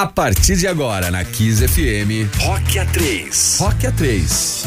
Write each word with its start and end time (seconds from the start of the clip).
A 0.00 0.06
partir 0.06 0.56
de 0.56 0.66
agora, 0.66 1.10
na 1.10 1.22
Kiss 1.26 1.62
FM, 1.68 2.24
Rock 2.38 2.78
A3. 2.78 3.58
Rock 3.60 3.86
A3. 3.86 4.64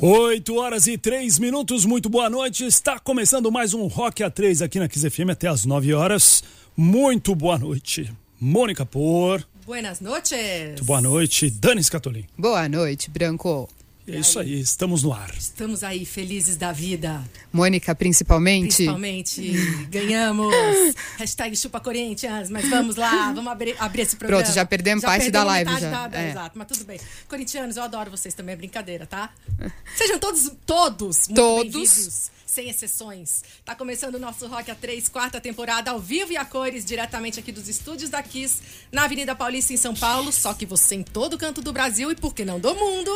8 0.00 0.54
horas 0.54 0.86
e 0.86 0.96
3 0.96 1.40
minutos, 1.40 1.84
muito 1.84 2.08
boa 2.08 2.30
noite. 2.30 2.64
Está 2.64 3.00
começando 3.00 3.50
mais 3.50 3.74
um 3.74 3.88
Rock 3.88 4.22
A3 4.22 4.64
aqui 4.64 4.78
na 4.78 4.86
Kiss 4.86 5.10
FM 5.10 5.30
até 5.32 5.48
as 5.48 5.64
9 5.64 5.92
horas. 5.92 6.44
Muito 6.76 7.34
boa 7.34 7.58
noite. 7.58 8.12
Mônica 8.40 8.86
Por. 8.86 9.44
Buenas 9.66 10.00
noches. 10.00 10.66
Muito 10.66 10.84
boa 10.84 11.00
noite, 11.00 11.50
Dani 11.50 11.82
Scatolin. 11.82 12.24
Boa 12.38 12.68
noite, 12.68 13.10
Branco. 13.10 13.68
É 14.06 14.18
isso 14.18 14.38
aí, 14.38 14.60
estamos 14.60 15.02
no 15.02 15.14
ar. 15.14 15.34
Estamos 15.34 15.82
aí, 15.82 16.04
felizes 16.04 16.56
da 16.56 16.72
vida. 16.72 17.22
Mônica, 17.50 17.94
principalmente. 17.94 18.76
Principalmente. 18.76 19.52
Ganhamos. 19.88 20.54
Hashtag 21.16 21.56
chupa 21.56 21.80
Corinthians. 21.80 22.50
Mas 22.50 22.68
vamos 22.68 22.96
lá, 22.96 23.32
vamos 23.32 23.50
abrir, 23.50 23.74
abrir 23.78 24.02
esse 24.02 24.14
programa. 24.14 24.42
Pronto, 24.42 24.54
já 24.54 24.66
perdemos 24.66 25.00
já 25.00 25.08
parte 25.08 25.30
da 25.30 25.42
live. 25.42 25.80
Já. 25.80 26.08
Da, 26.08 26.20
é. 26.20 26.30
Exato, 26.30 26.58
mas 26.58 26.68
tudo 26.68 26.84
bem. 26.84 27.00
Corintianos, 27.26 27.78
eu 27.78 27.82
adoro 27.82 28.10
vocês 28.10 28.34
também, 28.34 28.52
é 28.52 28.56
brincadeira, 28.56 29.06
tá? 29.06 29.30
Sejam 29.96 30.18
todos, 30.18 30.52
todos, 30.66 31.28
muito 31.28 31.72
todos. 31.72 32.33
Sem 32.54 32.68
exceções. 32.68 33.42
Tá 33.64 33.74
começando 33.74 34.14
o 34.14 34.18
nosso 34.20 34.46
Rock 34.46 34.70
A3, 34.70 35.10
quarta 35.10 35.40
temporada, 35.40 35.90
ao 35.90 35.98
vivo 35.98 36.30
e 36.30 36.36
a 36.36 36.44
cores, 36.44 36.84
diretamente 36.84 37.40
aqui 37.40 37.50
dos 37.50 37.68
estúdios 37.68 38.10
da 38.10 38.22
Kiss, 38.22 38.62
na 38.92 39.06
Avenida 39.06 39.34
Paulista, 39.34 39.72
em 39.72 39.76
São 39.76 39.92
Paulo. 39.92 40.30
Só 40.30 40.54
que 40.54 40.64
você 40.64 40.94
em 40.94 41.02
todo 41.02 41.36
canto 41.36 41.60
do 41.60 41.72
Brasil 41.72 42.12
e, 42.12 42.14
por 42.14 42.32
que 42.32 42.44
não, 42.44 42.60
do 42.60 42.72
mundo 42.76 43.10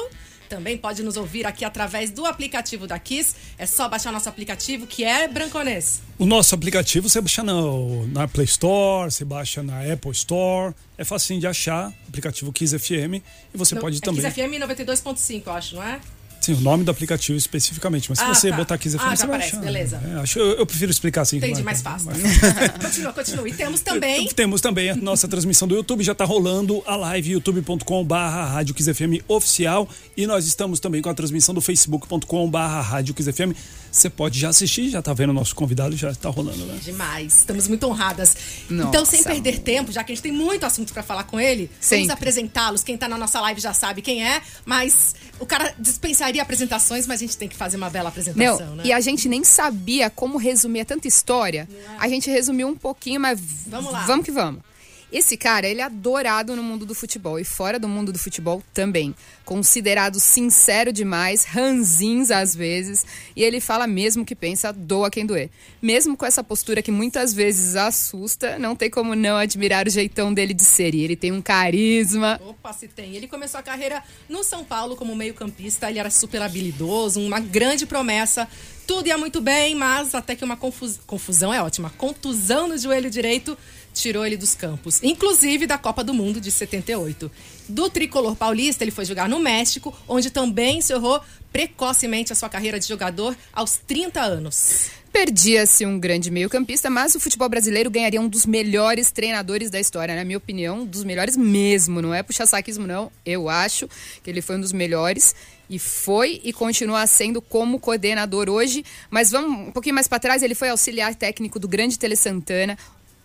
também 0.49 0.77
pode 0.79 1.03
nos 1.03 1.17
ouvir 1.17 1.47
aqui 1.47 1.65
através 1.65 2.11
do 2.11 2.25
aplicativo 2.25 2.87
da 2.87 2.99
Kiss. 2.99 3.37
É 3.57 3.67
só 3.67 3.89
baixar 3.89 4.11
nosso 4.11 4.29
aplicativo, 4.29 4.87
que 4.87 5.05
é 5.05 5.29
Branconês. 5.29 6.01
O 6.19 6.27
nosso 6.27 6.55
aplicativo 6.55 7.09
você 7.09 7.21
baixa 7.21 7.45
no, 7.45 8.09
na 8.09 8.27
Play 8.27 8.47
Store, 8.47 9.11
você 9.11 9.25
baixa 9.25 9.63
na 9.63 9.81
Apple 9.93 10.11
Store. 10.11 10.75
É 10.97 11.05
facinho 11.05 11.39
de 11.39 11.47
achar, 11.47 11.93
aplicativo 12.09 12.53
Kiss 12.53 12.77
FM. 12.77 13.23
E 13.55 13.57
você 13.57 13.75
no, 13.75 13.81
pode 13.81 13.99
é 13.99 14.01
também. 14.01 14.21
Kiss 14.21 14.35
FM 14.35 14.55
92.5, 14.61 15.43
eu 15.47 15.53
acho, 15.53 15.77
não 15.77 15.83
é? 15.85 16.01
Sim, 16.49 16.55
o 16.55 16.61
nome 16.63 16.83
do 16.83 16.91
aplicativo 16.91 17.37
especificamente. 17.37 18.09
Mas 18.09 18.19
ah, 18.21 18.35
se 18.35 18.41
você 18.41 18.51
tá. 18.51 18.57
botar 18.57 18.79
Kiss 18.79 18.97
FM, 18.97 19.03
ah, 19.03 19.17
você 19.17 19.27
vai 19.27 19.37
aparece, 19.37 19.57
achar. 19.57 19.65
beleza. 19.65 20.03
É, 20.03 20.15
acho, 20.21 20.39
eu, 20.39 20.47
eu, 20.53 20.67
prefiro 20.67 20.91
explicar 20.91 21.23
assim. 21.23 21.37
Entendi, 21.37 21.63
mais 21.63 21.83
fácil. 21.83 22.11
continua, 22.81 23.13
continua. 23.13 23.49
E 23.49 23.53
temos 23.53 23.81
também... 23.83 24.29
Temos 24.29 24.61
também 24.63 24.91
a 24.91 24.97
nossa 24.97 25.29
transmissão 25.29 25.69
do 25.69 25.75
YouTube. 25.75 26.03
Já 26.03 26.13
está 26.13 26.25
rolando 26.25 26.83
a 26.87 26.97
live 26.97 27.33
youtube.com 27.33 28.03
barra 28.03 28.47
Rádio 28.47 28.75
Kiss 28.75 28.95
FM 28.95 29.23
oficial. 29.29 29.87
E 30.17 30.27
nós 30.27 30.47
estamos 30.47 30.81
também 30.81 31.03
com 31.03 31.11
a 31.11 31.15
transmissão 31.15 31.55
do 31.55 31.61
facebook.com 31.61 32.49
barra 32.49 32.81
Rádio 32.81 33.13
Kiss 33.13 33.31
FM. 33.31 33.53
Você 33.99 34.09
pode 34.09 34.39
já 34.39 34.51
assistir, 34.51 34.89
já 34.91 35.03
tá 35.03 35.13
vendo 35.13 35.31
o 35.31 35.33
nosso 35.33 35.57
convidado, 35.57 35.97
já 35.97 36.13
está 36.13 36.29
rolando, 36.29 36.65
né? 36.67 36.79
Demais. 36.81 37.39
Estamos 37.39 37.67
muito 37.67 37.85
honradas. 37.85 38.37
Nossa, 38.71 38.89
então, 38.89 39.05
sem 39.05 39.25
perder 39.25 39.59
tempo, 39.59 39.91
já 39.91 40.05
que 40.05 40.13
a 40.13 40.15
gente 40.15 40.23
tem 40.23 40.31
muito 40.31 40.65
assunto 40.65 40.93
para 40.93 41.03
falar 41.03 41.25
com 41.25 41.41
ele, 41.41 41.69
Sempre. 41.81 42.07
vamos 42.07 42.15
apresentá-los. 42.15 42.85
Quem 42.85 42.95
está 42.95 43.09
na 43.09 43.19
nossa 43.19 43.41
live 43.41 43.61
já 43.61 43.75
sabe 43.75 44.01
quem 44.01 44.25
é, 44.25 44.41
mas 44.65 45.17
o 45.41 45.47
cara 45.47 45.75
dispensaria 45.77 46.41
apresentações, 46.41 47.09
mas 47.09 47.21
a 47.21 47.25
gente 47.27 47.37
tem 47.37 47.49
que 47.49 47.57
fazer 47.57 47.77
uma 47.77 47.91
bela 47.91 48.09
apresentação, 48.09 48.67
Não, 48.69 48.77
né? 48.77 48.83
E 48.87 48.93
a 48.93 49.01
gente 49.01 49.29
nem 49.29 49.43
sabia 49.43 50.09
como 50.09 50.39
resumir 50.39 50.85
tanta 50.85 51.09
história. 51.09 51.69
É? 51.69 51.97
A 51.99 52.09
gente 52.09 52.31
resumiu 52.31 52.69
um 52.69 52.77
pouquinho, 52.77 53.21
mas 53.21 53.41
vamos 53.67 53.91
lá. 53.91 54.07
Vamos 54.07 54.25
que 54.25 54.31
vamos. 54.31 54.63
Esse 55.11 55.37
cara, 55.37 55.67
ele 55.67 55.81
é 55.81 55.85
adorado 55.85 56.55
no 56.55 56.63
mundo 56.63 56.85
do 56.85 56.95
futebol 56.95 57.39
e 57.39 57.45
fora 57.45 57.79
do 57.79 57.89
mundo 57.89 58.13
do 58.13 58.19
futebol 58.19 58.63
também. 58.75 59.15
Considerado 59.45 60.21
sincero 60.21 60.93
demais, 60.93 61.45
ranzins 61.45 62.31
às 62.31 62.55
vezes, 62.55 63.07
e 63.35 63.43
ele 63.43 63.61
fala 63.61 63.87
mesmo 63.87 64.25
que 64.25 64.35
pensa, 64.35 64.73
doa 64.73 65.11
quem 65.11 65.25
doer. 65.25 65.49
Mesmo 65.81 66.17
com 66.17 66.27
essa 66.27 66.45
postura 66.45 66.83
que 66.83 66.91
muitas 66.91 67.33
vezes 67.33 67.75
assusta, 67.75 68.59
não 68.59 68.77
tem 68.77 68.91
como 68.91 69.15
não 69.15 69.37
admirar 69.37 69.87
o 69.87 69.91
jeitão 69.91 70.33
dele 70.33 70.53
de 70.53 70.65
ser. 70.65 70.95
E 70.95 71.03
ele 71.03 71.17
tem 71.17 71.33
um 71.33 71.41
carisma. 71.41 72.39
Opa, 72.45 72.73
se 72.75 72.87
tem. 72.89 73.17
Ele 73.17 73.27
começou 73.27 73.61
a 73.61 73.63
carreira 73.63 74.03
no 74.29 74.45
São 74.45 74.63
Paulo 74.63 74.95
como 74.95 75.17
meio-campista, 75.17 75.89
ele 75.89 75.99
era 75.99 76.11
super 76.11 76.43
habilidoso, 76.43 77.21
uma 77.21 77.41
grande 77.41 77.87
promessa 77.87 78.47
tudo 78.89 79.07
ia 79.07 79.19
muito 79.19 79.39
bem, 79.43 79.75
mas 79.75 80.15
até 80.15 80.35
que 80.35 80.43
uma 80.43 80.57
confus... 80.57 80.99
confusão 81.07 81.53
é 81.53 81.63
ótima. 81.63 81.93
Contusão 81.99 82.67
no 82.67 82.79
joelho 82.79 83.11
direito 83.11 83.57
tirou 83.99 84.25
ele 84.25 84.37
dos 84.37 84.55
campos, 84.55 85.03
inclusive 85.03 85.67
da 85.67 85.77
Copa 85.77 86.05
do 86.05 86.15
Mundo 86.15 86.41
de 86.41 86.51
78. 86.51 87.31
Do 87.69 87.91
tricolor 87.91 88.37
paulista, 88.37 88.85
ele 88.85 88.91
foi 88.91 89.05
jogar 89.05 89.29
no 89.29 89.39
México, 89.39 89.97
onde 90.07 90.31
também 90.31 90.79
encerrou 90.79 91.21
precocemente 91.53 92.33
a 92.33 92.37
sua 92.37 92.49
carreira 92.49 92.79
de 92.79 92.87
jogador 92.87 93.37
aos 93.53 93.77
30 93.87 94.21
anos. 94.21 94.91
Perdia-se 95.13 95.85
um 95.85 95.99
grande 95.99 96.31
meio-campista, 96.31 96.89
mas 96.89 97.15
o 97.15 97.21
futebol 97.21 97.49
brasileiro 97.49 97.91
ganharia 97.91 98.21
um 98.21 98.29
dos 98.29 98.47
melhores 98.47 99.11
treinadores 99.11 99.71
da 99.71 99.81
história, 99.81 100.15
na 100.15 100.25
minha 100.25 100.39
opinião, 100.39 100.81
um 100.81 100.87
dos 100.87 101.03
melhores 101.03 101.37
mesmo. 101.37 102.01
Não 102.01 102.15
é 102.15 102.23
puxar 102.23 102.47
saquismo, 102.47 102.87
não. 102.87 103.11
Eu 103.25 103.49
acho 103.49 103.89
que 104.23 104.31
ele 104.31 104.43
foi 104.43 104.57
um 104.57 104.61
dos 104.61 104.73
melhores 104.73 105.35
e 105.69 105.79
foi 105.79 106.41
e 106.45 106.53
continua 106.53 107.07
sendo 107.07 107.41
como 107.41 107.81
coordenador 107.81 108.49
hoje. 108.49 108.85
Mas 109.11 109.31
vamos 109.31 109.69
um 109.69 109.73
pouquinho 109.73 109.95
mais 109.95 110.07
para 110.07 110.19
trás, 110.19 110.43
ele 110.43 110.55
foi 110.55 110.69
auxiliar 110.69 111.15
técnico 111.15 111.59
do 111.59 111.67
grande 111.67 111.99
Tele 111.99 112.15
Santana, 112.15 112.79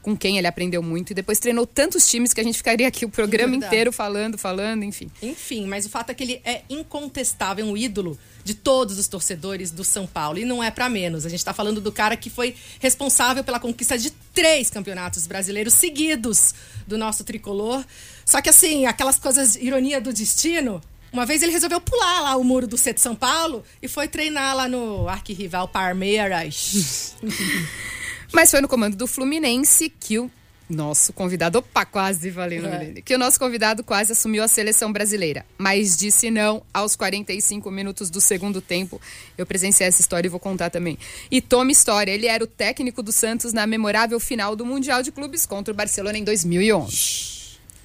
com 0.04 0.16
quem 0.16 0.38
ele 0.38 0.46
aprendeu 0.46 0.84
muito 0.84 1.12
e 1.12 1.14
depois 1.14 1.40
treinou 1.40 1.66
tantos 1.66 2.08
times 2.08 2.34
que 2.34 2.42
a 2.42 2.44
gente 2.44 2.58
ficaria 2.58 2.88
aqui 2.88 3.06
o 3.06 3.10
programa 3.10 3.56
inteiro 3.56 3.92
falando, 3.92 4.38
falando, 4.38 4.84
enfim. 4.84 5.10
Enfim, 5.22 5.66
mas 5.66 5.86
o 5.86 5.90
fato 5.90 6.10
é 6.12 6.14
que 6.14 6.24
ele 6.24 6.42
é 6.44 6.62
incontestável, 6.70 7.66
um 7.66 7.76
ídolo 7.76 8.20
de 8.44 8.54
todos 8.54 9.00
os 9.00 9.08
torcedores 9.08 9.72
do 9.72 9.84
São 9.86 10.06
Paulo 10.06 10.38
e 10.38 10.44
não 10.44 10.62
é 10.62 10.70
para 10.70 10.90
menos. 10.90 11.26
A 11.26 11.30
gente 11.30 11.40
está 11.40 11.54
falando 11.54 11.80
do 11.80 11.92
cara 11.92 12.18
que 12.18 12.30
foi 12.30 12.54
responsável 12.82 13.46
pela 13.46 13.62
conquista 13.62 13.98
de 13.98 14.12
três 14.34 14.70
campeonatos 14.70 15.26
brasileiros 15.26 15.74
seguidos 15.74 16.54
do 16.86 16.98
nosso 16.98 17.24
tricolor. 17.24 17.84
Só 18.26 18.42
que 18.42 18.50
assim, 18.50 18.86
aquelas 18.86 19.18
coisas 19.18 19.56
ironia 19.56 20.02
do 20.02 20.12
destino, 20.12 20.82
uma 21.14 21.26
vez 21.26 21.42
ele 21.42 21.54
resolveu 21.54 21.80
pular 21.80 22.20
lá 22.22 22.36
o 22.36 22.44
muro 22.44 22.68
do 22.68 22.78
C 22.78 22.92
de 22.92 23.00
São 23.00 23.16
Paulo 23.16 23.64
e 23.82 23.88
foi 23.88 24.10
treinar 24.10 24.54
lá 24.54 24.68
no 24.68 25.08
arquirrival 25.08 25.70
Palmeiras. 25.70 27.16
Mas 28.34 28.50
foi 28.50 28.62
no 28.62 28.68
comando 28.68 28.98
do 28.98 29.06
Fluminense 29.06 29.90
que 29.90 30.18
o 30.18 30.30
nosso 30.68 31.14
convidado, 31.14 31.60
opa, 31.60 31.86
quase 31.86 32.30
valendo, 32.32 32.68
é. 32.68 33.02
que 33.02 33.14
o 33.14 33.18
nosso 33.18 33.40
convidado 33.40 33.84
quase 33.84 34.14
assumiu 34.14 34.44
a 34.44 34.48
seleção 34.48 34.92
brasileira, 34.92 35.46
mas 35.58 35.96
disse 35.96 36.32
não 36.32 36.64
aos 36.74 36.96
45 36.96 37.70
minutos 37.70 38.10
do 38.10 38.20
segundo 38.20 38.60
tempo. 38.60 39.00
Eu 39.38 39.46
presenciei 39.46 39.88
essa 39.88 40.02
história 40.02 40.28
e 40.28 40.30
vou 40.30 40.40
contar 40.40 40.70
também. 40.70 40.98
E 41.30 41.42
tome 41.42 41.72
história, 41.72 42.12
ele 42.12 42.28
era 42.28 42.44
o 42.44 42.48
técnico 42.48 43.04
do 43.04 43.12
Santos 43.12 43.54
na 43.54 43.68
memorável 43.68 44.20
final 44.20 44.56
do 44.56 44.66
Mundial 44.66 45.04
de 45.04 45.12
Clubes 45.12 45.46
contra 45.46 45.72
o 45.72 45.78
Barcelona 45.78 46.18
em 46.18 46.24
2011. 46.24 47.34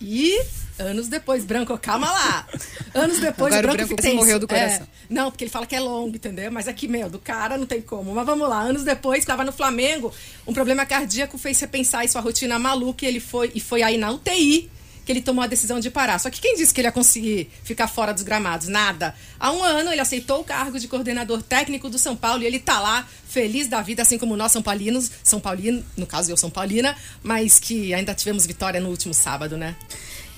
E 0.01 0.41
anos 0.79 1.09
depois, 1.09 1.45
Branco, 1.45 1.77
calma 1.79 2.11
lá. 2.11 2.47
Anos 2.95 3.19
depois, 3.21 3.55
Agora 3.55 3.77
Branco, 3.77 3.93
o 3.93 3.97
branco 3.97 4.17
morreu 4.17 4.39
do 4.39 4.49
coração. 4.49 4.83
É, 4.83 4.87
não, 5.09 5.31
porque 5.31 5.45
ele 5.45 5.51
fala 5.51 5.67
que 5.67 5.77
é 5.77 5.81
longo, 5.81 6.17
entendeu? 6.17 6.51
Mas 6.51 6.69
aqui, 6.69 6.89
meu, 6.89 7.09
do 7.09 7.19
cara 7.19 7.57
não 7.57 7.67
tem 7.67 7.81
como. 7.81 8.15
Mas 8.15 8.27
vamos 8.27 8.49
lá. 8.49 8.61
Anos 8.61 8.85
depois, 8.85 9.21
estava 9.21 9.45
no 9.45 9.53
Flamengo, 9.53 10.13
um 10.47 10.53
problema 10.53 10.87
cardíaco 10.87 11.39
fez 11.39 11.61
repensar 11.61 12.05
em 12.05 12.09
sua 12.09 12.21
rotina 12.21 12.59
maluca 12.59 13.05
e 13.05 13.09
ele 13.09 13.21
foi, 13.21 13.51
e 13.55 13.61
foi 13.61 13.83
aí 13.83 13.99
na 13.99 14.11
UTI 14.11 14.71
que 15.09 15.13
ele 15.13 15.23
tomou 15.23 15.43
a 15.43 15.47
decisão 15.47 15.81
de 15.81 15.91
parar. 15.91 16.19
Só 16.19 16.29
que 16.29 16.39
quem 16.39 16.55
disse 16.55 16.75
que 16.75 16.83
ele 16.83 16.89
ia 16.89 16.93
conseguir 16.93 17.51
ficar 17.65 17.89
fora 17.89 18.13
dos 18.13 18.23
gramados? 18.23 18.69
Nada. 18.69 19.15
Há 19.41 19.51
um 19.53 19.65
ano 19.65 19.91
ele 19.91 20.03
aceitou 20.03 20.41
o 20.41 20.45
cargo 20.45 20.79
de 20.79 20.87
coordenador 20.87 21.43
técnico 21.43 21.89
do 21.89 21.99
São 21.99 22.15
Paulo 22.15 22.43
e 22.43 22.47
ele 22.47 22.59
tá 22.59 22.79
lá, 22.79 23.09
feliz 23.27 23.69
da 23.69 23.81
vida, 23.81 24.03
assim 24.03 24.19
como 24.19 24.37
nós 24.37 24.53
São 24.53 24.61
Paulinos, 24.61 25.11
São 25.25 25.41
Paulino, 25.41 25.83
no 25.97 26.07
caso 26.07 26.31
eu 26.31 26.37
São 26.37 26.51
Paulina, 26.51 26.95
mas 27.23 27.59
que 27.59 27.95
ainda 27.95 28.15
tivemos 28.15 28.45
vitória 28.45 28.81
no 28.81 28.91
último 28.91 29.15
sábado, 29.15 29.57
né? 29.57 29.77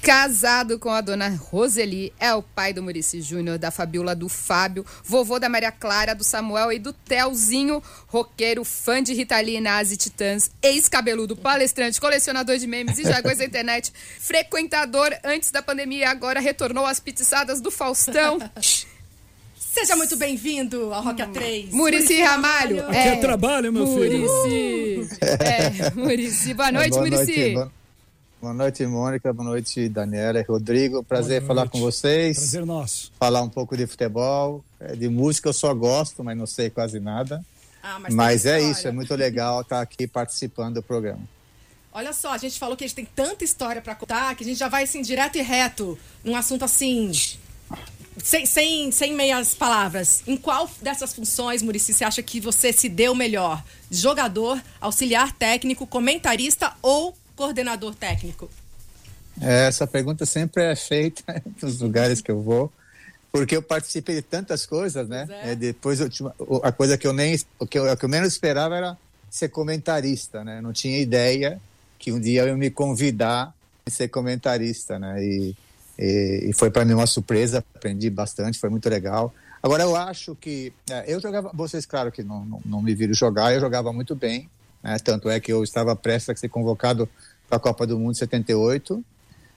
Casado 0.03 0.79
com 0.79 0.89
a 0.89 1.03
dona 1.03 1.29
Roseli, 1.29 2.11
é 2.19 2.35
o 2.35 2.43
pai 2.43 2.73
do 2.73 2.83
Murici 2.83 3.21
Júnior, 3.21 3.59
da 3.59 3.71
Fabiola, 3.71 4.15
do 4.15 4.31
Fábio, 4.31 4.85
vovô 5.05 5.39
da 5.39 5.47
Maria 5.47 5.71
Clara, 5.71 6.15
do 6.15 6.25
Samuel 6.25 6.73
e 6.73 6.79
do 6.79 6.91
Telzinho, 6.91 7.83
roqueiro, 8.07 8.65
fã 8.65 9.03
de 9.03 9.13
Rita 9.13 9.39
Lee, 9.41 9.61
Nazi 9.61 9.99
Titãs, 9.99 10.51
ex-cabeludo, 10.63 11.37
palestrante, 11.37 12.01
colecionador 12.01 12.57
de 12.57 12.67
memes 12.67 12.99
e 12.99 13.03
jargões 13.03 13.39
da 13.39 13.45
internet, 13.45 13.93
frequentador 14.19 15.15
antes 15.23 15.51
da 15.51 15.61
pandemia, 15.61 16.09
agora 16.09 16.41
retornou 16.41 16.87
às 16.87 16.99
pizzadas 16.99 17.61
do 17.61 17.71
Faustão. 17.71 18.39
Seja 19.55 19.95
muito 19.97 20.17
bem-vindo 20.17 20.95
ao 20.95 21.03
Rock 21.03 21.23
A3. 21.23 21.73
Murici 21.73 22.21
Ramalho. 22.23 22.79
Ramalho. 22.79 22.97
É, 22.97 23.01
Aqui 23.01 23.09
é 23.09 23.17
trabalho, 23.21 23.73
meu 23.73 23.87
filho. 23.87 24.27
Murici. 24.27 25.17
É, 25.21 25.91
Murici. 25.95 26.55
Boa 26.55 26.73
noite, 26.73 26.91
Boa 26.91 27.03
Murici. 27.03 27.55
Boa 28.41 28.55
noite, 28.55 28.87
Mônica. 28.87 29.31
Boa 29.35 29.51
noite, 29.51 29.87
Daniela 29.87 30.41
e 30.41 30.43
Rodrigo. 30.43 31.05
Prazer 31.05 31.45
falar 31.45 31.69
com 31.69 31.79
vocês. 31.79 32.39
Prazer 32.39 32.65
nosso. 32.65 33.13
Falar 33.19 33.43
um 33.43 33.51
pouco 33.51 33.77
de 33.77 33.87
futebol. 33.87 34.65
É, 34.81 34.97
de 34.97 35.11
música 35.11 35.51
eu 35.51 35.53
só 35.53 35.75
gosto, 35.75 36.25
mas 36.25 36.39
não 36.39 36.47
sei 36.47 36.71
quase 36.71 36.99
nada. 36.99 37.45
Ah, 37.83 37.99
mas, 37.99 38.15
mas 38.15 38.47
é 38.47 38.59
isso, 38.59 38.89
é 38.89 38.91
muito 38.91 39.15
legal 39.15 39.61
estar 39.61 39.83
aqui 39.83 40.07
participando 40.07 40.77
do 40.77 40.83
programa. 40.83 41.21
Olha 41.93 42.15
só, 42.15 42.33
a 42.33 42.39
gente 42.39 42.59
falou 42.59 42.77
que 42.77 42.85
a 42.85 42.87
gente 42.87 42.97
tem 42.97 43.05
tanta 43.05 43.45
história 43.45 43.83
para 43.83 43.95
contar 43.95 44.35
que 44.35 44.43
a 44.43 44.47
gente 44.47 44.59
já 44.59 44.69
vai 44.69 44.85
assim 44.85 45.03
direto 45.03 45.37
e 45.37 45.43
reto 45.43 45.99
num 46.25 46.35
assunto 46.35 46.65
assim 46.65 47.11
sem, 48.23 48.47
sem, 48.47 48.91
sem 48.91 49.15
meias 49.15 49.55
palavras, 49.55 50.23
em 50.27 50.37
qual 50.37 50.71
dessas 50.81 51.13
funções, 51.13 51.63
Murici, 51.63 51.93
você 51.93 52.05
acha 52.05 52.23
que 52.23 52.41
você 52.41 52.73
se 52.73 52.89
deu 52.89 53.15
melhor? 53.15 53.63
Jogador, 53.91 54.61
auxiliar 54.81 55.33
técnico, 55.33 55.87
comentarista 55.87 56.73
ou 56.83 57.17
coordenador 57.41 57.95
técnico? 57.95 58.51
É, 59.41 59.67
essa 59.67 59.87
pergunta 59.87 60.27
sempre 60.27 60.63
é 60.65 60.77
feita 60.77 61.43
nos 61.63 61.81
lugares 61.81 62.21
que 62.21 62.31
eu 62.31 62.43
vou, 62.43 62.71
porque 63.33 63.57
eu 63.57 63.63
participei 63.63 64.17
de 64.17 64.23
tantas 64.23 64.67
coisas, 64.67 65.09
né? 65.09 65.27
É. 65.31 65.53
É, 65.53 65.55
depois 65.55 66.01
eu, 66.01 66.09
a 66.63 66.71
coisa 66.71 66.99
que 66.99 67.07
eu 67.07 67.15
nem 67.15 67.41
o 67.59 67.67
que 67.67 67.79
eu, 67.79 67.97
que 67.97 68.05
eu 68.05 68.09
menos 68.11 68.29
esperava 68.29 68.77
era 68.77 68.99
ser 69.31 69.49
comentarista, 69.49 70.45
né? 70.45 70.61
Não 70.61 70.71
tinha 70.71 70.99
ideia 70.99 71.59
que 71.99 72.13
um 72.13 72.21
dia 72.21 72.43
eu 72.43 72.59
me 72.59 72.71
convidar 72.71 73.55
a 73.87 73.91
ser 73.91 74.09
comentarista, 74.09 74.99
né? 74.99 75.25
E, 75.25 75.57
e, 75.99 76.49
e 76.51 76.53
foi 76.53 76.71
para 76.71 76.85
mim 76.85 76.93
uma 76.93 77.07
surpresa, 77.07 77.65
aprendi 77.75 78.11
bastante, 78.11 78.59
foi 78.59 78.69
muito 78.69 78.87
legal. 78.91 79.33
Agora 79.63 79.83
eu 79.83 79.97
acho 79.97 80.35
que 80.35 80.75
é, 80.91 81.05
eu 81.07 81.19
jogava, 81.19 81.51
vocês 81.55 81.87
claro 81.87 82.13
que 82.13 82.23
não, 82.23 82.45
não, 82.45 82.61
não 82.67 82.83
me 82.83 82.95
viram 82.95 83.15
jogar, 83.15 83.55
eu 83.55 83.61
jogava 83.61 83.95
muito 83.95 84.15
bem, 84.15 84.47
né? 84.83 84.99
Tanto 84.99 85.31
é 85.31 85.41
que 85.41 85.51
eu 85.51 85.65
estava 85.65 85.97
prestes 85.97 86.29
a 86.29 86.37
ser 86.37 86.49
convocado 86.49 87.09
para 87.51 87.57
a 87.57 87.61
Copa 87.61 87.85
do 87.85 87.99
Mundo 87.99 88.15
78, 88.15 89.05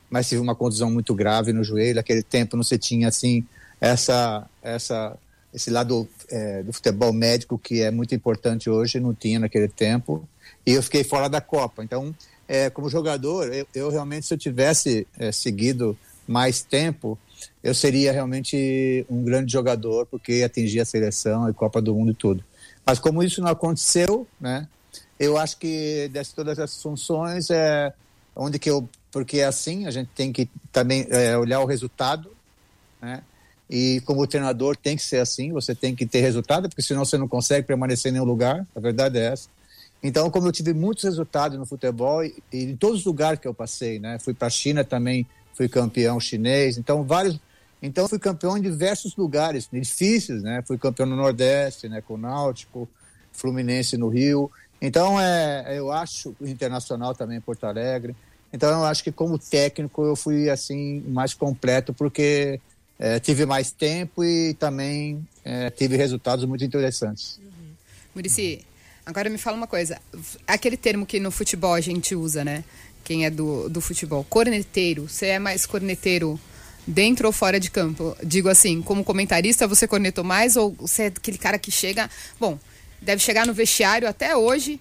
mas 0.09 0.27
tive 0.27 0.41
uma 0.41 0.55
contusão 0.55 0.89
muito 0.89 1.13
grave 1.13 1.53
no 1.53 1.63
joelho. 1.63 1.95
Naquele 1.95 2.23
tempo 2.23 2.57
não 2.57 2.63
se 2.63 2.77
tinha 2.79 3.07
assim 3.07 3.45
essa 3.79 4.49
essa 4.63 5.15
esse 5.53 5.69
lado 5.69 6.09
é, 6.31 6.63
do 6.63 6.73
futebol 6.73 7.13
médico 7.13 7.59
que 7.59 7.81
é 7.81 7.91
muito 7.91 8.15
importante 8.15 8.71
hoje, 8.71 8.99
não 8.99 9.13
tinha 9.13 9.39
naquele 9.39 9.67
tempo. 9.67 10.27
E 10.65 10.71
eu 10.71 10.81
fiquei 10.81 11.03
fora 11.03 11.29
da 11.29 11.39
Copa. 11.39 11.83
Então, 11.83 12.15
é, 12.47 12.71
como 12.71 12.89
jogador, 12.89 13.53
eu, 13.53 13.67
eu, 13.75 13.89
realmente, 13.91 14.25
se 14.25 14.33
eu 14.33 14.37
tivesse 14.37 15.05
é, 15.15 15.31
seguido 15.31 15.95
mais 16.27 16.63
tempo, 16.63 17.19
eu 17.63 17.75
seria 17.75 18.11
realmente 18.11 19.05
um 19.07 19.23
grande 19.23 19.51
jogador, 19.51 20.07
porque 20.07 20.41
atingia 20.43 20.81
a 20.81 20.85
seleção 20.85 21.47
e 21.47 21.53
Copa 21.53 21.79
do 21.79 21.93
Mundo 21.93 22.11
e 22.11 22.15
tudo. 22.15 22.43
Mas 22.83 22.97
como 22.97 23.21
isso 23.21 23.39
não 23.39 23.49
aconteceu, 23.49 24.25
né? 24.41 24.67
Eu 25.19 25.37
acho 25.37 25.57
que 25.57 26.09
dessas 26.11 26.33
todas 26.33 26.59
as 26.59 26.81
funções 26.81 27.49
é 27.49 27.93
onde 28.35 28.57
que 28.57 28.69
eu 28.69 28.89
porque 29.11 29.39
é 29.39 29.45
assim 29.45 29.85
a 29.85 29.91
gente 29.91 30.09
tem 30.15 30.33
que 30.33 30.49
também 30.71 31.05
é, 31.09 31.37
olhar 31.37 31.59
o 31.59 31.65
resultado, 31.65 32.31
né? 33.01 33.21
E 33.69 34.01
como 34.01 34.27
treinador 34.27 34.75
tem 34.75 34.95
que 34.95 35.03
ser 35.03 35.17
assim, 35.17 35.51
você 35.51 35.73
tem 35.73 35.95
que 35.95 36.05
ter 36.05 36.21
resultado, 36.21 36.67
porque 36.67 36.81
senão 36.81 37.05
você 37.05 37.17
não 37.17 37.27
consegue 37.27 37.65
permanecer 37.65 38.09
em 38.09 38.13
nenhum 38.13 38.25
lugar. 38.25 38.67
A 38.75 38.79
verdade 38.79 39.17
é 39.17 39.25
essa. 39.27 39.49
Então, 40.03 40.29
como 40.29 40.47
eu 40.47 40.51
tive 40.51 40.73
muitos 40.73 41.03
resultados 41.05 41.57
no 41.57 41.65
futebol 41.65 42.23
e, 42.23 42.35
e 42.51 42.63
em 42.65 42.75
todos 42.75 42.99
os 42.99 43.05
lugares 43.05 43.39
que 43.39 43.47
eu 43.47 43.53
passei, 43.53 43.99
né? 43.99 44.19
Fui 44.19 44.33
para 44.33 44.47
a 44.47 44.51
China 44.51 44.83
também, 44.83 45.25
fui 45.53 45.69
campeão 45.69 46.19
chinês. 46.19 46.77
Então, 46.77 47.03
vários 47.03 47.39
então 47.81 48.07
fui 48.07 48.17
campeão 48.17 48.57
em 48.57 48.61
diversos 48.61 49.13
lugares 49.17 49.67
difíceis, 49.71 50.41
né? 50.41 50.63
Fui 50.65 50.77
campeão 50.77 51.05
no 51.05 51.17
Nordeste, 51.17 51.89
né, 51.89 52.01
com 52.01 52.13
o 52.13 52.17
Náutico, 52.17 52.87
Fluminense 53.33 53.97
no 53.97 54.07
Rio. 54.07 54.49
Então, 54.85 55.17
é, 55.17 55.77
eu 55.77 55.93
acho 55.93 56.35
internacional 56.41 57.15
também 57.15 57.39
Porto 57.39 57.63
Alegre. 57.63 58.13
Então, 58.51 58.69
eu 58.69 58.83
acho 58.83 59.01
que 59.01 59.13
como 59.13 59.39
técnico 59.39 60.03
eu 60.03 60.13
fui 60.13 60.49
assim 60.49 61.01
mais 61.07 61.33
completo 61.33 61.93
porque 61.93 62.59
é, 62.99 63.17
tive 63.17 63.45
mais 63.45 63.71
tempo 63.71 64.25
e 64.25 64.53
também 64.55 65.25
é, 65.45 65.69
tive 65.69 65.95
resultados 65.95 66.43
muito 66.43 66.65
interessantes. 66.65 67.39
Uhum. 67.41 67.69
Murici, 68.13 68.65
agora 69.05 69.29
me 69.29 69.37
fala 69.37 69.55
uma 69.55 69.67
coisa. 69.67 70.01
Aquele 70.45 70.75
termo 70.75 71.05
que 71.05 71.17
no 71.17 71.31
futebol 71.31 71.73
a 71.73 71.81
gente 71.81 72.13
usa, 72.13 72.43
né? 72.43 72.65
Quem 73.05 73.23
é 73.23 73.29
do, 73.29 73.69
do 73.69 73.79
futebol, 73.79 74.25
corneteiro. 74.25 75.07
Você 75.07 75.27
é 75.27 75.39
mais 75.39 75.65
corneteiro 75.65 76.37
dentro 76.85 77.27
ou 77.27 77.31
fora 77.31 77.57
de 77.57 77.71
campo? 77.71 78.17
Digo 78.21 78.49
assim, 78.49 78.81
como 78.81 79.01
comentarista 79.01 79.65
você 79.65 79.87
cornetou 79.87 80.25
mais 80.25 80.57
ou 80.57 80.73
você 80.73 81.03
é 81.03 81.07
aquele 81.07 81.37
cara 81.37 81.57
que 81.57 81.71
chega... 81.71 82.09
Bom, 82.37 82.59
deve 83.03 83.21
chegar 83.21 83.45
no 83.45 83.53
vestiário 83.53 84.07
até 84.07 84.35
hoje 84.35 84.79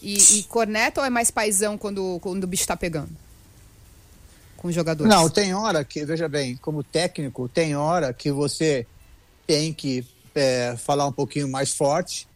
e, 0.00 0.38
e 0.38 0.42
corneta 0.44 1.00
ou 1.00 1.06
é 1.06 1.10
mais 1.10 1.30
paisão 1.30 1.78
quando, 1.78 2.18
quando 2.20 2.44
o 2.44 2.46
bicho 2.46 2.62
está 2.62 2.76
pegando? 2.76 3.10
Com 4.56 4.68
os 4.68 4.74
jogadores? 4.74 5.12
Não, 5.12 5.28
tem 5.28 5.54
hora 5.54 5.84
que, 5.84 6.04
veja 6.04 6.28
bem, 6.28 6.56
como 6.56 6.82
técnico, 6.82 7.48
tem 7.48 7.76
hora 7.76 8.12
que 8.12 8.30
você 8.32 8.86
tem 9.46 9.72
que 9.72 10.04
é, 10.34 10.76
falar 10.76 11.06
um 11.06 11.12
pouquinho 11.12 11.48
mais 11.48 11.72
forte, 11.72 12.26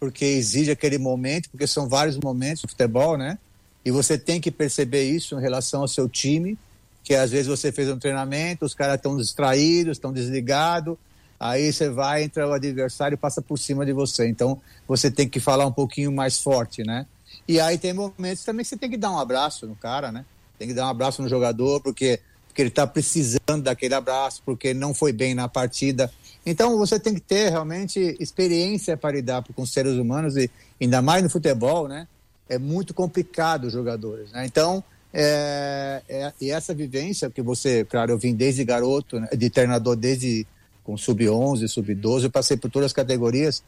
porque 0.00 0.24
exige 0.24 0.70
aquele 0.70 0.98
momento, 0.98 1.50
porque 1.50 1.66
são 1.66 1.88
vários 1.88 2.16
momentos 2.16 2.62
no 2.62 2.68
futebol, 2.68 3.16
né? 3.16 3.38
E 3.84 3.90
você 3.90 4.16
tem 4.16 4.40
que 4.40 4.50
perceber 4.50 5.04
isso 5.04 5.36
em 5.38 5.40
relação 5.40 5.82
ao 5.82 5.88
seu 5.88 6.08
time, 6.08 6.58
que 7.02 7.14
às 7.14 7.30
vezes 7.30 7.46
você 7.46 7.72
fez 7.72 7.88
um 7.88 7.98
treinamento, 7.98 8.64
os 8.64 8.74
caras 8.74 8.96
estão 8.96 9.16
distraídos, 9.16 9.96
estão 9.96 10.12
desligados, 10.12 10.96
aí 11.42 11.72
você 11.72 11.90
vai, 11.90 12.22
entra 12.22 12.46
o 12.48 12.52
adversário 12.52 13.16
e 13.16 13.18
passa 13.18 13.42
por 13.42 13.58
cima 13.58 13.84
de 13.84 13.92
você. 13.92 14.28
Então, 14.28 14.60
você 14.86 15.10
tem 15.10 15.28
que 15.28 15.40
falar 15.40 15.66
um 15.66 15.72
pouquinho 15.72 16.12
mais 16.12 16.40
forte, 16.40 16.84
né? 16.84 17.04
E 17.48 17.58
aí 17.58 17.76
tem 17.76 17.92
momentos 17.92 18.44
também 18.44 18.62
que 18.62 18.68
você 18.68 18.76
tem 18.76 18.88
que 18.88 18.96
dar 18.96 19.10
um 19.10 19.18
abraço 19.18 19.66
no 19.66 19.74
cara, 19.74 20.12
né? 20.12 20.24
Tem 20.56 20.68
que 20.68 20.74
dar 20.74 20.86
um 20.86 20.90
abraço 20.90 21.20
no 21.20 21.28
jogador, 21.28 21.80
porque, 21.80 22.20
porque 22.46 22.62
ele 22.62 22.68
está 22.68 22.86
precisando 22.86 23.62
daquele 23.64 23.94
abraço, 23.94 24.40
porque 24.44 24.72
não 24.72 24.94
foi 24.94 25.12
bem 25.12 25.34
na 25.34 25.48
partida. 25.48 26.12
Então, 26.46 26.78
você 26.78 27.00
tem 27.00 27.12
que 27.12 27.20
ter 27.20 27.50
realmente 27.50 28.16
experiência 28.20 28.96
para 28.96 29.16
lidar 29.16 29.44
com 29.54 29.66
seres 29.66 29.94
humanos, 29.94 30.36
e 30.36 30.48
ainda 30.80 31.02
mais 31.02 31.24
no 31.24 31.28
futebol, 31.28 31.88
né? 31.88 32.06
É 32.48 32.56
muito 32.56 32.94
complicado 32.94 33.64
os 33.64 33.72
jogadores, 33.72 34.30
né? 34.30 34.46
Então, 34.46 34.84
é, 35.12 36.02
é, 36.08 36.32
e 36.40 36.50
essa 36.52 36.72
vivência 36.72 37.28
que 37.30 37.42
você, 37.42 37.84
claro, 37.84 38.12
eu 38.12 38.18
vim 38.18 38.34
desde 38.34 38.64
garoto, 38.64 39.18
né, 39.20 39.28
de 39.36 39.50
treinador 39.50 39.96
desde 39.96 40.46
com 40.84 40.96
sub-11, 40.96 41.68
sub-12, 41.68 42.24
eu 42.24 42.30
passei 42.30 42.56
por 42.56 42.70
todas 42.70 42.86
as 42.86 42.92
categorias. 42.92 43.62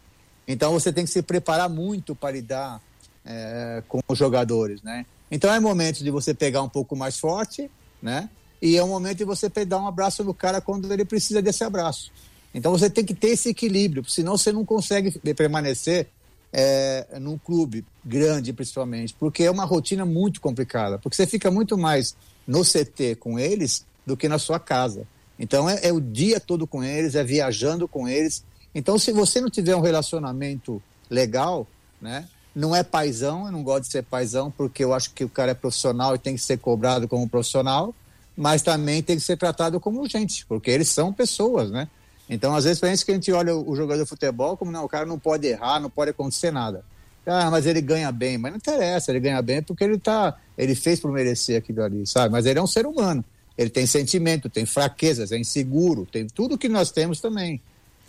Então 0.47 0.73
você 0.73 0.93
tem 0.93 1.05
que 1.05 1.11
se 1.11 1.23
preparar 1.23 1.69
muito 1.69 2.15
para 2.15 2.33
lidar 2.33 2.81
é, 3.25 3.83
com 3.89 4.01
os 4.07 4.19
jogadores, 4.19 4.83
né? 4.83 5.07
Então 5.31 5.53
é 5.53 5.59
momento 5.59 6.05
de 6.05 6.11
você 6.11 6.35
pegar 6.35 6.63
um 6.63 6.69
pouco 6.69 6.95
mais 6.95 7.19
forte, 7.19 7.71
né? 8.03 8.29
E 8.61 8.77
é 8.77 8.85
um 8.85 8.89
momento 8.89 9.19
de 9.19 9.25
você 9.25 9.49
dar 9.49 9.79
um 9.79 9.87
abraço 9.87 10.23
no 10.23 10.35
cara 10.35 10.61
quando 10.61 10.93
ele 10.93 11.05
precisa 11.05 11.43
desse 11.43 11.65
abraço. 11.65 12.13
Então 12.55 12.71
você 12.71 12.89
tem 12.89 13.05
que 13.05 13.15
ter 13.15 13.29
esse 13.29 13.49
equilíbrio, 13.49 14.05
senão 14.09 14.39
você 14.39 14.53
não 14.53 14.65
consegue 14.65 15.11
permanecer 15.35 16.09
é, 16.53 17.19
num 17.21 17.37
clube 17.37 17.85
grande, 18.05 18.53
principalmente, 18.53 19.15
porque 19.19 19.43
é 19.43 19.51
uma 19.51 19.65
rotina 19.65 20.07
muito 20.07 20.41
complicada, 20.41 20.99
porque 20.99 21.17
você 21.17 21.27
fica 21.27 21.51
muito 21.51 21.77
mais 21.77 22.15
no 22.47 22.63
CT 22.63 23.17
com 23.17 23.39
eles 23.39 23.85
do 24.07 24.17
que 24.17 24.29
na 24.29 24.39
sua 24.39 24.61
casa. 24.61 25.07
Então 25.39 25.69
é, 25.69 25.81
é, 25.83 25.93
o 25.93 26.01
dia 26.01 26.39
todo 26.39 26.67
com 26.67 26.83
eles, 26.83 27.15
é 27.15 27.25
viajando 27.25 27.89
com 27.89 28.09
eles. 28.09 28.45
Então, 28.75 28.99
se 28.99 29.13
você 29.13 29.41
não 29.41 29.51
tiver 29.51 29.77
um 29.77 29.81
relacionamento 29.81 30.83
legal, 31.09 31.67
né? 32.01 32.27
Não 32.55 32.75
é 32.75 32.85
paisão, 32.85 33.47
eu 33.47 33.53
não 33.53 33.65
gosto 33.65 33.85
de 33.85 33.91
ser 33.91 34.05
paisão, 34.05 34.51
porque 34.51 34.85
eu 34.85 34.95
acho 34.95 35.11
que 35.11 35.25
o 35.25 35.29
cara 35.29 35.51
é 35.51 35.55
profissional 35.55 36.15
e 36.15 36.19
tem 36.19 36.37
que 36.37 36.41
ser 36.41 36.59
cobrado 36.59 37.09
como 37.09 37.29
profissional, 37.29 37.93
mas 38.37 38.63
também 38.63 39.03
tem 39.03 39.17
que 39.17 39.23
ser 39.23 39.37
tratado 39.37 39.81
como 39.81 40.09
gente, 40.09 40.47
porque 40.47 40.71
eles 40.71 40.89
são 40.89 41.13
pessoas, 41.13 41.71
né? 41.71 41.89
Então, 42.29 42.55
às 42.55 42.65
vezes, 42.65 42.81
parece 42.81 43.05
que 43.05 43.11
a 43.11 43.15
gente 43.15 43.31
olha 43.33 43.57
o 43.57 43.75
jogador 43.75 44.03
de 44.03 44.09
futebol 44.09 44.57
como 44.57 44.71
não, 44.71 44.85
o 44.85 44.89
cara 44.89 45.05
não 45.05 45.19
pode 45.19 45.47
errar, 45.47 45.81
não 45.81 45.91
pode 45.91 46.11
acontecer 46.11 46.53
nada. 46.53 46.85
Ah, 47.27 47.51
mas 47.51 47.67
ele 47.67 47.81
ganha 47.81 48.13
bem, 48.13 48.37
mas 48.37 48.53
não 48.53 48.59
interessa, 48.59 49.11
ele 49.11 49.21
ganha 49.21 49.41
bem 49.41 49.63
porque 49.63 49.83
ele 49.83 49.99
tá, 49.99 50.37
ele 50.59 50.75
fez 50.75 51.01
por 51.01 51.11
merecer 51.11 51.59
aquilo 51.59 51.83
ali, 51.83 52.07
sabe? 52.07 52.31
Mas 52.31 52.45
ele 52.47 52.59
é 52.59 52.63
um 52.63 52.67
ser 52.67 52.87
humano. 52.87 53.25
Ele 53.57 53.71
tem 53.71 53.87
sentimento, 53.87 54.49
tem 54.49 54.67
fraquezas, 54.67 55.33
é 55.33 55.39
inseguro, 55.39 56.07
tem 56.07 56.27
tudo 56.27 56.59
que 56.59 56.69
nós 56.69 56.91
temos 56.91 57.21
também. 57.21 57.61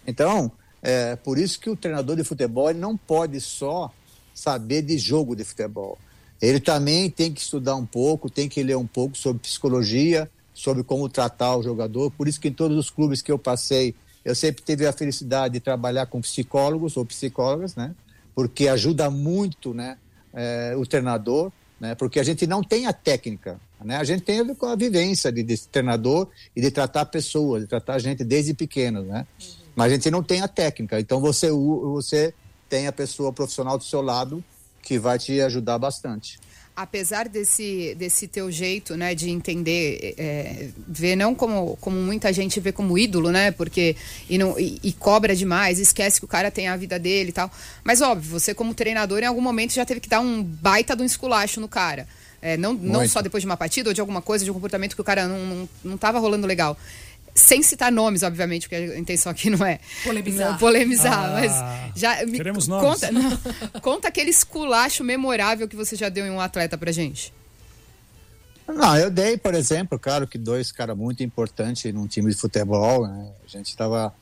Então, 0.07 0.51
é 0.81 1.15
por 1.15 1.37
isso 1.37 1.59
que 1.59 1.69
o 1.69 1.75
treinador 1.75 2.15
de 2.15 2.23
futebol 2.23 2.73
não 2.73 2.97
pode 2.97 3.39
só 3.41 3.91
saber 4.33 4.81
de 4.81 4.97
jogo 4.97 5.35
de 5.35 5.43
futebol. 5.43 5.97
Ele 6.41 6.59
também 6.59 7.09
tem 7.09 7.33
que 7.33 7.41
estudar 7.41 7.75
um 7.75 7.85
pouco, 7.85 8.29
tem 8.29 8.49
que 8.49 8.61
ler 8.61 8.75
um 8.75 8.85
pouco 8.85 9.17
sobre 9.17 9.41
psicologia, 9.41 10.29
sobre 10.53 10.83
como 10.83 11.09
tratar 11.09 11.55
o 11.55 11.63
jogador. 11.63 12.11
Por 12.11 12.27
isso 12.27 12.39
que 12.39 12.49
em 12.49 12.53
todos 12.53 12.77
os 12.77 12.89
clubes 12.89 13.21
que 13.21 13.31
eu 13.31 13.39
passei, 13.39 13.95
eu 14.23 14.35
sempre 14.35 14.63
tive 14.63 14.85
a 14.85 14.93
felicidade 14.93 15.53
de 15.53 15.59
trabalhar 15.59 16.07
com 16.07 16.21
psicólogos 16.21 16.97
ou 16.97 17.05
psicólogas, 17.05 17.75
né? 17.75 17.95
Porque 18.33 18.67
ajuda 18.67 19.09
muito, 19.09 19.73
né? 19.73 19.97
É, 20.33 20.75
o 20.77 20.85
treinador, 20.85 21.51
né? 21.79 21.95
Porque 21.95 22.19
a 22.19 22.23
gente 22.23 22.45
não 22.45 22.61
tem 22.61 22.85
a 22.85 22.93
técnica. 22.93 23.59
Né? 23.85 23.97
A 23.97 24.03
gente 24.03 24.23
tem 24.23 24.39
a 24.39 24.75
vivência 24.75 25.31
de, 25.31 25.43
de 25.43 25.57
treinador 25.67 26.27
e 26.55 26.61
de 26.61 26.71
tratar 26.71 27.05
pessoas, 27.05 27.63
de 27.63 27.69
tratar 27.69 27.95
a 27.95 27.99
gente 27.99 28.23
desde 28.23 28.53
pequeno, 28.53 29.03
né? 29.03 29.25
Uhum. 29.39 29.47
Mas 29.75 29.91
a 29.91 29.95
gente 29.95 30.09
não 30.09 30.23
tem 30.23 30.41
a 30.41 30.47
técnica. 30.47 30.99
Então 30.99 31.19
você, 31.19 31.51
você 31.51 32.33
tem 32.69 32.87
a 32.87 32.91
pessoa 32.91 33.31
profissional 33.31 33.77
do 33.77 33.83
seu 33.83 34.01
lado 34.01 34.43
que 34.81 34.97
vai 34.97 35.19
te 35.19 35.39
ajudar 35.41 35.77
bastante 35.77 36.39
apesar 36.75 37.29
desse, 37.29 37.95
desse 37.95 38.27
teu 38.27 38.51
jeito, 38.51 38.97
né, 38.97 39.15
de 39.15 39.29
entender, 39.29 40.13
é, 40.17 40.69
ver 40.87 41.15
não 41.15 41.33
como, 41.33 41.77
como 41.79 41.95
muita 41.97 42.33
gente 42.33 42.59
vê 42.59 42.71
como 42.71 42.97
ídolo, 42.97 43.31
né, 43.31 43.51
porque 43.51 43.95
e, 44.29 44.37
não, 44.37 44.59
e, 44.59 44.79
e, 44.83 44.91
cobra 44.91 45.33
demais, 45.35 45.79
esquece 45.79 46.19
que 46.19 46.25
o 46.25 46.27
cara 46.27 46.51
tem 46.51 46.67
a 46.67 46.75
vida 46.75 46.99
dele 46.99 47.29
e 47.29 47.33
tal, 47.33 47.49
mas 47.83 48.01
óbvio, 48.01 48.29
você 48.29 48.53
como 48.53 48.73
treinador 48.73 49.19
em 49.23 49.25
algum 49.25 49.41
momento 49.41 49.73
já 49.73 49.85
teve 49.85 50.01
que 50.01 50.09
dar 50.09 50.19
um 50.19 50.43
baita 50.43 50.95
do 50.95 51.03
um 51.03 51.05
esculacho 51.05 51.61
no 51.61 51.69
cara. 51.69 52.07
É, 52.45 52.55
não, 52.57 52.75
não 52.75 53.07
só 53.07 53.23
depois 53.23 53.41
de 53.41 53.47
uma 53.47 53.57
partida 53.57 53.89
ou 53.89 53.93
de 53.93 53.99
alguma 53.99 54.21
coisa, 54.21 54.45
de 54.45 54.51
um 54.51 54.53
comportamento 54.53 54.93
que 54.93 55.01
o 55.01 55.03
cara 55.03 55.27
não, 55.27 55.39
não, 55.39 55.69
não 55.83 55.97
tava 55.97 56.19
rolando 56.19 56.45
legal. 56.45 56.77
Sem 57.33 57.63
citar 57.63 57.91
nomes, 57.91 58.21
obviamente, 58.21 58.69
porque 58.69 58.75
a 58.75 58.99
intenção 58.99 59.31
aqui 59.31 59.49
não 59.49 59.65
é 59.65 59.79
polemizar, 60.03 60.51
não, 60.51 60.57
polemizar 60.59 61.25
ah, 61.25 61.31
mas 61.33 61.99
já 61.99 62.23
me, 62.23 62.37
queremos 62.37 62.67
nomes. 62.67 62.87
conta, 62.87 63.11
não, 63.11 63.81
conta 63.81 64.07
aquele 64.09 64.29
esculacho 64.29 65.03
memorável 65.03 65.67
que 65.67 65.75
você 65.75 65.95
já 65.95 66.07
deu 66.07 66.23
em 66.23 66.29
um 66.29 66.39
atleta 66.39 66.77
pra 66.77 66.91
gente. 66.91 67.33
Não, 68.67 68.95
eu 68.95 69.09
dei, 69.09 69.37
por 69.37 69.55
exemplo, 69.55 69.97
claro 69.97 70.27
que 70.27 70.37
dois 70.37 70.71
caras 70.71 70.95
muito 70.95 71.23
importantes 71.23 71.91
num 71.91 72.05
time 72.05 72.29
de 72.29 72.37
futebol. 72.37 73.07
Né? 73.07 73.31
A 73.43 73.47
gente 73.47 73.69
estava 73.69 74.13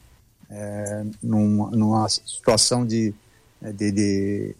é, 0.49 1.03
numa, 1.21 1.71
numa 1.71 2.07
situação 2.07 2.87
de, 2.87 3.13
de, 3.61 3.91
de, 3.91 4.55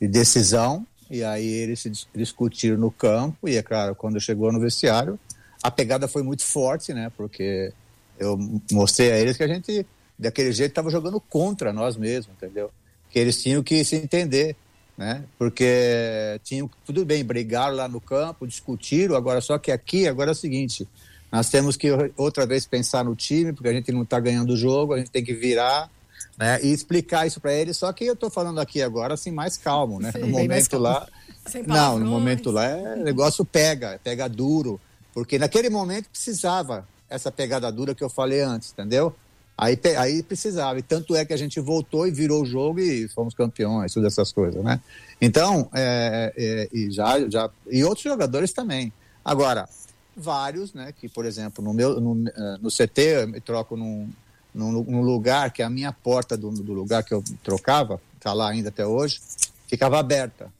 de, 0.00 0.06
decisão 0.06 0.86
e 1.10 1.22
aí 1.22 1.46
eles 1.46 1.80
se 1.80 1.92
discutiram 2.14 2.76
no 2.76 2.90
campo 2.90 3.48
e 3.48 3.56
é 3.56 3.62
claro, 3.62 3.94
quando 3.94 4.20
chegou 4.20 4.52
no 4.52 4.60
vestiário, 4.60 5.18
a 5.62 5.70
pegada 5.70 6.08
foi 6.08 6.22
muito 6.22 6.42
forte, 6.42 6.92
né? 6.92 7.10
Porque 7.16 7.72
eu 8.18 8.38
mostrei 8.70 9.12
a 9.12 9.18
eles 9.18 9.36
que 9.36 9.42
a 9.42 9.48
gente, 9.48 9.86
daquele 10.18 10.52
jeito, 10.52 10.70
estava 10.70 10.90
jogando 10.90 11.20
contra 11.20 11.72
nós 11.72 11.96
mesmos, 11.96 12.34
entendeu? 12.36 12.70
Que 13.10 13.18
eles 13.18 13.42
tinham 13.42 13.62
que 13.62 13.84
se 13.84 13.96
entender 13.96 14.56
né? 14.96 15.24
Porque 15.38 16.40
tinham 16.42 16.70
tudo 16.84 17.04
bem, 17.04 17.24
brigaram 17.24 17.76
lá 17.76 17.86
no 17.86 18.00
campo, 18.00 18.46
discutiram, 18.46 19.14
agora 19.14 19.40
só 19.40 19.58
que 19.58 19.70
aqui, 19.70 20.08
agora 20.08 20.30
é 20.30 20.32
o 20.32 20.34
seguinte, 20.34 20.88
nós 21.30 21.50
temos 21.50 21.76
que 21.76 21.88
outra 22.16 22.46
vez 22.46 22.66
pensar 22.66 23.04
no 23.04 23.14
time, 23.14 23.52
porque 23.52 23.68
a 23.68 23.72
gente 23.72 23.92
não 23.92 24.02
está 24.02 24.18
ganhando 24.18 24.54
o 24.54 24.56
jogo, 24.56 24.94
a 24.94 24.98
gente 24.98 25.10
tem 25.10 25.22
que 25.22 25.34
virar, 25.34 25.90
né? 26.38 26.60
E 26.62 26.72
explicar 26.72 27.26
isso 27.26 27.40
para 27.40 27.52
eles, 27.52 27.76
só 27.76 27.92
que 27.92 28.04
eu 28.04 28.14
estou 28.14 28.30
falando 28.30 28.60
aqui 28.60 28.82
agora 28.82 29.14
assim 29.14 29.30
mais 29.30 29.56
calmo, 29.56 30.00
né? 30.00 30.12
Sim, 30.12 30.20
no 30.20 30.28
momento 30.28 30.78
lá, 30.78 31.06
não, 31.66 31.98
no 31.98 32.06
momento 32.06 32.50
lá, 32.50 32.66
é, 32.66 32.94
o 32.94 33.04
negócio 33.04 33.44
pega, 33.44 34.00
pega 34.02 34.28
duro, 34.28 34.80
porque 35.14 35.38
naquele 35.38 35.70
momento 35.70 36.08
precisava 36.10 36.86
essa 37.08 37.30
pegada 37.30 37.70
dura 37.70 37.94
que 37.94 38.04
eu 38.04 38.08
falei 38.08 38.40
antes, 38.40 38.72
entendeu? 38.72 39.14
Aí, 39.58 39.78
aí 39.98 40.22
precisava. 40.22 40.78
E 40.78 40.82
tanto 40.82 41.16
é 41.16 41.24
que 41.24 41.32
a 41.32 41.36
gente 41.36 41.58
voltou 41.60 42.06
e 42.06 42.10
virou 42.10 42.42
o 42.42 42.46
jogo 42.46 42.78
e 42.78 43.08
fomos 43.08 43.32
campeões, 43.32 43.94
todas 43.94 44.12
essas 44.12 44.30
coisas, 44.30 44.62
né? 44.62 44.80
Então, 45.20 45.70
é, 45.72 46.32
é, 46.36 46.68
e, 46.72 46.90
já, 46.90 47.18
já, 47.30 47.48
e 47.70 47.82
outros 47.82 48.04
jogadores 48.04 48.52
também. 48.52 48.92
Agora, 49.24 49.66
vários, 50.14 50.74
né? 50.74 50.92
Que, 50.92 51.08
por 51.08 51.24
exemplo, 51.24 51.64
no, 51.64 51.72
meu, 51.72 51.98
no, 52.00 52.28
é, 52.28 52.58
no 52.60 52.68
CT 52.70 53.00
eu 53.00 53.28
me 53.28 53.40
troco 53.40 53.76
num, 53.76 54.10
num, 54.56 55.02
lugar 55.02 55.50
que 55.52 55.62
a 55.62 55.70
minha 55.70 55.92
porta 55.92 56.36
do, 56.36 56.50
do 56.50 56.72
lugar 56.72 57.04
que 57.04 57.12
eu 57.12 57.22
trocava, 57.42 58.00
está 58.16 58.32
lá 58.32 58.50
ainda 58.50 58.70
até 58.70 58.86
hoje, 58.86 59.20
ficava 59.68 59.98
aberta. 59.98 60.50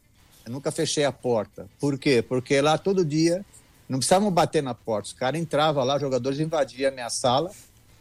Eu 0.45 0.53
nunca 0.53 0.71
fechei 0.71 1.05
a 1.05 1.13
porta. 1.13 1.67
Por 1.81 1.99
quê? 1.99 2.23
Porque 2.23 2.61
lá 2.61 2.79
todo 2.79 3.05
dia 3.05 3.45
não 3.89 3.99
precisavam 3.99 4.31
bater 4.31 4.63
na 4.63 4.75
porta. 4.75 5.09
Os 5.09 5.13
caras 5.13 5.41
entravam 5.41 5.83
lá, 5.85 5.97
os 5.97 6.01
jogadores 6.01 6.39
invadiam 6.39 6.91
a 6.91 6.95
minha 6.95 7.11
sala 7.11 7.51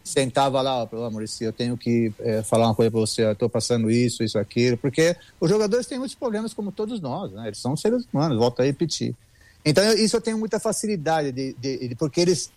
sentava 0.06 0.62
lá, 0.62 0.84
amor 0.84 1.26
de 1.26 1.32
Deus, 1.32 1.42
eu 1.42 1.52
tenho 1.52 1.76
que 1.76 2.14
é, 2.20 2.44
falar 2.44 2.68
uma 2.68 2.76
coisa 2.76 2.92
para 2.92 3.00
você, 3.00 3.24
estou 3.32 3.50
passando 3.50 3.90
isso, 3.90 4.24
isso, 4.24 4.38
aquilo, 4.38 4.78
porque 4.78 5.18
os 5.42 5.50
jogadores 5.50 5.88
têm 5.88 5.98
muitos 5.98 6.16
problemas 6.16 6.54
como 6.54 6.72
todos 6.72 7.02
nós, 7.02 7.32
né? 7.32 7.48
Eles 7.48 7.58
são 7.58 7.76
seres 7.76 8.06
humanos, 8.14 8.38
volto 8.38 8.62
a 8.62 8.66
repetir. 8.66 9.16
Então, 9.66 9.84
isso 9.94 10.16
eu 10.16 10.22
tenho 10.22 10.38
muita 10.38 10.60
facilidade, 10.60 11.32
de, 11.32 11.54
de, 11.54 11.88
de 11.88 11.96
porque 11.96 12.22
eles, 12.22 12.52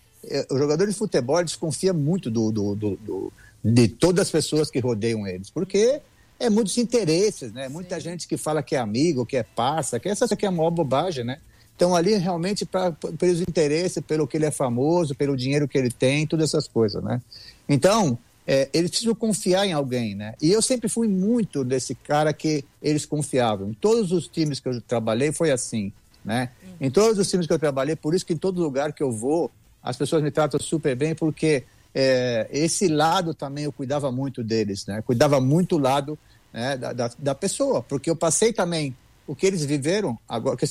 o 0.49 0.57
jogador 0.57 0.87
de 0.87 0.93
futebol 0.93 1.43
desconfia 1.43 1.93
muito 1.93 2.29
do, 2.29 2.51
do, 2.51 2.75
do, 2.75 2.95
do, 2.97 3.33
de 3.63 3.87
todas 3.87 4.27
as 4.27 4.31
pessoas 4.31 4.69
que 4.69 4.79
rodeiam 4.79 5.25
eles, 5.25 5.49
porque 5.49 6.01
é 6.39 6.49
muitos 6.49 6.77
interesses, 6.77 7.51
né? 7.51 7.67
Muita 7.67 7.95
Sim. 7.95 8.01
gente 8.01 8.27
que 8.27 8.37
fala 8.37 8.63
que 8.63 8.75
é 8.75 8.79
amigo, 8.79 9.25
que 9.25 9.37
é 9.37 9.43
parça, 9.43 9.99
que 9.99 10.07
essa 10.07 10.25
aqui 10.25 10.45
é 10.45 10.49
a 10.49 10.51
maior 10.51 10.71
bobagem, 10.71 11.23
né? 11.23 11.39
Então, 11.75 11.95
ali 11.95 12.15
realmente 12.15 12.65
pra, 12.65 12.91
pelos 12.91 13.41
interesses, 13.41 14.03
pelo 14.05 14.27
que 14.27 14.35
ele 14.35 14.45
é 14.45 14.51
famoso, 14.51 15.15
pelo 15.15 15.37
dinheiro 15.37 15.67
que 15.67 15.77
ele 15.77 15.89
tem, 15.89 16.27
todas 16.27 16.49
essas 16.49 16.67
coisas, 16.67 17.01
né? 17.03 17.21
Então, 17.67 18.17
é, 18.45 18.67
eles 18.73 18.89
precisam 18.89 19.15
confiar 19.15 19.65
em 19.65 19.73
alguém, 19.73 20.15
né? 20.15 20.33
E 20.41 20.51
eu 20.51 20.61
sempre 20.61 20.89
fui 20.89 21.07
muito 21.07 21.63
desse 21.63 21.93
cara 21.95 22.33
que 22.33 22.65
eles 22.81 23.05
confiavam. 23.05 23.69
Em 23.69 23.73
todos 23.73 24.11
os 24.11 24.27
times 24.27 24.59
que 24.59 24.67
eu 24.67 24.81
trabalhei 24.81 25.31
foi 25.31 25.51
assim, 25.51 25.93
né? 26.23 26.49
Em 26.81 26.89
todos 26.89 27.17
os 27.17 27.29
times 27.29 27.45
que 27.45 27.53
eu 27.53 27.59
trabalhei, 27.59 27.95
por 27.95 28.13
isso 28.13 28.25
que 28.25 28.33
em 28.33 28.37
todo 28.37 28.61
lugar 28.61 28.91
que 28.91 29.03
eu 29.03 29.11
vou, 29.11 29.51
as 29.81 29.97
pessoas 29.97 30.21
me 30.21 30.31
tratam 30.31 30.59
super 30.59 30.95
bem, 30.95 31.15
porque 31.15 31.63
é, 31.93 32.47
esse 32.51 32.87
lado 32.87 33.33
também 33.33 33.63
eu 33.63 33.71
cuidava 33.71 34.11
muito 34.11 34.43
deles, 34.43 34.85
né? 34.85 35.01
Cuidava 35.01 35.39
muito 35.39 35.77
do 35.77 35.83
lado 35.83 36.19
né, 36.53 36.77
da, 36.77 36.93
da, 36.93 37.11
da 37.17 37.35
pessoa, 37.35 37.81
porque 37.81 38.09
eu 38.09 38.15
passei 38.15 38.53
também 38.53 38.95
o 39.25 39.35
que 39.35 39.45
eles 39.45 39.63
viveram, 39.63 40.17
agora, 40.27 40.55
o 40.55 40.57
que 40.57 40.65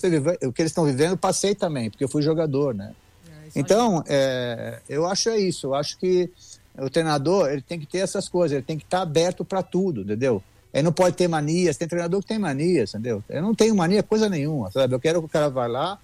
eles 0.62 0.70
estão 0.72 0.84
vivendo, 0.84 1.16
passei 1.16 1.54
também, 1.54 1.90
porque 1.90 2.02
eu 2.02 2.08
fui 2.08 2.22
jogador, 2.22 2.74
né? 2.74 2.92
É, 3.28 3.60
então, 3.60 4.02
é, 4.08 4.80
eu 4.88 5.06
acho 5.06 5.28
é 5.28 5.38
isso. 5.38 5.68
Eu 5.68 5.74
acho 5.76 5.96
que 5.96 6.28
o 6.76 6.90
treinador 6.90 7.50
ele 7.50 7.62
tem 7.62 7.78
que 7.78 7.86
ter 7.86 7.98
essas 7.98 8.28
coisas, 8.28 8.56
ele 8.56 8.64
tem 8.64 8.76
que 8.76 8.84
estar 8.84 9.02
aberto 9.02 9.44
para 9.44 9.62
tudo, 9.62 10.02
entendeu? 10.02 10.42
Ele 10.72 10.82
não 10.82 10.92
pode 10.92 11.16
ter 11.16 11.28
manias, 11.28 11.76
tem 11.76 11.88
treinador 11.88 12.20
que 12.20 12.26
tem 12.26 12.38
manias, 12.38 12.90
entendeu? 12.90 13.22
Eu 13.28 13.42
não 13.42 13.54
tenho 13.54 13.74
mania 13.74 14.02
coisa 14.02 14.28
nenhuma, 14.28 14.70
sabe? 14.70 14.94
Eu 14.94 15.00
quero 15.00 15.20
que 15.20 15.26
o 15.26 15.28
cara 15.28 15.48
vá 15.48 15.66
lá, 15.66 15.98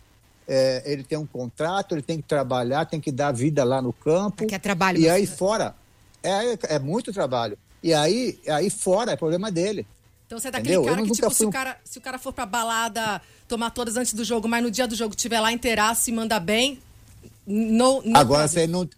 é, 0.47 0.83
ele 0.85 1.03
tem 1.03 1.19
um 1.19 1.27
contrato, 1.27 1.95
ele 1.95 2.03
tem 2.03 2.21
que 2.21 2.29
trabalhar, 2.29 2.85
tem 2.85 3.01
que 3.01 3.11
dar 3.11 3.33
vida 3.33 3.65
lá 3.65 3.81
no 3.81 3.93
campo. 3.93 4.47
Que 4.47 4.55
é 4.55 4.59
trabalho. 4.59 4.99
E 4.99 5.09
aí 5.09 5.27
fora, 5.27 5.75
é, 6.23 6.75
é 6.75 6.79
muito 6.79 7.13
trabalho. 7.13 7.59
E 7.83 7.93
aí, 7.93 8.39
aí 8.49 8.71
fora 8.71 9.13
é 9.13 9.17
problema 9.17 9.51
dele. 9.51 9.87
Então 10.27 10.39
você 10.39 10.49
é 10.49 10.51
daquele 10.51 10.75
Entendeu? 10.75 10.95
cara 10.95 11.07
que, 11.07 11.13
tipo, 11.13 11.31
fui... 11.31 11.37
se, 11.37 11.45
o 11.45 11.51
cara, 11.51 11.77
se 11.85 11.99
o 11.99 12.01
cara 12.01 12.19
for 12.19 12.33
pra 12.33 12.47
balada 12.47 13.21
tomar 13.47 13.71
todas 13.71 13.97
antes 13.97 14.15
do 14.15 14.25
jogo, 14.25 14.49
mas 14.49 14.63
no 14.63 14.71
dia 14.71 14.87
do 14.87 14.95
jogo 14.95 15.15
tiver 15.15 15.41
lá 15.41 15.53
inteiraço 15.53 16.09
e 16.09 16.13
manda 16.13 16.41
bem, 16.41 16.81
não. 17.47 18.03
Agora 18.15 18.49
você 18.49 18.67
não. 18.67 18.89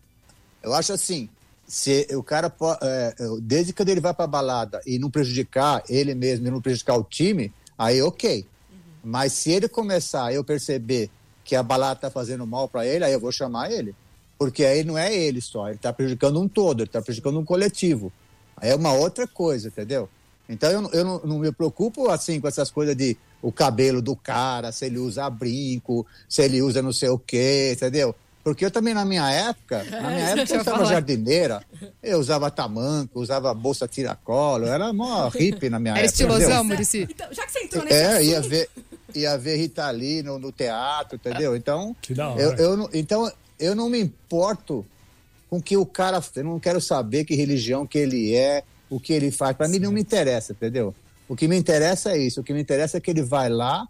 Eu 0.62 0.72
acho 0.72 0.92
assim, 0.92 1.28
se 1.66 2.06
o 2.12 2.22
cara 2.22 2.52
é, 2.82 3.14
desde 3.42 3.72
que 3.72 3.82
ele 3.82 4.00
vai 4.00 4.14
para 4.14 4.26
balada 4.26 4.80
e 4.86 4.98
não 4.98 5.10
prejudicar 5.10 5.82
ele 5.88 6.14
mesmo 6.14 6.46
e 6.46 6.50
não 6.50 6.60
prejudicar 6.60 6.96
o 6.96 7.04
time, 7.04 7.52
aí 7.76 8.00
ok. 8.02 8.46
Uhum. 8.70 8.78
Mas 9.04 9.32
se 9.32 9.50
ele 9.50 9.68
começar 9.68 10.32
eu 10.32 10.44
perceber 10.44 11.10
que 11.46 11.54
a 11.54 11.62
balada 11.62 12.00
tá 12.00 12.10
fazendo 12.10 12.44
mal 12.44 12.68
para 12.68 12.84
ele, 12.84 13.04
aí 13.04 13.12
eu 13.12 13.20
vou 13.20 13.30
chamar 13.30 13.70
ele. 13.70 13.94
Porque 14.36 14.64
aí 14.64 14.84
não 14.84 14.98
é 14.98 15.14
ele 15.14 15.40
só, 15.40 15.68
ele 15.68 15.78
tá 15.78 15.92
prejudicando 15.92 16.40
um 16.40 16.48
todo, 16.48 16.82
ele 16.82 16.90
tá 16.90 17.00
prejudicando 17.00 17.38
um 17.38 17.44
coletivo. 17.44 18.12
Aí 18.56 18.70
é 18.70 18.74
uma 18.74 18.92
outra 18.92 19.26
coisa, 19.26 19.68
entendeu? 19.68 20.08
Então 20.48 20.70
eu, 20.70 20.90
eu 20.92 21.04
não, 21.04 21.20
não, 21.20 21.38
me 21.38 21.52
preocupo 21.52 22.10
assim 22.10 22.40
com 22.40 22.48
essas 22.48 22.70
coisas 22.70 22.96
de 22.96 23.16
o 23.40 23.52
cabelo 23.52 24.02
do 24.02 24.14
cara, 24.16 24.72
se 24.72 24.86
ele 24.86 24.98
usa 24.98 25.30
brinco, 25.30 26.04
se 26.28 26.42
ele 26.42 26.60
usa 26.60 26.82
não 26.82 26.92
sei 26.92 27.08
o 27.08 27.18
quê, 27.18 27.72
entendeu? 27.74 28.14
Porque 28.42 28.64
eu 28.64 28.70
também 28.70 28.94
na 28.94 29.04
minha 29.04 29.28
época, 29.30 29.84
na 29.84 30.10
minha 30.10 30.28
época 30.30 30.54
eu 30.54 30.60
usava 30.60 30.84
jardineira, 30.84 31.62
eu 32.02 32.18
usava 32.18 32.50
tamanco, 32.50 33.20
usava 33.20 33.54
bolsa 33.54 33.88
tiracolo, 33.88 34.66
eu 34.66 34.72
era 34.72 34.92
mó 34.92 35.28
hippie 35.28 35.70
na 35.70 35.78
minha 35.78 35.94
era 35.94 36.06
época. 36.06 36.22
Era 36.22 36.32
estilosão, 36.34 36.64
Murici. 36.64 37.08
Então, 37.10 37.26
já 37.32 37.46
que 37.46 37.52
você 37.52 37.60
entrou 37.60 37.84
nesse 37.84 37.96
É, 37.96 38.06
assunto... 38.06 38.24
ia 38.24 38.40
ver, 38.42 38.70
ia 39.14 39.36
ver 39.36 39.56
Rita 39.56 39.90
Lee 39.90 40.22
no, 40.22 40.38
no 40.38 40.52
teatro, 40.52 41.16
entendeu? 41.16 41.56
Então, 41.56 41.94
eu, 42.38 42.52
eu, 42.54 42.90
então, 42.92 43.30
eu 43.58 43.74
não 43.74 43.88
me 43.88 44.00
importo 44.00 44.84
com 45.48 45.60
que 45.60 45.76
o 45.76 45.86
cara, 45.86 46.22
eu 46.34 46.44
não 46.44 46.58
quero 46.58 46.80
saber 46.80 47.24
que 47.24 47.34
religião 47.34 47.86
que 47.86 47.98
ele 47.98 48.34
é, 48.34 48.62
o 48.90 48.98
que 48.98 49.12
ele 49.12 49.30
faz. 49.30 49.56
Para 49.56 49.68
mim 49.68 49.78
não 49.78 49.92
me 49.92 50.00
interessa, 50.00 50.52
entendeu? 50.52 50.94
O 51.28 51.34
que 51.34 51.48
me 51.48 51.56
interessa 51.56 52.12
é 52.12 52.18
isso. 52.18 52.40
O 52.40 52.44
que 52.44 52.52
me 52.52 52.60
interessa 52.60 52.96
é 52.96 53.00
que 53.00 53.10
ele 53.10 53.22
vai 53.22 53.48
lá 53.48 53.86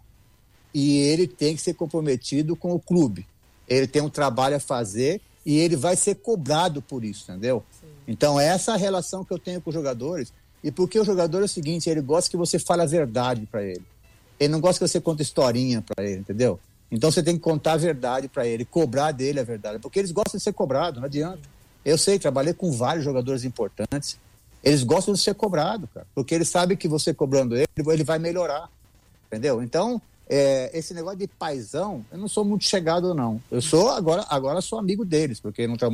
e 0.73 0.97
ele 0.97 1.27
tem 1.27 1.55
que 1.55 1.61
ser 1.61 1.73
comprometido 1.73 2.55
com 2.55 2.73
o 2.73 2.79
clube. 2.79 3.27
Ele 3.67 3.87
tem 3.87 4.01
um 4.01 4.09
trabalho 4.09 4.55
a 4.55 4.59
fazer 4.59 5.21
e 5.45 5.57
ele 5.57 5.75
vai 5.75 5.95
ser 5.95 6.15
cobrado 6.15 6.81
por 6.81 7.03
isso, 7.03 7.31
entendeu? 7.31 7.63
Sim. 7.79 7.87
Então, 8.07 8.39
essa 8.39 8.71
é 8.71 8.73
a 8.75 8.77
relação 8.77 9.23
que 9.23 9.33
eu 9.33 9.39
tenho 9.39 9.61
com 9.61 9.69
os 9.69 9.73
jogadores. 9.73 10.31
E 10.63 10.71
porque 10.71 10.99
o 10.99 11.03
jogador 11.03 11.41
é 11.41 11.45
o 11.45 11.47
seguinte, 11.47 11.89
ele 11.89 12.01
gosta 12.01 12.29
que 12.29 12.37
você 12.37 12.57
fale 12.57 12.81
a 12.81 12.85
verdade 12.85 13.47
para 13.49 13.63
ele. 13.63 13.83
Ele 14.39 14.51
não 14.51 14.59
gosta 14.59 14.83
que 14.83 14.89
você 14.89 15.01
conte 15.01 15.21
historinha 15.21 15.81
para 15.81 16.05
ele, 16.05 16.19
entendeu? 16.19 16.59
Então 16.91 17.11
você 17.11 17.21
tem 17.21 17.35
que 17.35 17.41
contar 17.41 17.73
a 17.73 17.77
verdade 17.77 18.27
para 18.27 18.47
ele, 18.47 18.63
cobrar 18.63 19.11
dele 19.11 19.39
a 19.39 19.43
verdade, 19.43 19.79
porque 19.79 19.99
eles 19.99 20.11
gostam 20.11 20.37
de 20.37 20.43
ser 20.43 20.53
cobrados, 20.53 20.99
não 20.99 21.05
adianta. 21.05 21.41
Eu 21.83 21.97
sei, 21.97 22.19
trabalhei 22.19 22.53
com 22.53 22.71
vários 22.71 23.03
jogadores 23.03 23.43
importantes 23.43 24.17
eles 24.63 24.83
gostam 24.83 25.13
de 25.13 25.19
ser 25.19 25.33
cobrado, 25.35 25.87
cara, 25.93 26.05
porque 26.13 26.35
eles 26.35 26.49
sabem 26.49 26.75
que 26.75 26.87
você 26.87 27.13
cobrando 27.13 27.55
ele, 27.55 27.67
ele 27.77 28.03
vai 28.03 28.19
melhorar, 28.19 28.69
entendeu? 29.27 29.61
Então, 29.63 30.01
é, 30.29 30.77
esse 30.77 30.93
negócio 30.93 31.19
de 31.19 31.27
paisão, 31.27 32.03
eu 32.11 32.17
não 32.17 32.27
sou 32.27 32.43
muito 32.43 32.65
chegado, 32.65 33.13
não. 33.13 33.41
Eu 33.49 33.61
sou, 33.61 33.89
agora, 33.89 34.25
agora 34.29 34.59
sou 34.59 34.77
amigo 34.77 35.05
deles, 35.05 35.39
porque 35.39 35.67
não, 35.67 35.77
tra 35.77 35.89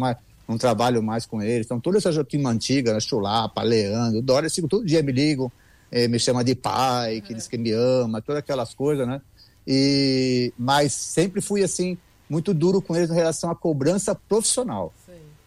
não 0.47 0.57
trabalho 0.57 1.03
mais 1.03 1.25
com 1.25 1.41
eles. 1.41 1.67
Então, 1.67 1.79
toda 1.79 1.99
essa 1.99 2.23
turma 2.23 2.49
antiga, 2.49 2.93
né, 2.93 2.99
Chulapa, 2.99 3.61
Leandro, 3.61 4.21
Dória, 4.21 4.47
assim, 4.47 4.67
todo 4.67 4.85
dia 4.85 5.03
me 5.03 5.11
ligam, 5.11 5.51
é, 5.93 6.07
me 6.07 6.17
chama 6.17 6.43
de 6.43 6.55
pai, 6.55 7.21
que 7.21 7.35
diz 7.35 7.47
que 7.47 7.55
me 7.55 7.71
ama, 7.71 8.19
todas 8.19 8.39
aquelas 8.39 8.73
coisas, 8.73 9.07
né? 9.07 9.21
E, 9.65 10.51
mas 10.57 10.91
sempre 10.91 11.39
fui, 11.39 11.63
assim, 11.63 11.99
muito 12.27 12.51
duro 12.51 12.81
com 12.81 12.95
eles 12.95 13.11
em 13.11 13.13
relação 13.13 13.51
à 13.51 13.55
cobrança 13.55 14.15
profissional. 14.15 14.91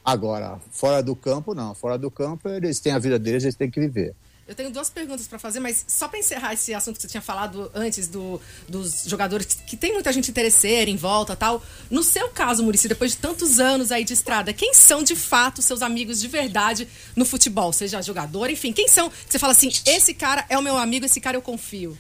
Agora, 0.04 0.60
fora 0.70 1.02
do 1.02 1.16
campo, 1.16 1.52
não. 1.52 1.74
Fora 1.74 1.98
do 1.98 2.08
campo, 2.12 2.48
eles 2.48 2.78
têm 2.78 2.92
a 2.92 2.98
vida 3.00 3.18
deles, 3.18 3.42
eles 3.42 3.56
têm 3.56 3.68
que 3.68 3.80
viver. 3.80 4.14
Eu 4.48 4.54
tenho 4.54 4.70
duas 4.70 4.88
perguntas 4.88 5.26
para 5.26 5.40
fazer, 5.40 5.58
mas 5.58 5.84
só 5.88 6.06
para 6.06 6.20
encerrar 6.20 6.54
esse 6.54 6.72
assunto 6.72 6.96
que 6.96 7.02
você 7.02 7.08
tinha 7.08 7.20
falado 7.20 7.68
antes 7.74 8.06
do, 8.06 8.40
dos 8.68 9.02
jogadores 9.04 9.46
que 9.66 9.76
tem 9.76 9.92
muita 9.92 10.12
gente 10.12 10.30
interesseira 10.30 10.88
em 10.88 10.96
volta 10.96 11.34
tal. 11.34 11.60
No 11.90 12.04
seu 12.04 12.28
caso, 12.28 12.62
Murici, 12.62 12.86
depois 12.86 13.10
de 13.10 13.18
tantos 13.18 13.58
anos 13.58 13.90
aí 13.90 14.04
de 14.04 14.12
estrada, 14.12 14.52
quem 14.52 14.72
são 14.72 15.02
de 15.02 15.16
fato 15.16 15.60
seus 15.60 15.82
amigos 15.82 16.20
de 16.20 16.28
verdade 16.28 16.86
no 17.16 17.24
futebol? 17.24 17.72
Seja 17.72 18.00
jogador, 18.00 18.48
enfim, 18.48 18.72
quem 18.72 18.86
são? 18.86 19.10
Você 19.28 19.36
fala 19.36 19.52
assim, 19.52 19.68
esse 19.84 20.14
cara 20.14 20.46
é 20.48 20.56
o 20.56 20.62
meu 20.62 20.76
amigo, 20.76 21.06
esse 21.06 21.20
cara 21.20 21.36
eu 21.36 21.42
confio. 21.42 21.98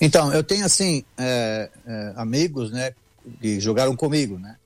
Então, 0.00 0.32
eu 0.32 0.42
tenho 0.42 0.66
assim, 0.66 1.04
é, 1.16 1.70
é, 1.86 2.12
amigos, 2.16 2.72
né, 2.72 2.92
que 3.40 3.60
jogaram 3.60 3.94
comigo, 3.94 4.36
né? 4.36 4.56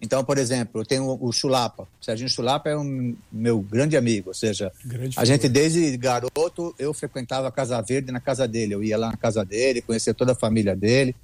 Então, 0.00 0.22
por 0.22 0.36
exemplo, 0.36 0.82
eu 0.82 0.84
tenho 0.84 1.18
o 1.20 1.32
Chulapa. 1.32 1.84
O 1.84 2.04
Serginho 2.04 2.28
Chulapa 2.28 2.68
é 2.68 2.76
um 2.76 3.16
meu 3.32 3.60
grande 3.60 3.96
amigo, 3.96 4.28
ou 4.28 4.34
seja, 4.34 4.70
grande 4.84 5.18
a 5.18 5.24
gente 5.24 5.48
desde 5.48 5.96
garoto 5.96 6.74
eu 6.78 6.92
frequentava 6.92 7.48
a 7.48 7.52
Casa 7.52 7.80
Verde 7.80 8.12
na 8.12 8.20
casa 8.20 8.46
dele, 8.46 8.74
eu 8.74 8.84
ia 8.84 8.98
lá 8.98 9.10
na 9.10 9.16
casa 9.16 9.44
dele, 9.44 9.80
conhecia 9.80 10.12
toda 10.12 10.32
a 10.32 10.34
família 10.34 10.76
dele. 10.76 11.16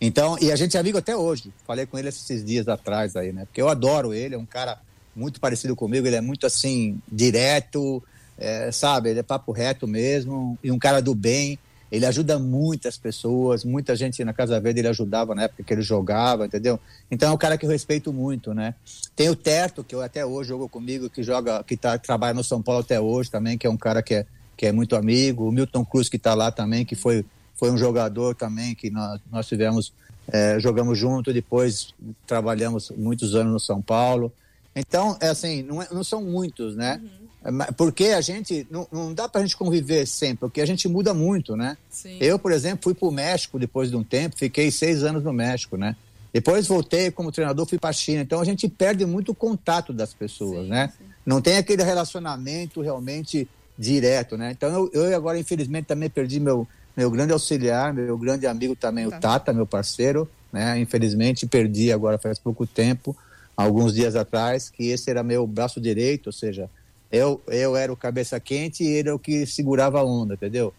Então, 0.00 0.38
e 0.40 0.50
a 0.50 0.56
gente 0.56 0.76
é 0.76 0.80
amigo 0.80 0.96
até 0.96 1.14
hoje. 1.14 1.52
Falei 1.66 1.84
com 1.86 1.98
ele 1.98 2.08
esses 2.08 2.44
dias 2.44 2.68
atrás 2.68 3.16
aí, 3.16 3.32
né? 3.32 3.44
Porque 3.44 3.60
eu 3.60 3.68
adoro 3.68 4.14
ele, 4.14 4.34
é 4.34 4.38
um 4.38 4.46
cara 4.46 4.78
muito 5.14 5.40
parecido 5.40 5.74
comigo, 5.76 6.06
ele 6.06 6.16
é 6.16 6.20
muito 6.20 6.46
assim, 6.46 7.00
direto, 7.10 8.02
é, 8.38 8.70
sabe? 8.72 9.10
Ele 9.10 9.20
é 9.20 9.22
papo 9.22 9.52
reto 9.52 9.86
mesmo, 9.86 10.58
e 10.62 10.70
um 10.70 10.78
cara 10.78 11.02
do 11.02 11.14
bem. 11.14 11.58
Ele 11.90 12.06
ajuda 12.06 12.38
muitas 12.38 12.96
pessoas, 12.96 13.64
muita 13.64 13.96
gente 13.96 14.24
na 14.24 14.32
Casa 14.32 14.60
Verde 14.60 14.80
ele 14.80 14.88
ajudava 14.88 15.34
na 15.34 15.44
época 15.44 15.64
que 15.64 15.74
ele 15.74 15.82
jogava, 15.82 16.46
entendeu? 16.46 16.78
Então 17.10 17.30
é 17.30 17.32
um 17.32 17.36
cara 17.36 17.58
que 17.58 17.66
eu 17.66 17.70
respeito 17.70 18.12
muito, 18.12 18.54
né? 18.54 18.74
Tem 19.16 19.28
o 19.28 19.34
Terto, 19.34 19.82
que 19.82 19.94
eu 19.94 20.00
até 20.00 20.24
hoje 20.24 20.50
jogo 20.50 20.68
comigo, 20.68 21.10
que 21.10 21.22
joga, 21.22 21.64
que 21.64 21.76
tá, 21.76 21.98
trabalha 21.98 22.34
no 22.34 22.44
São 22.44 22.62
Paulo 22.62 22.82
até 22.82 23.00
hoje 23.00 23.30
também, 23.30 23.58
que 23.58 23.66
é 23.66 23.70
um 23.70 23.76
cara 23.76 24.02
que 24.02 24.14
é, 24.14 24.26
que 24.56 24.66
é 24.66 24.72
muito 24.72 24.94
amigo. 24.94 25.48
O 25.48 25.52
Milton 25.52 25.84
Cruz, 25.84 26.08
que 26.08 26.16
está 26.16 26.34
lá 26.34 26.52
também, 26.52 26.84
que 26.84 26.94
foi, 26.94 27.24
foi 27.56 27.70
um 27.70 27.78
jogador 27.78 28.34
também, 28.34 28.74
que 28.74 28.90
nós, 28.90 29.20
nós 29.30 29.46
tivemos, 29.48 29.92
é, 30.28 30.60
jogamos 30.60 30.96
junto, 30.96 31.32
depois 31.32 31.92
trabalhamos 32.26 32.90
muitos 32.96 33.34
anos 33.34 33.52
no 33.52 33.60
São 33.60 33.82
Paulo. 33.82 34.32
Então, 34.76 35.16
é 35.20 35.28
assim, 35.28 35.62
não, 35.62 35.82
é, 35.82 35.88
não 35.90 36.04
são 36.04 36.22
muitos, 36.22 36.76
né? 36.76 37.00
Uhum. 37.02 37.29
Porque 37.76 38.08
a 38.08 38.20
gente, 38.20 38.66
não, 38.70 38.86
não 38.92 39.14
dá 39.14 39.28
pra 39.28 39.40
gente 39.40 39.56
conviver 39.56 40.06
sempre, 40.06 40.38
porque 40.40 40.60
a 40.60 40.66
gente 40.66 40.86
muda 40.88 41.14
muito, 41.14 41.56
né? 41.56 41.76
Sim. 41.88 42.18
Eu, 42.20 42.38
por 42.38 42.52
exemplo, 42.52 42.80
fui 42.84 42.94
pro 42.94 43.10
México 43.10 43.58
depois 43.58 43.90
de 43.90 43.96
um 43.96 44.04
tempo, 44.04 44.36
fiquei 44.36 44.70
seis 44.70 45.02
anos 45.02 45.24
no 45.24 45.32
México, 45.32 45.76
né? 45.76 45.96
Depois 46.32 46.66
voltei 46.66 47.10
como 47.10 47.32
treinador, 47.32 47.66
fui 47.66 47.78
para 47.78 47.90
a 47.90 47.94
China. 47.94 48.22
Então 48.22 48.40
a 48.40 48.44
gente 48.44 48.68
perde 48.68 49.06
muito 49.06 49.32
o 49.32 49.34
contato 49.34 49.92
das 49.92 50.12
pessoas, 50.12 50.64
sim, 50.64 50.70
né? 50.70 50.92
Sim. 50.96 51.04
Não 51.24 51.40
tem 51.40 51.56
aquele 51.56 51.82
relacionamento 51.82 52.80
realmente 52.82 53.48
direto, 53.78 54.36
né? 54.36 54.52
Então 54.52 54.68
eu, 54.68 54.90
eu 54.92 55.16
agora, 55.16 55.38
infelizmente, 55.38 55.86
também 55.86 56.10
perdi 56.10 56.38
meu, 56.38 56.68
meu 56.94 57.10
grande 57.10 57.32
auxiliar, 57.32 57.94
meu 57.94 58.18
grande 58.18 58.46
amigo 58.46 58.76
também, 58.76 59.08
tá. 59.08 59.16
o 59.16 59.20
Tata, 59.20 59.52
meu 59.52 59.66
parceiro, 59.66 60.28
né? 60.52 60.78
Infelizmente 60.78 61.46
perdi 61.46 61.90
agora 61.90 62.18
faz 62.18 62.38
pouco 62.38 62.66
tempo, 62.66 63.16
alguns 63.56 63.94
dias 63.94 64.14
atrás, 64.14 64.68
que 64.68 64.88
esse 64.88 65.10
era 65.10 65.22
meu 65.22 65.46
braço 65.46 65.80
direito, 65.80 66.26
ou 66.26 66.32
seja, 66.32 66.68
eu, 67.10 67.40
eu 67.48 67.76
era 67.76 67.92
o 67.92 67.96
cabeça 67.96 68.38
quente 68.38 68.84
e 68.84 68.88
ele 68.88 69.08
é 69.08 69.12
o 69.12 69.18
que 69.18 69.46
segurava 69.46 70.00
a 70.00 70.04
onda, 70.04 70.34
entendeu? 70.34 70.72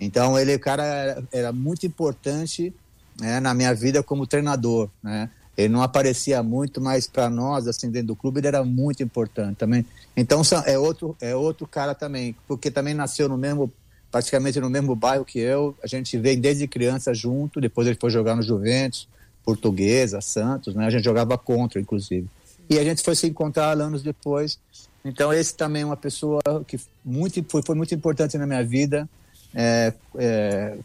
Então 0.00 0.38
ele, 0.38 0.58
cara, 0.58 0.84
era, 0.84 1.24
era 1.32 1.52
muito 1.52 1.86
importante 1.86 2.72
né, 3.18 3.40
na 3.40 3.54
minha 3.54 3.74
vida 3.74 4.02
como 4.02 4.26
treinador, 4.26 4.88
né? 5.02 5.30
Ele 5.56 5.70
não 5.70 5.82
aparecia 5.82 6.40
muito, 6.40 6.80
mas 6.80 7.08
para 7.08 7.28
nós, 7.28 7.66
assim, 7.66 7.90
dentro 7.90 8.08
do 8.08 8.16
clube, 8.16 8.38
ele 8.38 8.46
era 8.46 8.62
muito 8.62 9.02
importante 9.02 9.56
também. 9.56 9.84
Então 10.16 10.40
é 10.64 10.78
outro, 10.78 11.16
é 11.20 11.34
outro 11.34 11.66
cara 11.66 11.96
também, 11.96 12.36
porque 12.46 12.70
também 12.70 12.94
nasceu 12.94 13.28
no 13.28 13.36
mesmo, 13.36 13.72
praticamente 14.08 14.60
no 14.60 14.70
mesmo 14.70 14.94
bairro 14.94 15.24
que 15.24 15.40
eu. 15.40 15.76
A 15.82 15.88
gente 15.88 16.16
veio 16.16 16.40
desde 16.40 16.68
criança 16.68 17.12
junto, 17.12 17.60
depois 17.60 17.88
ele 17.88 17.98
foi 18.00 18.08
jogar 18.08 18.36
no 18.36 18.42
Juventus, 18.42 19.08
Portuguesa, 19.44 20.20
Santos, 20.20 20.76
né? 20.76 20.86
A 20.86 20.90
gente 20.90 21.02
jogava 21.02 21.36
contra, 21.36 21.80
inclusive. 21.80 22.28
E 22.70 22.78
a 22.78 22.84
gente 22.84 23.02
foi 23.02 23.16
se 23.16 23.26
encontrar 23.26 23.80
anos 23.80 24.00
depois 24.00 24.60
então, 25.04 25.32
esse 25.32 25.54
também 25.54 25.82
é 25.82 25.86
uma 25.86 25.96
pessoa 25.96 26.40
que 26.66 26.78
muito, 27.04 27.44
foi, 27.48 27.62
foi 27.62 27.74
muito 27.74 27.94
importante 27.94 28.36
na 28.36 28.46
minha 28.46 28.64
vida, 28.64 29.08
é, 29.54 29.92
é, 30.16 30.78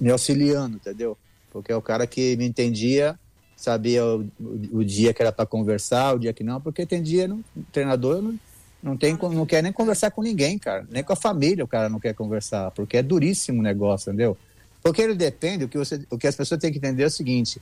me 0.00 0.10
auxiliando, 0.10 0.76
entendeu? 0.76 1.16
Porque 1.52 1.72
é 1.72 1.76
o 1.76 1.82
cara 1.82 2.06
que 2.06 2.36
me 2.36 2.46
entendia, 2.46 3.18
sabia 3.56 4.04
o, 4.04 4.26
o, 4.38 4.78
o 4.78 4.84
dia 4.84 5.14
que 5.14 5.22
era 5.22 5.32
para 5.32 5.46
conversar, 5.46 6.14
o 6.14 6.18
dia 6.18 6.32
que 6.32 6.44
não, 6.44 6.60
porque 6.60 6.84
tem 6.84 7.02
dia, 7.02 7.26
no, 7.26 7.36
o 7.56 7.62
treinador 7.72 8.20
não, 8.20 8.38
não, 8.82 8.96
tem, 8.96 9.16
não 9.16 9.46
quer 9.46 9.62
nem 9.62 9.72
conversar 9.72 10.10
com 10.10 10.22
ninguém, 10.22 10.58
cara. 10.58 10.86
Nem 10.90 11.02
com 11.02 11.12
a 11.12 11.16
família 11.16 11.64
o 11.64 11.68
cara 11.68 11.88
não 11.88 12.00
quer 12.00 12.14
conversar, 12.14 12.70
porque 12.72 12.96
é 12.96 13.02
duríssimo 13.02 13.60
o 13.60 13.62
negócio, 13.62 14.10
entendeu? 14.10 14.36
Porque 14.82 15.02
ele 15.02 15.14
depende, 15.14 15.64
o 15.64 15.68
que, 15.68 15.76
você, 15.76 16.04
o 16.10 16.16
que 16.16 16.26
as 16.26 16.34
pessoas 16.34 16.60
têm 16.60 16.72
que 16.72 16.78
entender 16.78 17.02
é 17.02 17.06
o 17.06 17.10
seguinte: 17.10 17.60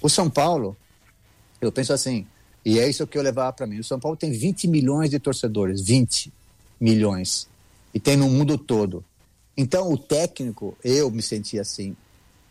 o 0.00 0.08
São 0.08 0.30
Paulo, 0.30 0.76
eu 1.60 1.72
penso 1.72 1.92
assim, 1.92 2.26
e 2.64 2.78
é 2.78 2.88
isso 2.88 3.06
que 3.06 3.16
eu 3.16 3.22
levava 3.22 3.52
para 3.52 3.66
mim. 3.66 3.78
O 3.78 3.84
São 3.84 3.98
Paulo 3.98 4.16
tem 4.16 4.30
20 4.30 4.68
milhões 4.68 5.10
de 5.10 5.18
torcedores, 5.18 5.80
20 5.80 6.32
milhões. 6.80 7.48
E 7.94 7.98
tem 7.98 8.16
no 8.16 8.28
mundo 8.28 8.58
todo. 8.58 9.04
Então, 9.56 9.92
o 9.92 9.98
técnico, 9.98 10.76
eu 10.84 11.10
me 11.10 11.22
sentia 11.22 11.62
assim, 11.62 11.96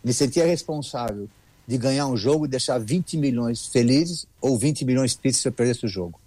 me 0.03 0.13
sentia 0.13 0.45
responsável 0.45 1.29
de 1.67 1.77
ganhar 1.77 2.07
um 2.07 2.17
jogo 2.17 2.45
e 2.45 2.47
deixar 2.47 2.79
20 2.79 3.17
milhões 3.17 3.67
felizes 3.67 4.25
ou 4.41 4.57
20 4.57 4.85
milhões 4.85 5.15
tristes 5.15 5.43
se 5.43 5.47
eu 5.47 5.51
perdesse 5.51 5.85
o 5.85 5.89
jogo. 5.89 6.19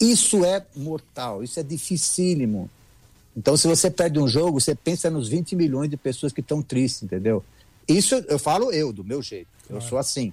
Isso 0.00 0.44
é 0.44 0.64
mortal, 0.76 1.42
isso 1.42 1.58
é 1.58 1.62
dificílimo. 1.62 2.68
Então, 3.36 3.56
se 3.56 3.68
você 3.68 3.90
perde 3.90 4.18
um 4.18 4.26
jogo, 4.26 4.60
você 4.60 4.74
pensa 4.74 5.08
nos 5.08 5.28
20 5.28 5.54
milhões 5.54 5.88
de 5.88 5.96
pessoas 5.96 6.32
que 6.32 6.40
estão 6.40 6.60
tristes, 6.60 7.04
entendeu? 7.04 7.44
Isso 7.86 8.16
eu 8.28 8.38
falo 8.38 8.72
eu, 8.72 8.92
do 8.92 9.04
meu 9.04 9.22
jeito. 9.22 9.48
Eu 9.70 9.80
sou 9.80 9.98
assim. 9.98 10.32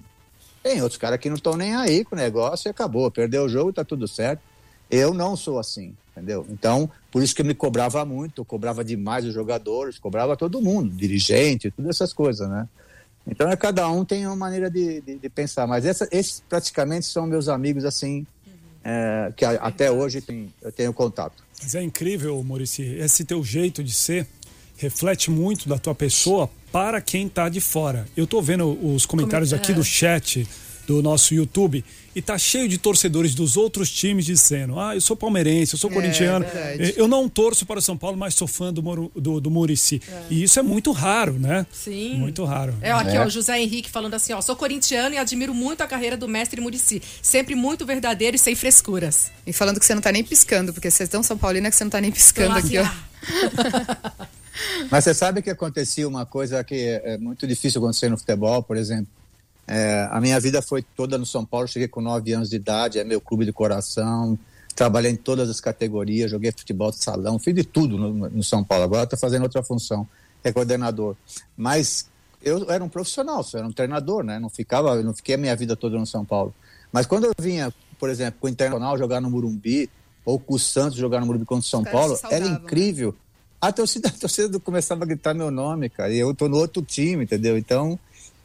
Tem 0.66 0.82
outros 0.82 0.98
caras 0.98 1.20
que 1.20 1.28
não 1.28 1.36
estão 1.36 1.56
nem 1.56 1.76
aí 1.76 2.04
com 2.04 2.16
o 2.16 2.18
negócio 2.18 2.68
e 2.68 2.70
acabou. 2.70 3.08
Perdeu 3.08 3.44
o 3.44 3.48
jogo, 3.48 3.72
tá 3.72 3.84
tudo 3.84 4.08
certo. 4.08 4.42
Eu 4.90 5.14
não 5.14 5.36
sou 5.36 5.60
assim, 5.60 5.94
entendeu? 6.10 6.44
Então, 6.50 6.90
por 7.08 7.22
isso 7.22 7.32
que 7.36 7.40
eu 7.40 7.46
me 7.46 7.54
cobrava 7.54 8.04
muito, 8.04 8.40
eu 8.40 8.44
cobrava 8.44 8.84
demais 8.84 9.24
os 9.24 9.32
jogadores, 9.32 9.96
cobrava 9.96 10.36
todo 10.36 10.60
mundo, 10.60 10.90
dirigente, 10.90 11.70
todas 11.70 11.94
essas 11.94 12.12
coisas, 12.12 12.48
né? 12.48 12.68
Então, 13.28 13.48
é, 13.48 13.54
cada 13.54 13.88
um 13.88 14.04
tem 14.04 14.26
uma 14.26 14.34
maneira 14.34 14.68
de, 14.68 15.00
de, 15.02 15.14
de 15.14 15.28
pensar. 15.28 15.68
Mas 15.68 15.86
essa, 15.86 16.08
esses 16.10 16.42
praticamente 16.48 17.06
são 17.06 17.28
meus 17.28 17.48
amigos, 17.48 17.84
assim, 17.84 18.26
é, 18.82 19.32
que 19.36 19.44
a, 19.44 19.52
até 19.52 19.88
hoje 19.88 20.20
tem, 20.20 20.52
eu 20.60 20.72
tenho 20.72 20.92
contato. 20.92 21.44
Mas 21.62 21.76
é 21.76 21.82
incrível, 21.82 22.42
Maurício, 22.42 22.84
esse 22.84 23.24
teu 23.24 23.44
jeito 23.44 23.84
de 23.84 23.92
ser 23.92 24.26
reflete 24.76 25.30
muito 25.30 25.68
da 25.68 25.78
tua 25.78 25.94
pessoa 25.94 26.50
para 26.70 27.00
quem 27.00 27.26
está 27.26 27.48
de 27.48 27.60
fora. 27.60 28.06
Eu 28.16 28.24
estou 28.24 28.42
vendo 28.42 28.78
os 28.86 29.06
comentários 29.06 29.52
aqui 29.52 29.72
do 29.72 29.82
chat 29.82 30.46
do 30.86 31.02
nosso 31.02 31.34
YouTube 31.34 31.84
e 32.14 32.22
tá 32.22 32.38
cheio 32.38 32.68
de 32.68 32.78
torcedores 32.78 33.34
dos 33.34 33.56
outros 33.56 33.90
times 33.90 34.24
dizendo: 34.24 34.78
Ah, 34.78 34.94
eu 34.94 35.00
sou 35.00 35.16
palmeirense, 35.16 35.74
eu 35.74 35.78
sou 35.78 35.90
é, 35.90 35.92
corintiano, 35.92 36.46
é 36.46 36.94
eu 36.96 37.08
não 37.08 37.28
torço 37.28 37.66
para 37.66 37.78
o 37.78 37.82
São 37.82 37.96
Paulo, 37.96 38.16
mas 38.16 38.34
sou 38.34 38.46
fã 38.46 38.72
do, 38.72 38.82
Moro, 38.82 39.10
do, 39.14 39.40
do 39.40 39.50
Murici. 39.50 40.00
É. 40.08 40.22
E 40.30 40.42
isso 40.42 40.58
é 40.58 40.62
muito 40.62 40.92
raro, 40.92 41.32
né? 41.34 41.66
Sim. 41.72 42.14
Muito 42.14 42.44
raro. 42.44 42.74
É, 42.80 42.92
aqui, 42.92 43.16
é. 43.16 43.20
ó, 43.20 43.26
o 43.26 43.30
José 43.30 43.60
Henrique 43.60 43.90
falando 43.90 44.14
assim: 44.14 44.32
ó, 44.32 44.40
sou 44.40 44.56
corintiano 44.56 45.14
e 45.14 45.18
admiro 45.18 45.52
muito 45.52 45.82
a 45.82 45.86
carreira 45.86 46.16
do 46.16 46.28
mestre 46.28 46.60
Murici. 46.60 47.02
Sempre 47.20 47.54
muito 47.54 47.84
verdadeiro 47.84 48.36
e 48.36 48.38
sem 48.38 48.54
frescuras. 48.54 49.30
E 49.46 49.52
falando 49.52 49.80
que 49.80 49.84
você 49.86 49.94
não 49.94 50.02
tá 50.02 50.12
nem 50.12 50.22
piscando, 50.22 50.72
porque 50.72 50.90
vocês 50.90 51.08
estão 51.08 51.22
São 51.22 51.36
Paulina 51.36 51.68
que 51.68 51.76
você 51.76 51.84
não 51.84 51.90
tá 51.90 52.00
nem 52.00 52.12
piscando 52.12 52.56
aqui, 52.56 52.78
ó. 52.78 52.86
Mas 54.90 55.04
você 55.04 55.14
sabe 55.14 55.42
que 55.42 55.50
acontecia 55.50 56.06
uma 56.06 56.24
coisa 56.24 56.62
que 56.64 57.00
é 57.02 57.18
muito 57.18 57.46
difícil 57.46 57.80
acontecer 57.80 58.08
no 58.08 58.18
futebol, 58.18 58.62
por 58.62 58.76
exemplo. 58.76 59.08
É, 59.66 60.08
a 60.10 60.20
minha 60.20 60.38
vida 60.38 60.62
foi 60.62 60.82
toda 60.82 61.18
no 61.18 61.26
São 61.26 61.44
Paulo, 61.44 61.66
cheguei 61.66 61.88
com 61.88 62.00
9 62.00 62.32
anos 62.32 62.50
de 62.50 62.56
idade, 62.56 62.98
é 62.98 63.04
meu 63.04 63.20
clube 63.20 63.44
de 63.44 63.52
coração, 63.52 64.38
trabalhei 64.74 65.10
em 65.10 65.16
todas 65.16 65.50
as 65.50 65.60
categorias, 65.60 66.30
joguei 66.30 66.52
futebol 66.52 66.90
de 66.90 67.02
salão, 67.02 67.38
fiz 67.38 67.54
de 67.54 67.64
tudo 67.64 67.98
no, 67.98 68.28
no 68.30 68.42
São 68.42 68.62
Paulo. 68.62 68.84
Agora 68.84 69.04
estou 69.04 69.18
fazendo 69.18 69.42
outra 69.42 69.62
função, 69.62 70.06
é 70.44 70.52
coordenador. 70.52 71.16
Mas 71.56 72.08
eu 72.42 72.70
era 72.70 72.84
um 72.84 72.88
profissional, 72.88 73.44
eu 73.52 73.58
era 73.58 73.66
um 73.66 73.72
treinador, 73.72 74.22
né? 74.22 74.38
Não 74.38 74.48
ficava, 74.48 75.02
não 75.02 75.14
fiquei 75.14 75.34
a 75.34 75.38
minha 75.38 75.56
vida 75.56 75.74
toda 75.74 75.98
no 75.98 76.06
São 76.06 76.24
Paulo. 76.24 76.54
Mas 76.92 77.06
quando 77.06 77.24
eu 77.24 77.32
vinha, 77.38 77.74
por 77.98 78.08
exemplo, 78.08 78.38
com 78.40 78.46
o 78.46 78.50
Internacional 78.50 78.96
jogar 78.96 79.20
no 79.20 79.30
Murumbi, 79.30 79.90
ou 80.24 80.38
com 80.38 80.54
o 80.54 80.58
Santos 80.58 80.98
jogar 80.98 81.20
no 81.20 81.26
Morumbi 81.26 81.44
contra 81.44 81.64
o 81.64 81.68
São 81.68 81.82
Paulo, 81.82 82.18
era 82.30 82.48
né? 82.48 82.58
incrível. 82.62 83.14
A 83.60 83.72
torcida, 83.72 84.08
a 84.10 84.12
torcida 84.12 84.58
começava 84.60 85.04
a 85.04 85.06
gritar 85.06 85.34
meu 85.34 85.50
nome, 85.50 85.88
cara, 85.88 86.12
e 86.12 86.18
eu 86.18 86.34
tô 86.34 86.48
no 86.48 86.56
outro 86.56 86.82
time, 86.82 87.24
entendeu? 87.24 87.56
Então, 87.56 87.98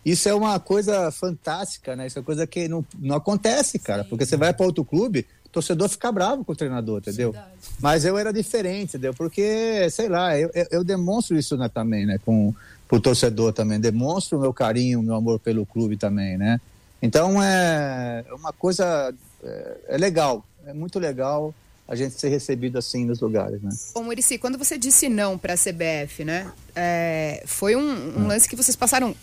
isso 0.05 0.27
é 0.27 0.33
uma 0.33 0.59
coisa 0.59 1.11
fantástica, 1.11 1.95
né? 1.95 2.07
Isso 2.07 2.19
é 2.19 2.21
coisa 2.21 2.47
que 2.47 2.67
não, 2.67 2.85
não 2.99 3.15
acontece, 3.15 3.77
cara, 3.79 4.03
Sim. 4.03 4.09
porque 4.09 4.25
você 4.25 4.35
vai 4.35 4.53
para 4.53 4.65
outro 4.65 4.83
clube, 4.83 5.25
o 5.45 5.49
torcedor 5.49 5.89
fica 5.89 6.11
bravo 6.11 6.43
com 6.43 6.53
o 6.53 6.55
treinador, 6.55 6.99
entendeu? 6.99 7.31
Verdade. 7.31 7.53
Mas 7.79 8.05
eu 8.05 8.17
era 8.17 8.31
diferente, 8.31 8.91
entendeu? 8.91 9.13
Porque, 9.13 9.89
sei 9.89 10.07
lá, 10.07 10.37
eu, 10.37 10.49
eu, 10.53 10.67
eu 10.71 10.83
demonstro 10.83 11.37
isso 11.37 11.57
né, 11.57 11.69
também, 11.69 12.05
né? 12.05 12.17
Com 12.25 12.53
o 12.89 12.99
torcedor 12.99 13.53
também, 13.53 13.79
demonstro 13.79 14.37
o 14.37 14.41
meu 14.41 14.53
carinho, 14.53 14.99
o 14.99 15.03
meu 15.03 15.15
amor 15.15 15.39
pelo 15.39 15.65
clube 15.65 15.97
também, 15.97 16.37
né? 16.37 16.59
Então 17.01 17.41
é 17.41 18.23
uma 18.31 18.53
coisa 18.53 19.13
é, 19.43 19.77
é 19.89 19.97
legal, 19.97 20.45
é 20.65 20.73
muito 20.73 20.99
legal 20.99 21.53
a 21.91 21.95
gente 21.95 22.17
ser 22.17 22.29
recebido 22.29 22.77
assim 22.77 23.03
nos 23.03 23.19
lugares, 23.19 23.61
né? 23.61 23.69
Ô 23.93 24.01
Murici, 24.01 24.37
quando 24.37 24.57
você 24.57 24.77
disse 24.77 25.09
não 25.09 25.37
para 25.37 25.55
a 25.55 25.57
CBF, 25.57 26.23
né? 26.23 26.49
É, 26.73 27.43
foi 27.45 27.75
um, 27.75 28.17
um, 28.17 28.27
lance 28.27 28.47
que 28.47 28.55
vocês 28.55 28.77
passaram 28.77 29.13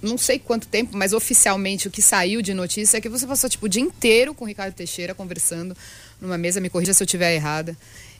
não 0.00 0.16
sei 0.16 0.38
quanto 0.38 0.66
tempo, 0.66 0.96
mas 0.96 1.12
oficialmente 1.12 1.86
o 1.86 1.90
que 1.90 2.00
saiu 2.00 2.40
de 2.40 2.54
notícia 2.54 2.96
é 2.96 3.00
que 3.02 3.10
você 3.10 3.26
passou 3.26 3.50
tipo 3.50 3.66
o 3.66 3.68
dia 3.68 3.82
inteiro 3.82 4.32
com 4.32 4.46
o 4.46 4.48
Ricardo 4.48 4.72
Teixeira 4.72 5.14
conversando 5.14 5.76
numa 6.18 6.38
mesa, 6.38 6.62
me 6.62 6.70
corrija 6.70 6.94
se 6.94 7.02
eu 7.02 7.04
estiver 7.04 7.34
errada. 7.34 7.76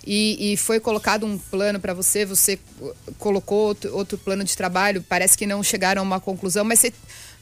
E, 0.06 0.52
e, 0.52 0.56
foi 0.58 0.78
colocado 0.78 1.24
um 1.24 1.38
plano 1.38 1.80
para 1.80 1.94
você, 1.94 2.26
você 2.26 2.58
colocou 3.18 3.68
outro, 3.68 3.96
outro, 3.96 4.18
plano 4.18 4.44
de 4.44 4.54
trabalho, 4.54 5.02
parece 5.08 5.36
que 5.36 5.46
não 5.46 5.62
chegaram 5.62 6.02
a 6.02 6.04
uma 6.04 6.20
conclusão, 6.20 6.62
mas 6.62 6.80
você 6.80 6.92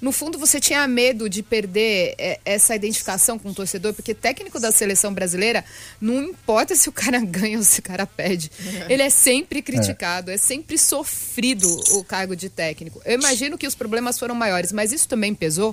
no 0.03 0.11
fundo 0.11 0.37
você 0.37 0.59
tinha 0.59 0.87
medo 0.89 1.29
de 1.29 1.45
perder 1.45 2.17
é, 2.19 2.41
essa 2.45 2.75
identificação 2.75 3.39
com 3.39 3.51
o 3.51 3.55
torcedor, 3.55 3.95
porque 3.95 4.13
técnico 4.13 4.59
da 4.59 4.73
seleção 4.73 5.15
brasileira, 5.15 5.65
não 6.01 6.21
importa 6.25 6.75
se 6.75 6.89
o 6.89 6.93
cara 6.93 7.21
ganha 7.25 7.57
ou 7.57 7.63
se 7.63 7.79
o 7.79 7.83
cara 7.85 8.05
perde, 8.05 8.51
ele 8.89 9.01
é 9.01 9.09
sempre 9.09 9.63
criticado, 9.63 10.33
é. 10.33 10.35
é 10.35 10.37
sempre 10.37 10.77
sofrido 10.77 11.69
o 11.93 12.03
cargo 12.03 12.35
de 12.35 12.51
técnico. 12.51 13.01
Eu 13.05 13.15
imagino 13.15 13.57
que 13.57 13.65
os 13.65 13.77
problemas 13.77 14.19
foram 14.19 14.35
maiores, 14.35 14.73
mas 14.73 14.91
isso 14.91 15.07
também 15.07 15.37
pesou? 15.37 15.73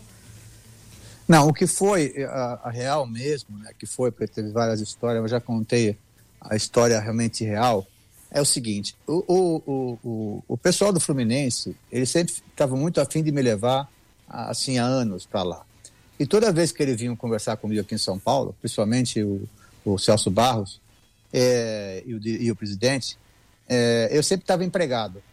Não, 1.28 1.48
o 1.48 1.54
que 1.54 1.66
foi 1.66 2.14
a, 2.24 2.60
a 2.66 2.70
real 2.70 3.08
mesmo, 3.08 3.58
né, 3.58 3.72
que 3.80 3.88
foi, 3.88 4.12
porque 4.12 4.28
teve 4.28 4.52
várias 4.52 4.80
histórias, 4.80 5.24
eu 5.24 5.28
já 5.28 5.42
contei 5.42 5.98
a 6.40 6.56
história 6.56 7.00
realmente 7.00 7.44
real, 7.44 7.88
é 8.30 8.40
o 8.40 8.46
seguinte, 8.46 8.96
o, 9.08 9.24
o, 9.28 9.98
o, 10.04 10.44
o 10.48 10.58
pessoal 10.58 10.94
do 10.94 11.00
Fluminense, 11.00 11.76
ele 11.92 12.06
sempre 12.06 12.32
estava 12.52 12.76
muito 12.76 13.02
afim 13.02 13.24
de 13.24 13.32
me 13.32 13.42
levar 13.42 13.90
assim 14.30 14.78
há 14.78 14.86
anos 14.86 15.26
para 15.26 15.44
lá. 15.44 15.66
E 16.20 16.26
toda 16.26 16.52
vez 16.52 16.72
que 16.72 16.84
ele 16.84 16.96
vinha 16.96 17.16
conversar 17.16 17.58
comigo 17.58 17.82
aqui 17.82 17.96
em 17.96 18.00
São 18.00 18.20
Paulo, 18.20 18.56
principalmente 18.60 19.24
o, 19.24 19.48
o 19.86 19.98
Celso 19.98 20.30
Barros 20.30 20.82
é, 21.34 22.04
e, 22.06 22.14
o, 22.14 22.20
e, 22.28 22.52
o, 22.52 22.56
presidente, 22.56 23.18
é, 23.68 24.10
eu 24.12 24.22
sempre 24.22 24.44
estava 24.44 24.66
empregado. 24.66 25.24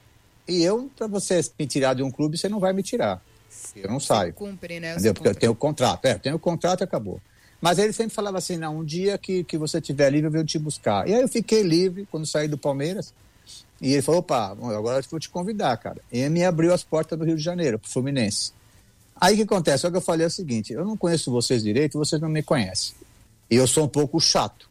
E 0.47 0.63
eu, 0.63 0.89
para 0.97 1.09
você 1.09 1.41
me 1.59 1.67
tirar 1.67 1.95
de 1.95 2.03
um 2.03 2.11
clube, 2.11 2.39
você 2.39 2.49
não 2.49 2.61
vai 2.61 2.73
me 2.73 2.83
tirar. 2.83 3.21
Eu 3.75 3.91
não 3.91 3.99
saio. 3.99 4.33
Cumpre, 4.33 4.79
né? 4.79 4.93
Entendeu? 4.93 5.15
Porque 5.15 5.29
eu 5.29 5.35
tenho 5.35 5.53
o 5.53 5.57
contrato. 5.57 6.05
É, 6.05 6.13
eu 6.13 6.19
tenho 6.19 6.37
o 6.37 6.39
contrato 6.39 6.83
e 6.83 6.85
acabou. 6.85 7.21
Mas 7.61 7.79
ele 7.79 7.93
sempre 7.93 8.15
falava 8.15 8.39
assim: 8.39 8.57
não, 8.57 8.79
um 8.79 8.85
dia 8.85 9.19
que, 9.19 9.43
que 9.43 9.59
você 9.59 9.79
estiver 9.79 10.11
livre, 10.11 10.29
eu 10.29 10.31
venho 10.31 10.45
te 10.45 10.59
buscar. 10.59 11.09
E 11.09 11.15
aí 11.15 11.21
eu 11.21 11.29
fiquei 11.29 11.63
livre 11.63 12.07
quando 12.11 12.27
saí 12.27 12.47
do 12.47 12.59
Palmeiras. 12.59 13.13
E 13.81 13.93
ele 13.93 14.03
falou: 14.03 14.21
opa, 14.21 14.53
agora 14.53 14.99
eu 14.99 15.05
vou 15.11 15.19
te 15.19 15.29
convidar, 15.29 15.77
cara. 15.79 16.01
E 16.13 16.29
me 16.29 16.45
abriu 16.45 16.73
as 16.73 16.85
portas 16.85 17.19
do 17.19 17.25
Rio 17.25 17.37
de 17.37 17.43
Janeiro, 17.43 17.79
pro 17.79 17.91
Fluminense. 17.91 18.53
Aí 19.21 19.35
o 19.35 19.37
que 19.39 19.43
acontece? 19.43 19.87
O 19.87 19.91
que 19.91 19.97
eu 19.97 20.03
falei 20.03 20.25
é 20.25 20.29
o 20.29 20.31
seguinte: 20.31 20.73
eu 20.73 20.85
não 20.85 20.97
conheço 20.97 21.31
vocês 21.31 21.63
direito, 21.63 21.99
vocês 21.99 22.21
não 22.21 22.29
me 22.29 22.43
conhecem. 22.43 22.95
E 23.51 23.57
eu 23.57 23.67
sou 23.67 23.85
um 23.85 23.89
pouco 23.89 24.21
chato. 24.21 24.69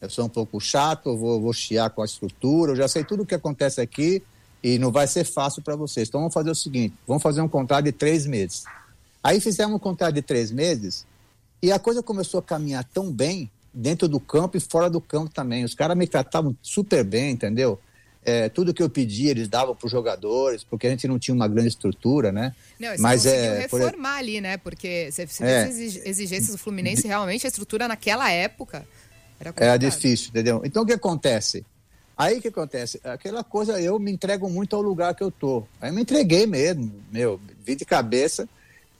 Eu 0.00 0.10
sou 0.10 0.26
um 0.26 0.28
pouco 0.28 0.60
chato, 0.60 1.08
eu 1.08 1.16
vou, 1.16 1.40
vou 1.40 1.52
chiar 1.52 1.88
com 1.90 2.02
a 2.02 2.04
estrutura, 2.04 2.72
eu 2.72 2.76
já 2.76 2.86
sei 2.86 3.04
tudo 3.04 3.22
o 3.22 3.26
que 3.26 3.34
acontece 3.34 3.80
aqui 3.80 4.22
e 4.62 4.78
não 4.78 4.92
vai 4.92 5.06
ser 5.06 5.24
fácil 5.24 5.62
para 5.62 5.76
vocês. 5.76 6.08
Então 6.08 6.20
vamos 6.20 6.34
fazer 6.34 6.50
o 6.50 6.54
seguinte: 6.54 6.94
vamos 7.06 7.22
fazer 7.22 7.40
um 7.40 7.48
contrato 7.48 7.84
de 7.84 7.92
três 7.92 8.26
meses. 8.26 8.64
Aí 9.22 9.40
fizemos 9.40 9.76
um 9.76 9.78
contrato 9.78 10.14
de 10.14 10.22
três 10.22 10.50
meses 10.50 11.06
e 11.62 11.72
a 11.72 11.78
coisa 11.78 12.02
começou 12.02 12.40
a 12.40 12.42
caminhar 12.42 12.84
tão 12.84 13.10
bem 13.10 13.50
dentro 13.72 14.06
do 14.06 14.20
campo 14.20 14.56
e 14.56 14.60
fora 14.60 14.88
do 14.88 15.00
campo 15.00 15.30
também. 15.32 15.64
Os 15.64 15.74
caras 15.74 15.96
me 15.96 16.06
tratavam 16.06 16.56
super 16.62 17.02
bem, 17.02 17.32
entendeu? 17.32 17.80
É, 18.24 18.48
tudo 18.48 18.72
que 18.72 18.82
eu 18.82 18.88
pedia 18.88 19.30
eles 19.30 19.48
davam 19.48 19.76
para 19.76 19.84
os 19.84 19.92
jogadores, 19.92 20.64
porque 20.64 20.86
a 20.86 20.90
gente 20.90 21.06
não 21.06 21.18
tinha 21.18 21.34
uma 21.34 21.46
grande 21.46 21.68
estrutura, 21.68 22.32
né? 22.32 22.54
Não, 22.80 22.88
Mas 22.98 23.26
é 23.26 23.60
reformar 23.60 24.14
por... 24.14 24.18
ali, 24.18 24.40
né? 24.40 24.56
Porque 24.56 25.12
se 25.12 25.26
você 25.26 25.44
é, 25.44 25.68
exigências 25.68 26.50
do 26.50 26.58
Fluminense, 26.58 27.06
realmente 27.06 27.46
a 27.46 27.48
estrutura 27.48 27.86
naquela 27.86 28.30
época 28.30 28.86
era 29.38 29.52
Era 29.56 29.76
difícil, 29.76 30.30
entendeu? 30.30 30.62
Então 30.64 30.84
o 30.84 30.86
que 30.86 30.92
acontece? 30.92 31.64
Aí 32.16 32.38
o 32.38 32.40
que 32.40 32.48
acontece? 32.48 33.00
Aquela 33.02 33.42
coisa, 33.42 33.80
eu 33.80 33.98
me 33.98 34.12
entrego 34.12 34.48
muito 34.48 34.74
ao 34.76 34.82
lugar 34.82 35.14
que 35.14 35.22
eu 35.22 35.30
tô. 35.30 35.64
Aí 35.80 35.90
eu 35.90 35.94
me 35.94 36.02
entreguei 36.02 36.46
mesmo, 36.46 36.92
meu, 37.10 37.40
vi 37.64 37.74
de 37.74 37.84
cabeça. 37.84 38.48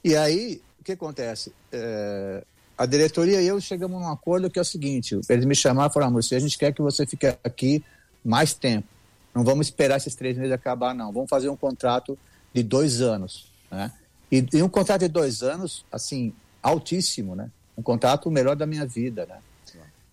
E 0.02 0.16
aí, 0.16 0.60
o 0.80 0.84
que 0.84 0.92
acontece? 0.92 1.52
É, 1.72 2.42
a 2.76 2.86
diretoria 2.86 3.40
e 3.40 3.46
eu 3.46 3.60
chegamos 3.60 4.00
num 4.00 4.08
acordo 4.08 4.50
que 4.50 4.58
é 4.58 4.62
o 4.62 4.64
seguinte: 4.64 5.18
eles 5.28 5.44
me 5.44 5.54
chamaram 5.54 5.90
e 5.90 5.94
falaram, 5.94 6.12
Maurício, 6.12 6.36
a 6.36 6.40
gente 6.40 6.58
quer 6.58 6.74
que 6.74 6.82
você 6.82 7.06
fique 7.06 7.26
aqui 7.42 7.84
mais 8.24 8.52
tempo. 8.52 8.88
Não 9.34 9.42
vamos 9.42 9.66
esperar 9.66 9.96
esses 9.96 10.14
três 10.14 10.36
meses 10.36 10.52
acabar, 10.52 10.94
não. 10.94 11.12
Vamos 11.12 11.28
fazer 11.28 11.48
um 11.48 11.56
contrato 11.56 12.16
de 12.52 12.62
dois 12.62 13.00
anos, 13.00 13.50
né? 13.70 13.92
E, 14.30 14.46
e 14.52 14.62
um 14.62 14.68
contrato 14.68 15.00
de 15.00 15.08
dois 15.08 15.42
anos, 15.42 15.84
assim, 15.90 16.32
altíssimo, 16.62 17.34
né? 17.34 17.50
Um 17.76 17.82
contrato 17.82 18.30
melhor 18.30 18.54
da 18.54 18.66
minha 18.66 18.86
vida, 18.86 19.26
né? 19.26 19.38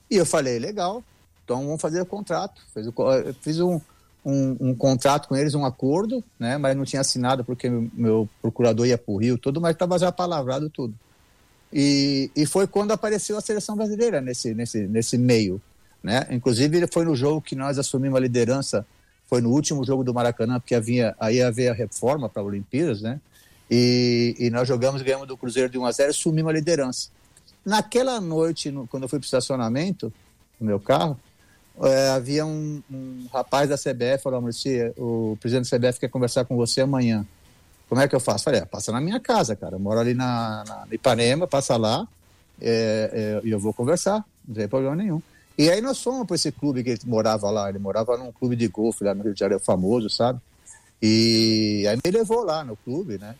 E 0.09 0.17
eu 0.17 0.25
falei, 0.25 0.59
legal, 0.59 1.01
então 1.45 1.65
vamos 1.65 1.81
fazer 1.81 2.01
o 2.01 2.05
contrato. 2.05 2.61
Fiz, 2.73 2.87
o, 2.87 2.93
fiz 3.41 3.59
um, 3.59 3.79
um, 4.25 4.57
um, 4.59 4.75
contrato 4.75 5.29
com 5.29 5.35
eles, 5.35 5.53
um 5.53 5.65
acordo, 5.65 6.23
né? 6.37 6.57
Mas 6.57 6.75
não 6.75 6.83
tinha 6.83 7.01
assinado 7.01 7.45
porque 7.45 7.69
meu, 7.69 7.89
meu 7.93 8.29
procurador 8.41 8.85
ia 8.85 8.97
para 8.97 9.13
o 9.13 9.17
Rio, 9.17 9.37
tudo, 9.37 9.61
mas 9.61 9.71
estava 9.71 9.97
já 9.97 10.11
palavrado 10.11 10.69
tudo. 10.69 10.93
E, 11.71 12.29
e 12.35 12.45
foi 12.45 12.67
quando 12.67 12.91
apareceu 12.91 13.37
a 13.37 13.41
seleção 13.41 13.77
brasileira 13.77 14.19
nesse, 14.19 14.53
nesse, 14.53 14.85
nesse 14.87 15.17
meio, 15.17 15.61
né? 16.03 16.27
Inclusive 16.29 16.85
foi 16.91 17.05
no 17.05 17.15
jogo 17.15 17.41
que 17.41 17.55
nós 17.55 17.77
assumimos 17.79 18.17
a 18.17 18.21
liderança 18.21 18.85
foi 19.31 19.39
no 19.39 19.49
último 19.49 19.85
jogo 19.85 20.03
do 20.03 20.13
Maracanã, 20.13 20.59
porque 20.59 20.75
havia, 20.75 21.15
aí 21.17 21.41
havia 21.41 21.71
a 21.71 21.73
reforma 21.73 22.27
para 22.27 22.43
Olimpíadas, 22.43 23.01
né? 23.01 23.17
E, 23.69 24.35
e, 24.37 24.49
nós 24.49 24.67
jogamos, 24.67 25.01
ganhamos 25.01 25.25
do 25.25 25.37
Cruzeiro 25.37 25.69
de 25.69 25.77
1 25.77 25.85
a 25.85 25.91
0 25.93 26.11
e 26.11 26.13
sumimos 26.13 26.49
a 26.49 26.53
liderança. 26.53 27.07
Naquela 27.65 28.19
noite, 28.19 28.69
no, 28.69 28.85
quando 28.85 29.03
eu 29.03 29.09
fui 29.09 29.19
para 29.19 29.23
o 29.23 29.25
estacionamento, 29.25 30.11
no 30.59 30.67
meu 30.67 30.81
carro, 30.81 31.17
é, 31.81 32.09
havia 32.09 32.45
um, 32.45 32.83
um, 32.91 33.25
rapaz 33.31 33.69
da 33.69 33.77
CBF, 33.77 34.21
falou, 34.21 34.41
Maurício, 34.41 34.93
o 34.97 35.37
presidente 35.39 35.71
da 35.71 35.77
CBF 35.77 36.01
quer 36.01 36.09
conversar 36.09 36.43
com 36.43 36.57
você 36.57 36.81
amanhã. 36.81 37.25
Como 37.87 38.01
é 38.01 38.09
que 38.09 38.15
eu 38.15 38.19
faço? 38.19 38.43
Falei, 38.43 38.59
ah, 38.59 38.65
passa 38.65 38.91
na 38.91 38.99
minha 38.99 39.19
casa, 39.21 39.55
cara. 39.55 39.77
Eu 39.77 39.79
moro 39.79 39.97
ali 39.97 40.13
na, 40.13 40.65
na 40.67 40.87
Ipanema, 40.91 41.47
passa 41.47 41.77
lá 41.77 42.05
é, 42.59 43.39
é, 43.41 43.47
e 43.47 43.51
eu 43.51 43.59
vou 43.61 43.73
conversar, 43.73 44.25
não 44.45 44.55
tem 44.55 44.67
problema 44.67 44.97
nenhum. 44.97 45.21
E 45.61 45.69
aí 45.69 45.79
nós 45.79 46.01
fomos 46.01 46.25
para 46.25 46.35
esse 46.35 46.51
clube 46.51 46.83
que 46.83 46.89
ele 46.89 46.99
morava 47.05 47.51
lá, 47.51 47.69
ele 47.69 47.77
morava 47.77 48.17
num 48.17 48.31
clube 48.31 48.55
de 48.55 48.67
golfe 48.67 49.03
lá 49.03 49.13
no 49.13 49.21
Rio 49.21 49.35
de 49.35 49.39
Janeiro, 49.39 49.63
famoso, 49.63 50.09
sabe? 50.09 50.39
E 50.99 51.85
aí 51.87 51.95
me 52.03 52.11
levou 52.11 52.43
lá 52.43 52.63
no 52.63 52.75
clube, 52.75 53.19
né? 53.19 53.35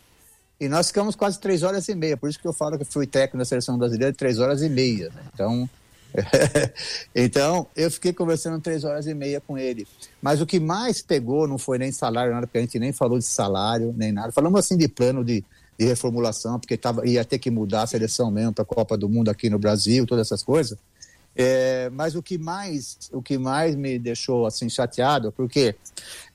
E 0.60 0.68
nós 0.68 0.86
ficamos 0.86 1.16
quase 1.16 1.40
três 1.40 1.64
horas 1.64 1.88
e 1.88 1.96
meia, 1.96 2.16
por 2.16 2.30
isso 2.30 2.38
que 2.38 2.46
eu 2.46 2.52
falo 2.52 2.78
que 2.78 2.84
fui 2.84 3.08
técnico 3.08 3.38
da 3.38 3.44
seleção 3.44 3.76
brasileira 3.76 4.14
três 4.14 4.38
horas 4.38 4.62
e 4.62 4.68
meia, 4.68 5.08
né? 5.08 5.20
Então, 5.34 5.68
então 7.12 7.66
eu 7.74 7.90
fiquei 7.90 8.12
conversando 8.12 8.60
três 8.60 8.84
horas 8.84 9.08
e 9.08 9.14
meia 9.14 9.40
com 9.40 9.58
ele. 9.58 9.84
Mas 10.22 10.40
o 10.40 10.46
que 10.46 10.60
mais 10.60 11.02
pegou 11.02 11.48
não 11.48 11.58
foi 11.58 11.76
nem 11.76 11.90
salário, 11.90 12.32
nada, 12.32 12.46
porque 12.46 12.58
a 12.58 12.60
gente 12.60 12.78
nem 12.78 12.92
falou 12.92 13.18
de 13.18 13.24
salário, 13.24 13.92
nem 13.96 14.12
nada. 14.12 14.30
Falamos 14.30 14.60
assim 14.60 14.76
de 14.76 14.86
plano 14.86 15.24
de, 15.24 15.44
de 15.76 15.86
reformulação, 15.86 16.60
porque 16.60 16.76
tava, 16.76 17.04
ia 17.04 17.24
ter 17.24 17.40
que 17.40 17.50
mudar 17.50 17.82
a 17.82 17.86
seleção 17.88 18.30
mesmo 18.30 18.52
para 18.52 18.62
a 18.62 18.64
Copa 18.64 18.96
do 18.96 19.08
Mundo 19.08 19.28
aqui 19.28 19.50
no 19.50 19.58
Brasil, 19.58 20.06
todas 20.06 20.28
essas 20.28 20.44
coisas. 20.44 20.78
É, 21.34 21.88
mas 21.90 22.14
o 22.14 22.22
que 22.22 22.36
mais 22.36 22.98
o 23.10 23.22
que 23.22 23.38
mais 23.38 23.74
me 23.74 23.98
deixou 23.98 24.44
assim 24.44 24.68
chateado 24.68 25.32
porque 25.32 25.74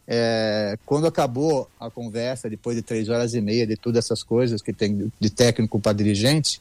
é, 0.08 0.76
quando 0.88 1.06
acabou 1.06 1.70
a 1.80 1.88
conversa 1.92 2.50
depois 2.50 2.76
de 2.76 2.82
três 2.82 3.08
horas 3.08 3.36
e 3.36 3.42
meia 3.42 3.68
de 3.68 3.78
todas 3.78 4.06
essas 4.06 4.24
coisas 4.24 4.60
que 4.60 4.74
tem 4.74 5.12
de 5.20 5.30
técnico 5.30 5.80
para 5.80 5.94
dirigente 5.94 6.60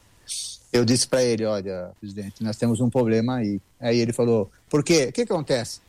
eu 0.71 0.85
disse 0.85 1.07
para 1.07 1.23
ele 1.23 1.45
olha 1.45 1.89
presidente 1.99 2.43
nós 2.43 2.57
temos 2.57 2.79
um 2.79 2.91
problema 2.91 3.37
aí. 3.37 3.59
Aí 3.79 3.97
ele 3.97 4.13
falou 4.13 4.51
por 4.69 4.83
quê? 4.83 5.07
O 5.09 5.13
que, 5.13 5.25
que 5.25 5.33
acontece? 5.33 5.81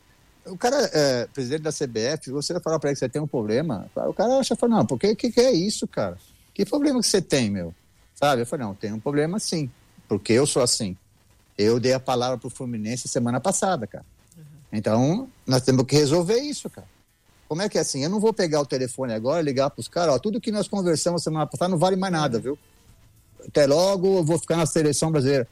O 0.47 0.57
cara 0.57 0.89
é, 0.91 1.27
presidente 1.27 1.61
da 1.61 1.71
CBF 1.71 2.31
você 2.31 2.53
vai 2.53 2.61
falar 2.63 2.79
para 2.79 2.89
ele 2.89 2.95
que 2.95 2.99
você 2.99 3.09
tem 3.09 3.21
um 3.21 3.27
problema? 3.27 3.85
O 3.95 4.13
cara 4.13 4.39
acha 4.39 4.55
fala 4.55 4.77
não 4.77 4.85
porque 4.87 5.15
que, 5.15 5.31
que 5.31 5.39
é 5.39 5.51
isso 5.51 5.87
cara? 5.87 6.17
Que 6.51 6.65
problema 6.65 6.99
que 6.99 7.05
você 7.05 7.21
tem 7.21 7.51
meu? 7.51 7.75
Sabe? 8.15 8.41
Eu 8.41 8.47
falei 8.47 8.65
não 8.65 8.73
tem 8.73 8.91
um 8.91 8.99
problema 8.99 9.37
sim 9.39 9.69
porque 10.07 10.33
eu 10.33 10.47
sou 10.47 10.63
assim 10.63 10.97
eu 11.59 11.77
dei 11.77 11.91
a 11.91 11.99
palavra 11.99 12.37
para 12.37 12.47
o 12.47 12.49
Fluminense 12.49 13.09
semana 13.09 13.41
passada, 13.41 13.85
cara. 13.85 14.05
Uhum. 14.37 14.43
Então, 14.71 15.29
nós 15.45 15.61
temos 15.61 15.83
que 15.83 15.93
resolver 15.93 16.39
isso, 16.39 16.69
cara. 16.69 16.87
Como 17.49 17.61
é 17.61 17.67
que 17.67 17.77
é 17.77 17.81
assim? 17.81 18.01
Eu 18.01 18.09
não 18.09 18.19
vou 18.19 18.31
pegar 18.31 18.61
o 18.61 18.65
telefone 18.65 19.11
agora, 19.11 19.41
ligar 19.41 19.69
para 19.69 19.81
os 19.81 19.89
caras, 19.89 20.15
ó, 20.15 20.19
tudo 20.19 20.39
que 20.39 20.53
nós 20.53 20.69
conversamos 20.69 21.21
semana 21.21 21.45
passada 21.45 21.69
não 21.69 21.77
vale 21.77 21.97
mais 21.97 22.13
nada, 22.13 22.39
viu? 22.39 22.57
Até 23.45 23.65
logo, 23.65 24.19
eu 24.19 24.23
vou 24.23 24.39
ficar 24.39 24.55
na 24.55 24.65
seleção 24.65 25.11
brasileira. 25.11 25.45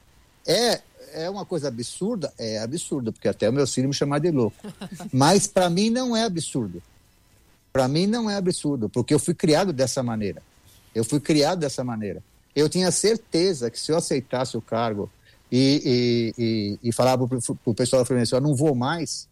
É, 0.46 0.82
é 1.13 1.30
uma 1.30 1.46
coisa 1.46 1.67
absurda? 1.67 2.32
É 2.38 2.60
absurda, 2.60 3.12
porque 3.12 3.28
até 3.28 3.50
o 3.50 3.54
meu 3.54 3.67
filho 3.67 3.89
me 3.89 3.93
chamar 3.93 4.20
de 4.20 4.32
louco. 4.32 4.56
Mas 5.12 5.46
para 5.46 5.70
mim 5.70 5.89
não 5.89 6.15
é 6.15 6.24
absurdo. 6.24 6.82
Para 7.74 7.89
mim 7.89 8.08
não 8.08 8.30
é 8.30 8.38
absurdo, 8.38 8.88
porque 8.88 9.13
eu 9.13 9.20
fui 9.20 9.34
criado 9.34 9.74
dessa 9.74 10.02
maneira. 10.02 10.41
Eu 10.96 11.04
fui 11.04 11.20
criado 11.20 11.60
dessa 11.60 11.84
maneira. 11.84 12.24
Eu 12.56 12.70
tinha 12.70 12.91
certeza 12.91 13.70
que 13.70 13.80
se 13.80 13.91
eu 13.91 13.98
aceitasse 13.98 14.56
o 14.56 14.62
cargo 14.62 15.12
e, 15.51 16.33
e, 16.38 16.43
e, 16.43 16.89
e 16.89 16.91
falava 16.91 17.27
para 17.27 17.39
o 17.65 17.73
pessoal 17.73 18.05
Fluminense, 18.05 18.33
eu 18.33 18.41
não 18.41 18.55
vou 18.55 18.75
mais, 18.75 19.27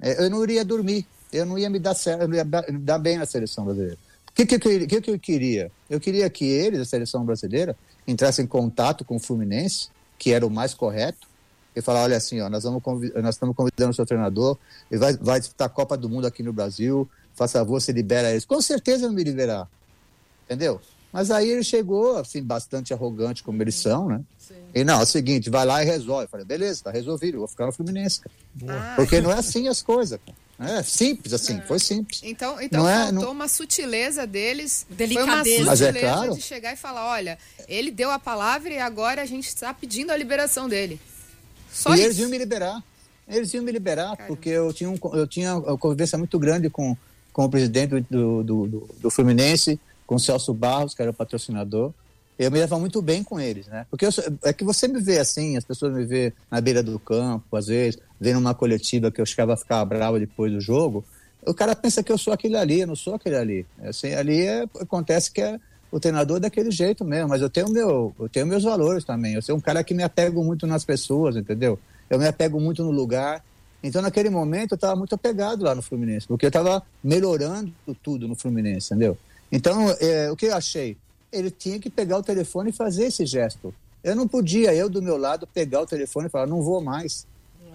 é, 0.00 0.24
eu 0.24 0.30
não 0.30 0.42
iria 0.42 0.64
dormir, 0.64 1.06
eu 1.32 1.46
não 1.46 1.58
ia 1.58 1.70
me 1.70 1.78
dar, 1.78 1.94
certo, 1.94 2.26
não 2.26 2.34
ia 2.34 2.44
dar 2.44 2.98
bem 2.98 3.18
na 3.18 3.26
seleção 3.26 3.64
brasileira. 3.64 3.98
O 4.28 4.32
que, 4.34 4.46
que, 4.46 4.58
que, 4.58 5.00
que 5.00 5.10
eu 5.10 5.18
queria? 5.18 5.70
Eu 5.90 6.00
queria 6.00 6.28
que 6.30 6.44
eles, 6.44 6.80
a 6.80 6.84
seleção 6.84 7.24
brasileira, 7.24 7.76
entrassem 8.06 8.44
em 8.44 8.48
contato 8.48 9.04
com 9.04 9.16
o 9.16 9.20
Fluminense, 9.20 9.88
que 10.18 10.32
era 10.32 10.46
o 10.46 10.50
mais 10.50 10.72
correto, 10.72 11.28
e 11.74 11.80
falar, 11.80 12.04
olha 12.04 12.16
assim, 12.16 12.40
ó, 12.40 12.48
nós, 12.48 12.64
vamos 12.64 12.82
nós 13.14 13.34
estamos 13.34 13.54
convidando 13.54 13.90
o 13.90 13.94
seu 13.94 14.06
treinador, 14.06 14.58
ele 14.90 15.00
vai, 15.00 15.16
vai 15.16 15.40
disputar 15.40 15.66
a 15.66 15.70
Copa 15.70 15.96
do 15.96 16.08
Mundo 16.08 16.26
aqui 16.26 16.42
no 16.42 16.52
Brasil, 16.52 17.08
faça 17.34 17.58
favor, 17.58 17.80
você 17.80 17.92
libera 17.92 18.30
eles. 18.30 18.44
Com 18.44 18.60
certeza 18.60 19.06
eu 19.06 19.12
me 19.12 19.24
liberar, 19.24 19.68
entendeu? 20.44 20.80
Mas 21.12 21.30
aí 21.30 21.50
ele 21.50 21.62
chegou, 21.62 22.16
assim, 22.16 22.42
bastante 22.42 22.94
arrogante 22.94 23.42
como 23.42 23.62
eles 23.62 23.74
são, 23.74 24.08
né? 24.08 24.20
Sim. 24.38 24.54
E 24.74 24.82
não, 24.82 25.00
é 25.00 25.02
o 25.02 25.06
seguinte, 25.06 25.50
vai 25.50 25.66
lá 25.66 25.82
e 25.82 25.86
resolve. 25.86 26.24
Eu 26.24 26.28
falei, 26.28 26.46
beleza, 26.46 26.84
tá 26.84 26.90
resolvido, 26.90 27.34
eu 27.34 27.40
vou 27.40 27.48
ficar 27.48 27.66
no 27.66 27.72
Fluminense, 27.72 28.20
cara. 28.20 28.34
Ah. 28.68 28.94
Porque 28.96 29.20
não 29.20 29.30
é 29.30 29.34
assim 29.34 29.68
as 29.68 29.82
coisas, 29.82 30.18
cara. 30.24 30.36
É 30.58 30.82
simples 30.82 31.32
assim, 31.32 31.58
é. 31.58 31.60
foi 31.62 31.78
simples. 31.78 32.20
Então, 32.22 32.60
então 32.60 32.82
não 32.82 32.88
é, 32.88 33.04
faltou 33.04 33.22
é, 33.22 33.24
não... 33.24 33.32
uma 33.32 33.48
sutileza 33.48 34.26
deles, 34.26 34.86
delicadeza. 34.88 35.46
Foi 35.46 35.62
uma 35.62 35.66
Mas 35.66 35.80
é 35.80 35.92
claro. 35.92 36.34
de 36.34 36.40
chegar 36.40 36.72
e 36.72 36.76
falar, 36.76 37.04
olha, 37.06 37.36
ele 37.68 37.90
deu 37.90 38.10
a 38.10 38.18
palavra 38.18 38.72
e 38.72 38.78
agora 38.78 39.22
a 39.22 39.26
gente 39.26 39.48
está 39.48 39.74
pedindo 39.74 40.12
a 40.12 40.16
liberação 40.16 40.68
dele. 40.68 41.00
Só 41.72 41.90
e 41.90 41.94
isso. 41.94 42.04
eles 42.04 42.18
iam 42.18 42.30
me 42.30 42.38
liberar. 42.38 42.82
Eles 43.26 43.52
iam 43.54 43.64
me 43.64 43.72
liberar, 43.72 44.16
Caramba. 44.16 44.26
porque 44.28 44.50
eu 44.50 44.72
tinha, 44.72 44.90
um, 44.90 44.98
eu 45.14 45.26
tinha 45.26 45.56
uma 45.56 45.78
convivência 45.78 46.16
muito 46.16 46.38
grande 46.38 46.70
com, 46.70 46.96
com 47.32 47.44
o 47.44 47.48
presidente 47.48 48.04
do, 48.08 48.42
do, 48.42 48.66
do, 48.66 48.88
do 49.00 49.10
Fluminense, 49.10 49.80
com 50.06 50.16
o 50.16 50.20
Celso 50.20 50.52
Barros, 50.52 50.94
que 50.94 51.02
era 51.02 51.10
o 51.10 51.14
patrocinador 51.14 51.92
eu 52.38 52.50
me 52.50 52.58
levava 52.58 52.80
muito 52.80 53.00
bem 53.00 53.22
com 53.22 53.38
eles, 53.38 53.66
né? 53.66 53.86
Porque 53.90 54.06
eu, 54.06 54.10
é 54.42 54.52
que 54.52 54.64
você 54.64 54.88
me 54.88 55.00
vê 55.00 55.18
assim, 55.18 55.56
as 55.56 55.64
pessoas 55.64 55.94
me 55.94 56.04
vê 56.04 56.32
na 56.50 56.60
beira 56.60 56.82
do 56.82 56.98
campo, 56.98 57.56
às 57.56 57.66
vezes, 57.66 58.00
vendo 58.20 58.38
uma 58.38 58.54
coletiva 58.54 59.10
que 59.10 59.20
eu 59.20 59.26
chegava 59.26 59.54
a 59.54 59.56
ficar 59.56 59.84
bravo 59.84 60.18
depois 60.18 60.52
do 60.52 60.60
jogo, 60.60 61.04
o 61.44 61.54
cara 61.54 61.74
pensa 61.74 62.02
que 62.02 62.10
eu 62.10 62.18
sou 62.18 62.32
aquele 62.32 62.56
ali, 62.56 62.80
eu 62.80 62.86
não 62.86 62.96
sou 62.96 63.14
aquele 63.14 63.36
ali. 63.36 63.66
Assim, 63.82 64.14
ali 64.14 64.42
é, 64.42 64.64
acontece 64.80 65.30
que 65.30 65.40
é 65.40 65.58
o 65.90 66.00
treinador 66.00 66.40
daquele 66.40 66.70
jeito 66.70 67.04
mesmo, 67.04 67.28
mas 67.28 67.42
eu 67.42 67.50
tenho 67.50 67.68
meu, 67.68 68.14
eu 68.18 68.28
tenho 68.28 68.46
meus 68.46 68.64
valores 68.64 69.04
também. 69.04 69.34
Eu 69.34 69.42
sou 69.42 69.56
um 69.56 69.60
cara 69.60 69.84
que 69.84 69.92
me 69.92 70.02
apego 70.02 70.42
muito 70.42 70.66
nas 70.66 70.84
pessoas, 70.84 71.36
entendeu? 71.36 71.78
Eu 72.08 72.18
me 72.18 72.26
apego 72.26 72.60
muito 72.60 72.82
no 72.82 72.90
lugar. 72.90 73.44
Então, 73.82 74.00
naquele 74.00 74.30
momento, 74.30 74.72
eu 74.72 74.76
estava 74.76 74.94
muito 74.94 75.14
apegado 75.14 75.64
lá 75.64 75.74
no 75.74 75.82
Fluminense, 75.82 76.26
porque 76.26 76.46
eu 76.46 76.48
estava 76.48 76.82
melhorando 77.02 77.72
tudo 78.02 78.28
no 78.28 78.36
Fluminense, 78.36 78.94
entendeu? 78.94 79.18
Então, 79.52 79.94
é, 80.00 80.30
o 80.30 80.36
que 80.36 80.46
eu 80.46 80.54
achei? 80.56 80.96
ele 81.32 81.50
tinha 81.50 81.78
que 81.78 81.88
pegar 81.88 82.18
o 82.18 82.22
telefone 82.22 82.70
e 82.70 82.72
fazer 82.72 83.06
esse 83.06 83.24
gesto. 83.24 83.74
Eu 84.04 84.14
não 84.14 84.28
podia, 84.28 84.74
eu 84.74 84.88
do 84.88 85.00
meu 85.00 85.16
lado, 85.16 85.46
pegar 85.46 85.80
o 85.80 85.86
telefone 85.86 86.26
e 86.26 86.30
falar, 86.30 86.46
não 86.46 86.60
vou 86.60 86.82
mais. 86.82 87.26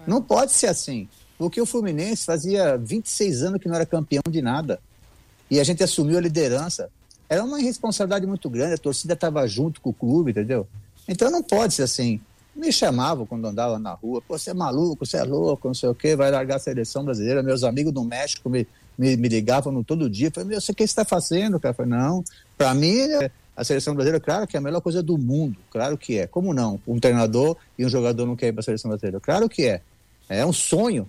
Não 0.06 0.22
pode 0.22 0.52
ser 0.52 0.68
assim. 0.68 1.08
Porque 1.36 1.60
o 1.60 1.66
Fluminense 1.66 2.24
fazia 2.24 2.76
26 2.78 3.42
anos 3.42 3.60
que 3.60 3.68
não 3.68 3.74
era 3.74 3.84
campeão 3.84 4.22
de 4.30 4.40
nada. 4.40 4.80
E 5.50 5.58
a 5.58 5.64
gente 5.64 5.82
assumiu 5.82 6.18
a 6.18 6.20
liderança. 6.20 6.88
Era 7.28 7.44
uma 7.44 7.60
irresponsabilidade 7.60 8.26
muito 8.26 8.48
grande, 8.48 8.74
a 8.74 8.78
torcida 8.78 9.14
estava 9.14 9.46
junto 9.46 9.80
com 9.80 9.90
o 9.90 9.94
clube, 9.94 10.30
entendeu? 10.30 10.66
Então 11.06 11.30
não 11.30 11.42
pode 11.42 11.74
ser 11.74 11.82
assim. 11.82 12.20
Me 12.54 12.72
chamavam 12.72 13.26
quando 13.26 13.46
andava 13.46 13.78
na 13.78 13.92
rua, 13.92 14.20
Pô, 14.20 14.36
você 14.36 14.50
é 14.50 14.54
maluco, 14.54 15.06
você 15.06 15.18
é 15.18 15.24
louco, 15.24 15.68
não 15.68 15.74
sei 15.74 15.88
o 15.88 15.94
quê, 15.94 16.16
vai 16.16 16.30
largar 16.30 16.56
a 16.56 16.60
seleção 16.60 17.04
brasileira. 17.04 17.42
Meus 17.42 17.62
amigos 17.62 17.92
do 17.92 18.02
México 18.02 18.48
me, 18.50 18.66
me, 18.98 19.16
me 19.16 19.28
ligavam 19.28 19.82
todo 19.84 20.10
dia. 20.10 20.30
Falei, 20.30 20.50
meu, 20.50 20.60
você 20.60 20.72
o 20.72 20.74
que 20.74 20.82
você 20.82 20.90
está 20.90 21.04
fazendo, 21.04 21.60
cara? 21.60 21.72
Falei, 21.72 21.92
não, 21.92 22.24
para 22.56 22.74
mim 22.74 23.06
a 23.56 23.64
seleção 23.64 23.94
brasileira, 23.94 24.22
claro 24.22 24.46
que 24.46 24.56
é 24.56 24.58
a 24.58 24.60
melhor 24.60 24.80
coisa 24.80 25.02
do 25.02 25.18
mundo, 25.18 25.56
claro 25.70 25.96
que 25.96 26.18
é. 26.18 26.26
Como 26.26 26.54
não? 26.54 26.80
Um 26.86 27.00
treinador 27.00 27.56
e 27.76 27.84
um 27.84 27.88
jogador 27.88 28.26
não 28.26 28.36
querem 28.36 28.50
ir 28.50 28.52
para 28.52 28.60
a 28.60 28.64
seleção 28.64 28.88
brasileira? 28.88 29.20
Claro 29.20 29.48
que 29.48 29.64
é. 29.64 29.80
É 30.28 30.44
um 30.44 30.52
sonho. 30.52 31.08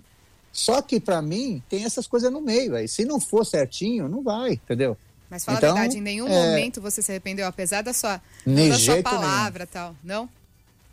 Só 0.52 0.82
que 0.82 0.98
para 0.98 1.22
mim 1.22 1.62
tem 1.68 1.84
essas 1.84 2.06
coisas 2.06 2.30
no 2.32 2.40
meio. 2.40 2.74
Aí 2.74 2.88
se 2.88 3.04
não 3.04 3.20
for 3.20 3.44
certinho, 3.44 4.08
não 4.08 4.22
vai, 4.22 4.52
entendeu? 4.52 4.96
Mas 5.30 5.44
fala 5.44 5.58
então, 5.58 5.70
a 5.70 5.74
verdade, 5.74 5.98
em 5.98 6.00
nenhum 6.00 6.26
é... 6.26 6.30
momento 6.30 6.80
você 6.80 7.00
se 7.00 7.12
arrependeu, 7.12 7.46
apesar 7.46 7.82
da 7.82 7.92
sua, 7.92 8.20
da 8.44 8.78
sua 8.78 9.00
palavra 9.00 9.60
nenhum. 9.60 9.70
tal, 9.72 9.96
não? 10.02 10.28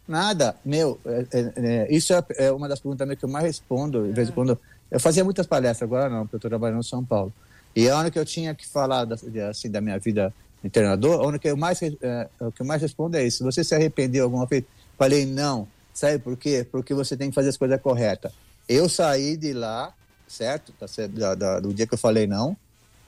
Nada, 0.07 0.55
meu, 0.63 0.99
é, 1.05 1.25
é, 1.33 1.53
é, 1.57 1.87
isso 1.89 2.13
é, 2.13 2.23
é, 2.37 2.51
uma 2.51 2.69
das 2.69 2.79
perguntas 2.79 3.17
que 3.17 3.25
eu 3.25 3.29
mais 3.29 3.43
respondo, 3.43 4.07
de 4.07 4.13
vez 4.13 4.29
em 4.29 4.31
quando. 4.31 4.57
Eu 4.89 4.99
fazia 4.99 5.23
muitas 5.23 5.45
palestras, 5.45 5.87
agora 5.87 6.09
não, 6.09 6.21
porque 6.21 6.35
eu 6.35 6.37
estou 6.37 6.49
trabalhando 6.49 6.79
em 6.79 6.83
São 6.83 7.03
Paulo. 7.03 7.33
E 7.75 7.89
a 7.89 7.97
hora 7.97 8.09
que 8.09 8.17
eu 8.17 8.25
tinha 8.25 8.55
que 8.55 8.65
falar 8.65 9.05
da, 9.05 9.15
assim, 9.49 9.69
da 9.69 9.81
minha 9.81 9.99
vida 9.99 10.33
de 10.63 10.69
treinador, 10.69 11.21
a 11.21 11.27
única 11.27 11.39
que 11.39 11.49
eu 11.49 11.57
mais, 11.57 11.81
é, 11.81 12.29
o 12.39 12.51
que 12.51 12.61
eu 12.61 12.65
mais 12.65 12.81
respondo 12.81 13.17
é 13.17 13.25
isso. 13.25 13.43
Você 13.43 13.63
se 13.63 13.75
arrependeu 13.75 14.23
alguma 14.23 14.45
vez? 14.45 14.63
Falei, 14.97 15.25
não. 15.25 15.67
Sabe 15.93 16.19
por 16.19 16.37
quê? 16.37 16.65
Porque 16.71 16.93
você 16.93 17.17
tem 17.17 17.29
que 17.29 17.35
fazer 17.35 17.49
as 17.49 17.57
coisas 17.57 17.81
corretas. 17.81 18.31
Eu 18.67 18.87
saí 18.87 19.37
de 19.37 19.53
lá, 19.53 19.93
certo? 20.27 20.73
Tá 20.73 20.85
da, 21.07 21.35
da, 21.35 21.59
do 21.59 21.73
dia 21.73 21.87
que 21.87 21.93
eu 21.93 21.97
falei 21.97 22.27
não, 22.27 22.55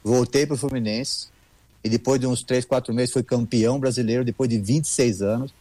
voltei 0.04 0.46
para 0.46 0.56
o 0.56 0.58
Fluminense, 0.58 1.28
e 1.84 1.89
depois 1.89 2.20
de 2.20 2.28
uns 2.28 2.44
3, 2.44 2.65
4 2.65 2.94
meses 2.94 3.13
fui 3.13 3.24
campeão 3.24 3.80
brasileiro, 3.80 4.24
depois 4.26 4.50
de 4.50 4.58
26 4.60 5.22
anos. 5.22 5.54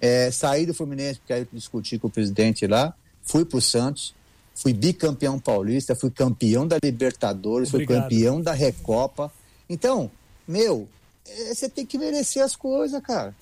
É, 0.00 0.30
saí 0.30 0.66
do 0.66 0.74
Fluminense, 0.74 1.20
porque 1.20 1.32
aí 1.32 1.40
eu 1.42 1.48
discuti 1.52 1.98
com 1.98 2.08
o 2.08 2.10
presidente 2.10 2.66
lá, 2.66 2.94
fui 3.22 3.44
para 3.44 3.58
o 3.58 3.62
Santos, 3.62 4.14
fui 4.54 4.72
bicampeão 4.72 5.38
paulista, 5.38 5.94
fui 5.94 6.10
campeão 6.10 6.66
da 6.66 6.76
Libertadores, 6.82 7.72
Obrigado. 7.72 8.02
fui 8.02 8.02
campeão 8.02 8.40
da 8.40 8.52
Recopa. 8.52 9.32
Então, 9.68 10.10
meu, 10.46 10.88
é, 11.28 11.54
você 11.54 11.68
tem 11.68 11.86
que 11.86 11.98
merecer 11.98 12.42
as 12.42 12.56
coisas, 12.56 13.00
cara. 13.02 13.34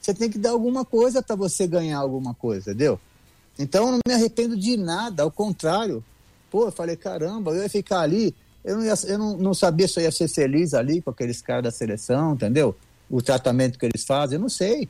Você 0.00 0.12
tem 0.12 0.28
que 0.28 0.38
dar 0.38 0.50
alguma 0.50 0.84
coisa 0.84 1.22
para 1.22 1.36
você 1.36 1.66
ganhar 1.66 1.98
alguma 1.98 2.34
coisa, 2.34 2.70
entendeu? 2.70 2.98
Então 3.58 3.86
eu 3.86 3.92
não 3.92 3.98
me 4.06 4.14
arrependo 4.14 4.56
de 4.56 4.76
nada, 4.76 5.22
ao 5.22 5.30
contrário. 5.30 6.04
Pô, 6.50 6.66
eu 6.66 6.72
falei, 6.72 6.96
caramba, 6.96 7.52
eu 7.52 7.62
ia 7.62 7.68
ficar 7.68 8.00
ali, 8.00 8.34
eu 8.64 8.76
não, 8.76 8.84
ia, 8.84 8.94
eu 9.06 9.18
não, 9.18 9.36
não 9.36 9.54
sabia 9.54 9.86
se 9.86 10.00
eu 10.00 10.04
ia 10.04 10.12
ser 10.12 10.28
feliz 10.28 10.74
ali 10.74 11.00
com 11.00 11.10
aqueles 11.10 11.40
caras 11.40 11.64
da 11.64 11.70
seleção, 11.70 12.34
entendeu? 12.34 12.74
O 13.08 13.22
tratamento 13.22 13.78
que 13.78 13.86
eles 13.86 14.04
fazem, 14.04 14.36
eu 14.36 14.40
não 14.40 14.48
sei. 14.48 14.88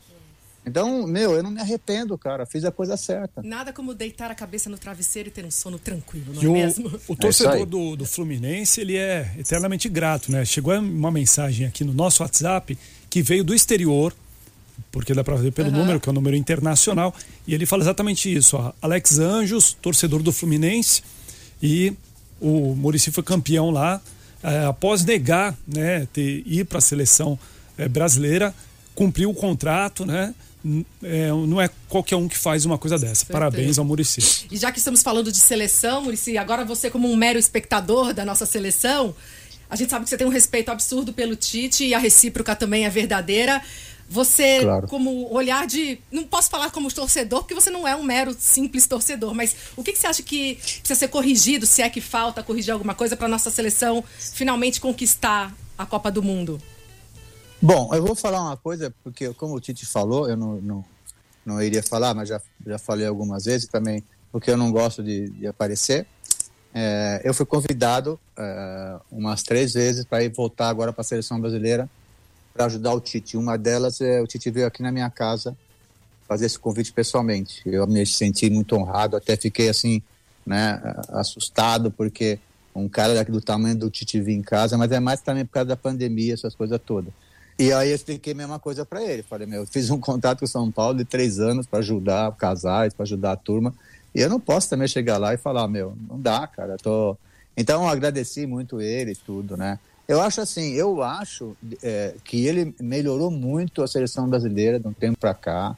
Então, 0.64 1.06
meu, 1.06 1.32
eu 1.32 1.42
não 1.42 1.50
me 1.50 1.60
arrependo, 1.60 2.16
cara. 2.16 2.46
Fiz 2.46 2.64
a 2.64 2.70
coisa 2.70 2.96
certa. 2.96 3.42
Nada 3.42 3.72
como 3.72 3.94
deitar 3.94 4.30
a 4.30 4.34
cabeça 4.34 4.70
no 4.70 4.78
travesseiro 4.78 5.28
e 5.28 5.32
ter 5.32 5.44
um 5.44 5.50
sono 5.50 5.78
tranquilo, 5.78 6.32
não 6.34 6.56
é 6.56 6.64
mesmo? 6.64 7.00
O 7.08 7.16
torcedor 7.16 7.62
é 7.62 7.66
do, 7.66 7.96
do 7.96 8.06
Fluminense, 8.06 8.80
ele 8.80 8.96
é 8.96 9.34
eternamente 9.38 9.88
grato, 9.88 10.30
né? 10.30 10.44
Chegou 10.44 10.72
uma 10.78 11.10
mensagem 11.10 11.66
aqui 11.66 11.82
no 11.82 11.92
nosso 11.92 12.22
WhatsApp 12.22 12.78
que 13.10 13.22
veio 13.22 13.42
do 13.42 13.54
exterior, 13.54 14.14
porque 14.92 15.12
dá 15.12 15.24
pra 15.24 15.34
ver 15.34 15.50
pelo 15.50 15.70
uhum. 15.70 15.78
número, 15.78 16.00
que 16.00 16.08
é 16.08 16.12
um 16.12 16.14
número 16.14 16.36
internacional, 16.36 17.14
e 17.46 17.54
ele 17.54 17.66
fala 17.66 17.82
exatamente 17.82 18.32
isso. 18.32 18.56
Ó. 18.56 18.72
Alex 18.80 19.18
Anjos, 19.18 19.72
torcedor 19.74 20.22
do 20.22 20.32
Fluminense, 20.32 21.02
e 21.60 21.92
o 22.40 22.74
Murici 22.74 23.10
foi 23.10 23.22
campeão 23.24 23.70
lá, 23.70 24.00
é, 24.42 24.64
após 24.64 25.04
negar 25.04 25.56
né, 25.66 26.06
ter, 26.12 26.42
ir 26.46 26.64
para 26.64 26.78
a 26.78 26.80
seleção 26.80 27.38
é, 27.76 27.88
brasileira, 27.88 28.54
cumpriu 28.94 29.30
o 29.30 29.34
contrato, 29.34 30.04
né? 30.04 30.34
É, 31.02 31.28
não 31.28 31.60
é 31.60 31.68
qualquer 31.88 32.16
um 32.16 32.28
que 32.28 32.38
faz 32.38 32.64
uma 32.64 32.78
coisa 32.78 32.98
dessa. 32.98 33.16
Certeza. 33.16 33.32
Parabéns 33.32 33.78
ao 33.78 33.84
Murici. 33.84 34.46
E 34.50 34.56
já 34.56 34.70
que 34.70 34.78
estamos 34.78 35.02
falando 35.02 35.32
de 35.32 35.38
seleção, 35.38 36.02
Murici, 36.02 36.38
agora 36.38 36.64
você 36.64 36.90
como 36.90 37.10
um 37.10 37.16
mero 37.16 37.38
espectador 37.38 38.12
da 38.12 38.24
nossa 38.24 38.46
seleção, 38.46 39.14
a 39.68 39.76
gente 39.76 39.90
sabe 39.90 40.04
que 40.04 40.10
você 40.10 40.16
tem 40.16 40.26
um 40.26 40.30
respeito 40.30 40.70
absurdo 40.70 41.12
pelo 41.12 41.34
Tite 41.34 41.84
e 41.84 41.94
a 41.94 41.98
recíproca 41.98 42.54
também 42.54 42.84
é 42.84 42.90
verdadeira. 42.90 43.62
Você, 44.08 44.60
claro. 44.60 44.86
como 44.88 45.32
olhar 45.32 45.66
de. 45.66 45.98
Não 46.10 46.24
posso 46.24 46.50
falar 46.50 46.70
como 46.70 46.92
torcedor, 46.92 47.40
porque 47.40 47.54
você 47.54 47.70
não 47.70 47.88
é 47.88 47.96
um 47.96 48.02
mero 48.02 48.36
simples 48.38 48.86
torcedor, 48.86 49.34
mas 49.34 49.56
o 49.74 49.82
que, 49.82 49.92
que 49.92 49.98
você 49.98 50.06
acha 50.06 50.22
que 50.22 50.56
precisa 50.56 50.94
ser 50.94 51.08
corrigido, 51.08 51.64
se 51.64 51.80
é 51.80 51.88
que 51.88 52.00
falta 52.00 52.42
corrigir 52.42 52.74
alguma 52.74 52.94
coisa 52.94 53.16
para 53.16 53.26
nossa 53.26 53.50
seleção 53.50 54.04
finalmente 54.34 54.82
conquistar 54.82 55.54
a 55.78 55.86
Copa 55.86 56.10
do 56.10 56.22
Mundo? 56.22 56.60
Bom, 57.64 57.94
eu 57.94 58.04
vou 58.04 58.16
falar 58.16 58.42
uma 58.42 58.56
coisa, 58.56 58.92
porque 59.04 59.32
como 59.34 59.54
o 59.54 59.60
Tite 59.60 59.86
falou, 59.86 60.28
eu 60.28 60.36
não, 60.36 60.60
não, 60.60 60.84
não 61.46 61.62
iria 61.62 61.80
falar, 61.80 62.12
mas 62.12 62.28
já, 62.28 62.40
já 62.66 62.76
falei 62.76 63.06
algumas 63.06 63.44
vezes 63.44 63.68
também, 63.68 64.02
porque 64.32 64.50
eu 64.50 64.56
não 64.56 64.72
gosto 64.72 65.00
de, 65.00 65.30
de 65.30 65.46
aparecer. 65.46 66.04
É, 66.74 67.20
eu 67.22 67.32
fui 67.32 67.46
convidado 67.46 68.18
é, 68.36 68.96
umas 69.12 69.44
três 69.44 69.74
vezes 69.74 70.04
para 70.04 70.24
ir 70.24 70.30
voltar 70.30 70.70
agora 70.70 70.92
para 70.92 71.02
a 71.02 71.04
seleção 71.04 71.40
brasileira 71.40 71.88
para 72.52 72.64
ajudar 72.64 72.94
o 72.94 73.00
Tite. 73.00 73.36
Uma 73.36 73.56
delas, 73.56 74.00
é, 74.00 74.20
o 74.20 74.26
Tite 74.26 74.50
veio 74.50 74.66
aqui 74.66 74.82
na 74.82 74.90
minha 74.90 75.08
casa 75.08 75.56
fazer 76.26 76.46
esse 76.46 76.58
convite 76.58 76.92
pessoalmente. 76.92 77.62
Eu 77.64 77.86
me 77.86 78.04
senti 78.04 78.50
muito 78.50 78.74
honrado, 78.74 79.16
até 79.16 79.36
fiquei 79.36 79.68
assim, 79.68 80.02
né, 80.44 80.82
assustado, 81.10 81.92
porque 81.92 82.40
um 82.74 82.88
cara 82.88 83.22
do 83.24 83.40
tamanho 83.40 83.76
do 83.76 83.88
Tite 83.88 84.20
vir 84.20 84.34
em 84.34 84.42
casa, 84.42 84.76
mas 84.76 84.90
é 84.90 84.98
mais 84.98 85.20
também 85.20 85.44
por 85.44 85.52
causa 85.52 85.68
da 85.68 85.76
pandemia, 85.76 86.34
essas 86.34 86.56
coisas 86.56 86.80
todas. 86.84 87.12
E 87.58 87.72
aí 87.72 87.90
eu 87.90 87.94
expliquei 87.94 88.32
a 88.32 88.36
mesma 88.36 88.58
coisa 88.58 88.84
para 88.84 89.02
ele. 89.02 89.22
Falei, 89.22 89.46
meu, 89.46 89.62
eu 89.62 89.66
fiz 89.66 89.90
um 89.90 90.00
contrato 90.00 90.40
com 90.40 90.46
São 90.46 90.70
Paulo 90.70 90.98
de 90.98 91.04
três 91.04 91.38
anos 91.38 91.66
para 91.66 91.80
ajudar 91.80 92.32
casais, 92.36 92.94
para 92.94 93.04
ajudar 93.04 93.32
a 93.32 93.36
turma. 93.36 93.74
E 94.14 94.20
eu 94.20 94.28
não 94.28 94.40
posso 94.40 94.68
também 94.68 94.88
chegar 94.88 95.18
lá 95.18 95.34
e 95.34 95.36
falar, 95.36 95.68
meu, 95.68 95.96
não 96.08 96.20
dá, 96.20 96.46
cara. 96.46 96.76
Tô... 96.76 97.16
Então 97.56 97.82
eu 97.82 97.88
agradeci 97.88 98.46
muito 98.46 98.80
ele 98.80 99.12
e 99.12 99.16
tudo, 99.16 99.56
né? 99.56 99.78
Eu 100.08 100.20
acho 100.20 100.40
assim, 100.40 100.72
eu 100.72 101.02
acho 101.02 101.56
é, 101.82 102.14
que 102.24 102.46
ele 102.46 102.74
melhorou 102.80 103.30
muito 103.30 103.82
a 103.82 103.88
seleção 103.88 104.28
brasileira 104.28 104.78
de 104.78 104.86
um 104.88 104.92
tempo 104.92 105.18
para 105.18 105.32
cá. 105.32 105.76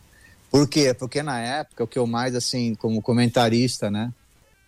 Por 0.50 0.66
quê? 0.68 0.94
Porque 0.94 1.22
na 1.22 1.40
época, 1.40 1.84
o 1.84 1.87
que 1.87 1.98
eu 1.98 2.06
mais, 2.06 2.34
assim, 2.34 2.74
como 2.74 3.02
comentarista, 3.02 3.90
né? 3.90 4.12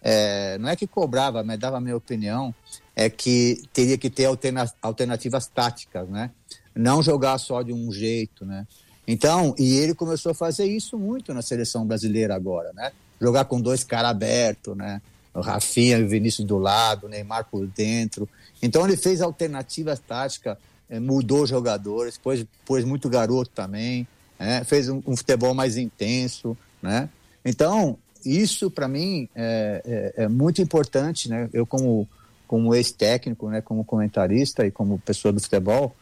É, 0.03 0.59
não 0.59 0.69
é 0.69 0.77
que 0.77 0.87
cobrava, 0.87 1.43
mas 1.43 1.59
dava 1.59 1.79
a 1.79 1.81
minha 1.81 1.97
opinião, 1.97 2.55
é 2.95 3.09
que 3.09 3.63
teria 3.73 3.99
que 3.99 4.11
ter 4.11 4.27
alterna 4.27 4.71
alternativas 4.83 5.47
táticas, 5.47 6.09
né? 6.09 6.31
Não 6.77 7.03
jogar 7.03 7.39
só 7.39 7.63
de 7.63 7.73
um 7.73 7.91
jeito, 7.91 8.45
né? 8.45 8.67
Então, 9.09 9.55
e 9.59 9.75
ele 9.75 9.95
começou 9.95 10.33
a 10.33 10.35
fazer 10.35 10.67
isso 10.67 10.99
muito 10.99 11.33
na 11.33 11.41
seleção 11.41 11.87
brasileira 11.87 12.35
agora, 12.35 12.73
né? 12.75 12.93
Jogar 13.21 13.45
com 13.45 13.61
dois 13.61 13.83
caras 13.83 14.11
abertos, 14.11 14.77
né? 14.77 15.01
O 15.33 15.41
Rafinha 15.41 15.99
e 15.99 16.05
o 16.05 16.09
Vinícius 16.09 16.47
do 16.47 16.59
lado, 16.59 17.07
o 17.07 17.09
Neymar 17.09 17.47
por 17.51 17.67
dentro. 17.67 18.29
Então 18.63 18.85
ele 18.85 18.97
fez 18.97 19.21
alternativas 19.21 20.01
táticas, 20.01 20.57
eh, 20.89 20.99
mudou 20.99 21.47
jogadores, 21.47 22.19
pôs, 22.19 22.45
pôs 22.65 22.85
muito 22.85 23.09
garoto 23.09 23.51
também, 23.51 24.07
né? 24.39 24.65
fez 24.65 24.89
um, 24.89 25.03
um, 25.07 25.17
futebol 25.17 25.55
mais 25.55 25.77
intenso, 25.77 26.57
né? 26.83 27.09
Então, 27.45 27.99
isso 28.25 28.71
para 28.71 28.89
mim 28.89 29.29
é, 29.35 30.13
é, 30.17 30.25
é, 30.25 30.29
muito 30.29 30.61
importante, 30.61 31.29
né? 31.29 31.49
Eu 31.53 31.67
como 31.67 32.09
como 32.47 32.75
ex-técnico, 32.75 33.49
né? 33.49 33.61
Como 33.61 33.85
comentarista 33.85 34.65
e 34.65 34.71
como 34.71 34.99
pessoa 35.01 35.33
do 35.33 35.41
futebol, 35.41 35.95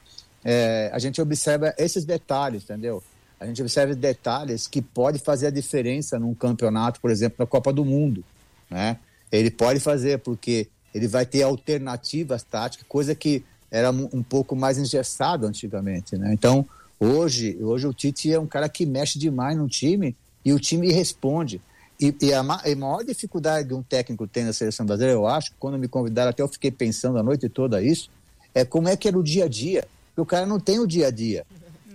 é, 0.45 0.91
a 0.93 0.99
gente 0.99 1.21
observa 1.21 1.75
esses 1.79 2.05
detalhes, 2.05 2.65
entendeu? 2.65 3.03
A 3.41 3.47
gente 3.47 3.61
observa 3.63 3.95
detalhes 3.95 4.67
que 4.67 4.83
pode 4.83 5.19
fazer 5.19 5.49
a 5.49 5.51
diferença 5.51 6.19
num 6.19 6.35
campeonato, 6.35 7.01
por 7.01 7.11
exemplo, 7.11 7.37
na 7.39 7.47
Copa 7.47 7.73
do 7.73 7.85
Mundo, 7.85 8.25
né? 8.71 8.99
Ele 9.33 9.51
pode 9.51 9.81
fazer 9.81 10.19
porque 10.19 10.69
ele 10.95 11.09
vai 11.09 11.27
ter 11.27 11.43
alternativas 11.43 12.43
táticas, 12.43 12.87
coisa 12.89 13.15
que 13.15 13.45
era 13.71 13.91
um 13.91 14.23
pouco 14.23 14.55
mais 14.55 14.79
engessado 14.79 15.47
antigamente, 15.47 16.17
né? 16.17 16.33
Então, 16.33 16.65
hoje, 17.01 17.59
hoje 17.61 17.87
o 17.89 17.93
Tite 17.93 18.33
é 18.33 18.39
um 18.39 18.47
cara 18.47 18.69
que 18.69 18.87
mexe 18.87 19.19
demais 19.19 19.57
no 19.57 19.67
time 19.67 20.15
e 20.45 20.53
o 20.53 20.61
time 20.61 20.93
responde. 20.93 21.61
E, 22.01 22.15
e 22.23 22.33
a, 22.33 22.41
a, 22.41 22.77
maior 22.77 23.03
dificuldade 23.05 23.67
que 23.67 23.75
um 23.75 23.83
técnico 23.83 24.29
tem 24.29 24.45
na 24.45 24.53
seleção 24.53 24.87
brasileira, 24.87 25.19
eu 25.19 25.27
acho, 25.27 25.53
quando 25.59 25.77
me 25.79 25.89
convidaram, 25.89 26.31
até 26.31 26.43
eu 26.43 26.49
fiquei 26.49 26.71
pensando 26.71 27.19
a 27.19 27.23
noite 27.23 27.49
toda 27.49 27.83
isso, 27.83 28.11
é 28.55 28.65
como 28.65 28.89
é 28.89 28.97
que 28.97 29.09
era 29.09 29.19
o 29.19 29.23
dia 29.23 29.47
a 29.47 29.49
dia. 29.49 29.85
Porque 30.15 30.21
o 30.21 30.27
cara 30.27 30.47
não 30.47 30.61
tem 30.61 30.79
o 30.79 30.87
dia 30.87 31.09
a 31.09 31.11
dia. 31.11 31.45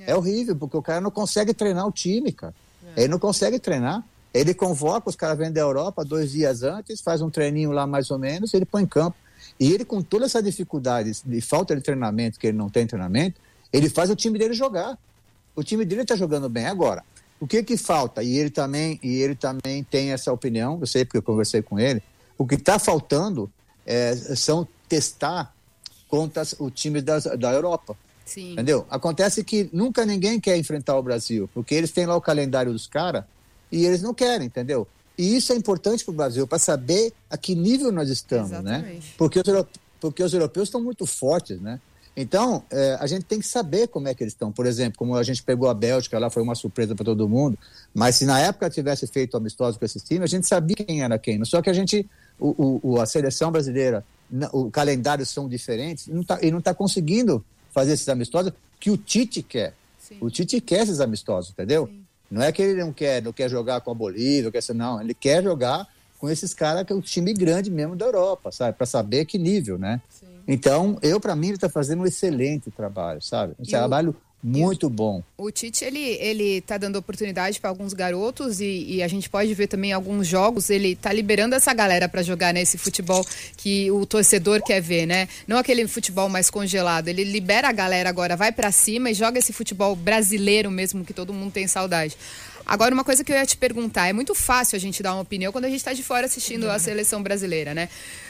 É, 0.01 0.11
é 0.11 0.15
horrível, 0.15 0.55
porque 0.55 0.75
o 0.75 0.81
cara 0.81 0.99
não 0.99 1.09
consegue 1.09 1.53
treinar 1.53 1.87
o 1.87 1.91
time, 1.91 2.31
cara. 2.31 2.53
É. 2.95 3.03
Ele 3.03 3.09
não 3.09 3.19
consegue 3.19 3.59
treinar. 3.59 4.03
Ele 4.33 4.53
convoca, 4.53 5.09
os 5.09 5.15
caras 5.15 5.37
vêm 5.37 5.51
da 5.51 5.61
Europa 5.61 6.03
dois 6.03 6.31
dias 6.31 6.61
antes, 6.61 7.01
faz 7.01 7.21
um 7.21 7.29
treininho 7.29 7.71
lá 7.71 7.87
mais 7.87 8.11
ou 8.11 8.19
menos, 8.19 8.53
ele 8.53 8.65
põe 8.65 8.83
em 8.83 8.87
campo. 8.87 9.17
E 9.59 9.71
ele, 9.71 9.83
com 9.83 10.01
toda 10.01 10.25
essa 10.25 10.43
dificuldade 10.43 11.11
de 11.25 11.41
falta 11.41 11.75
de 11.75 11.81
treinamento, 11.81 12.37
que 12.37 12.47
ele 12.47 12.57
não 12.57 12.69
tem 12.69 12.85
treinamento, 12.85 13.39
ele 13.71 13.89
faz 13.89 14.09
o 14.09 14.15
time 14.15 14.37
dele 14.37 14.53
jogar. 14.53 14.97
O 15.55 15.63
time 15.63 15.83
dele 15.85 16.03
está 16.03 16.15
jogando 16.15 16.47
bem. 16.47 16.65
Agora, 16.65 17.03
o 17.39 17.47
que 17.47 17.63
que 17.63 17.77
falta? 17.77 18.21
E 18.21 18.37
ele 18.37 18.49
também, 18.49 18.99
e 19.01 19.15
ele 19.21 19.35
também 19.35 19.83
tem 19.83 20.11
essa 20.11 20.31
opinião, 20.31 20.77
eu 20.79 20.87
sei 20.87 21.05
porque 21.05 21.17
eu 21.17 21.23
conversei 21.23 21.61
com 21.61 21.79
ele. 21.79 22.03
O 22.37 22.45
que 22.45 22.55
está 22.55 22.77
faltando 22.77 23.49
é, 23.85 24.15
são 24.15 24.67
testar 24.87 25.53
contra 26.07 26.43
o 26.59 26.69
time 26.69 27.01
das, 27.01 27.23
da 27.23 27.51
Europa. 27.51 27.97
Sim. 28.29 28.53
Entendeu? 28.53 28.85
Acontece 28.89 29.43
que 29.43 29.69
nunca 29.73 30.05
ninguém 30.05 30.39
quer 30.39 30.55
enfrentar 30.55 30.97
o 30.97 31.01
Brasil, 31.01 31.49
porque 31.53 31.73
eles 31.73 31.91
têm 31.91 32.05
lá 32.05 32.15
o 32.15 32.21
calendário 32.21 32.71
dos 32.71 32.85
caras 32.85 33.23
e 33.71 33.85
eles 33.85 34.01
não 34.03 34.13
querem, 34.13 34.45
entendeu? 34.45 34.87
E 35.17 35.35
isso 35.35 35.51
é 35.51 35.55
importante 35.55 36.05
para 36.05 36.11
o 36.11 36.15
Brasil, 36.15 36.47
para 36.47 36.59
saber 36.59 37.11
a 37.29 37.37
que 37.37 37.55
nível 37.55 37.91
nós 37.91 38.07
estamos, 38.09 38.51
né? 38.51 38.59
Exatamente. 38.59 39.07
né? 39.07 39.13
Porque 39.17 39.39
os, 39.39 39.65
porque 39.99 40.23
os 40.23 40.33
europeus 40.33 40.67
estão 40.67 40.81
muito 40.81 41.05
fortes, 41.05 41.59
né? 41.59 41.79
Então, 42.15 42.63
é, 42.69 42.97
a 42.99 43.07
gente 43.07 43.23
tem 43.23 43.39
que 43.39 43.47
saber 43.47 43.87
como 43.87 44.07
é 44.07 44.13
que 44.13 44.23
eles 44.23 44.33
estão. 44.33 44.51
Por 44.51 44.65
exemplo, 44.65 44.99
como 44.99 45.15
a 45.15 45.23
gente 45.23 45.41
pegou 45.41 45.69
a 45.69 45.73
Bélgica, 45.73 46.19
lá 46.19 46.29
foi 46.29 46.43
uma 46.43 46.53
surpresa 46.53 46.93
para 46.93 47.05
todo 47.05 47.29
mundo, 47.29 47.57
mas 47.93 48.17
se 48.17 48.25
na 48.25 48.39
época 48.39 48.69
tivesse 48.69 49.07
feito 49.07 49.37
amistoso 49.37 49.79
com 49.79 49.85
esses 49.85 50.03
times, 50.03 50.23
a 50.23 50.27
gente 50.27 50.47
sabia 50.47 50.75
quem 50.75 51.01
era 51.01 51.17
quem. 51.17 51.43
Só 51.45 51.61
que 51.61 51.69
a 51.69 51.73
gente, 51.73 52.05
o, 52.39 52.79
o 52.83 53.01
a 53.01 53.05
seleção 53.05 53.51
brasileira, 53.51 54.03
o 54.51 54.69
calendário 54.69 55.25
são 55.25 55.47
diferentes, 55.47 56.07
não 56.07 56.23
tá, 56.23 56.39
e 56.41 56.51
não 56.51 56.59
está 56.59 56.73
conseguindo 56.73 57.43
fazer 57.71 57.93
esses 57.93 58.09
amistosos 58.09 58.51
que 58.79 58.89
o 58.89 58.97
Tite 58.97 59.41
quer. 59.43 59.73
Sim. 59.99 60.17
O 60.21 60.29
Tite 60.29 60.59
quer 60.61 60.83
esses 60.83 60.99
amistosos, 60.99 61.51
entendeu? 61.51 61.87
Sim. 61.87 62.03
Não 62.31 62.41
é 62.41 62.51
que 62.51 62.61
ele 62.61 62.81
não 62.81 62.93
quer, 62.93 63.21
não 63.21 63.33
quer 63.33 63.49
jogar 63.49 63.81
com 63.81 63.91
a 63.91 63.93
Bolívia, 63.93 64.51
quer, 64.51 64.61
não, 64.73 65.01
ele 65.01 65.13
quer 65.13 65.43
jogar 65.43 65.87
com 66.19 66.29
esses 66.29 66.53
caras 66.53 66.83
que 66.85 66.93
é 66.93 66.95
o 66.95 67.01
time 67.01 67.33
grande 67.33 67.71
mesmo 67.71 67.95
da 67.95 68.05
Europa, 68.05 68.51
sabe? 68.51 68.77
Para 68.77 68.85
saber 68.85 69.25
que 69.25 69.37
nível, 69.37 69.79
né? 69.79 70.01
Sim. 70.09 70.27
Então, 70.47 70.97
eu 71.01 71.19
para 71.19 71.35
mim 71.35 71.47
ele 71.47 71.55
está 71.55 71.69
fazendo 71.69 72.01
um 72.01 72.05
excelente 72.05 72.69
trabalho, 72.71 73.21
sabe? 73.21 73.53
Um 73.59 73.63
e 73.63 73.67
trabalho 73.67 74.11
o... 74.11 74.28
Muito 74.41 74.89
bom. 74.89 75.21
O 75.37 75.51
Tite, 75.51 75.83
ele, 75.83 75.99
ele 75.99 76.61
tá 76.61 76.77
dando 76.77 76.95
oportunidade 76.95 77.59
para 77.59 77.69
alguns 77.69 77.93
garotos 77.93 78.61
e, 78.61 78.85
e, 78.87 79.03
a 79.03 79.07
gente 79.07 79.29
pode 79.29 79.53
ver 79.53 79.67
também 79.67 79.91
alguns 79.91 80.27
jogos, 80.27 80.69
ele 80.69 80.95
tá 80.95 81.11
liberando 81.11 81.55
essa 81.55 81.73
galera 81.73 82.07
para 82.07 82.23
jogar 82.23 82.53
nesse 82.53 82.77
né, 82.77 82.83
futebol 82.83 83.25
que 83.57 83.91
o 83.91 84.05
torcedor 84.05 84.63
quer 84.63 84.81
ver, 84.81 85.05
né? 85.05 85.27
Não 85.45 85.57
aquele 85.57 85.85
futebol 85.87 86.29
mais 86.29 86.49
congelado. 86.49 87.09
Ele 87.09 87.25
libera 87.25 87.67
a 87.67 87.73
galera 87.73 88.09
agora, 88.09 88.37
vai 88.37 88.51
para 88.51 88.71
cima 88.71 89.11
e 89.11 89.13
joga 89.13 89.39
esse 89.39 89.51
futebol 89.51 89.93
brasileiro 89.95 90.71
mesmo 90.71 91.03
que 91.03 91.13
todo 91.13 91.33
mundo 91.33 91.51
tem 91.51 91.67
saudade. 91.67 92.15
Agora, 92.69 92.93
uma 92.93 93.03
coisa 93.03 93.23
que 93.23 93.31
eu 93.31 93.35
ia 93.35 93.47
te 93.47 93.57
perguntar, 93.57 94.09
é 94.09 94.13
muito 94.13 94.35
fácil 94.35 94.75
a 94.75 94.79
gente 94.79 95.01
dar 95.01 95.13
uma 95.13 95.23
opinião 95.23 95.51
quando 95.51 95.65
a 95.65 95.69
gente 95.69 95.79
está 95.79 95.91
de 95.91 96.03
fora 96.03 96.27
assistindo 96.27 96.69
a 96.69 96.77
seleção 96.77 97.23
brasileira, 97.23 97.73
né? 97.73 97.89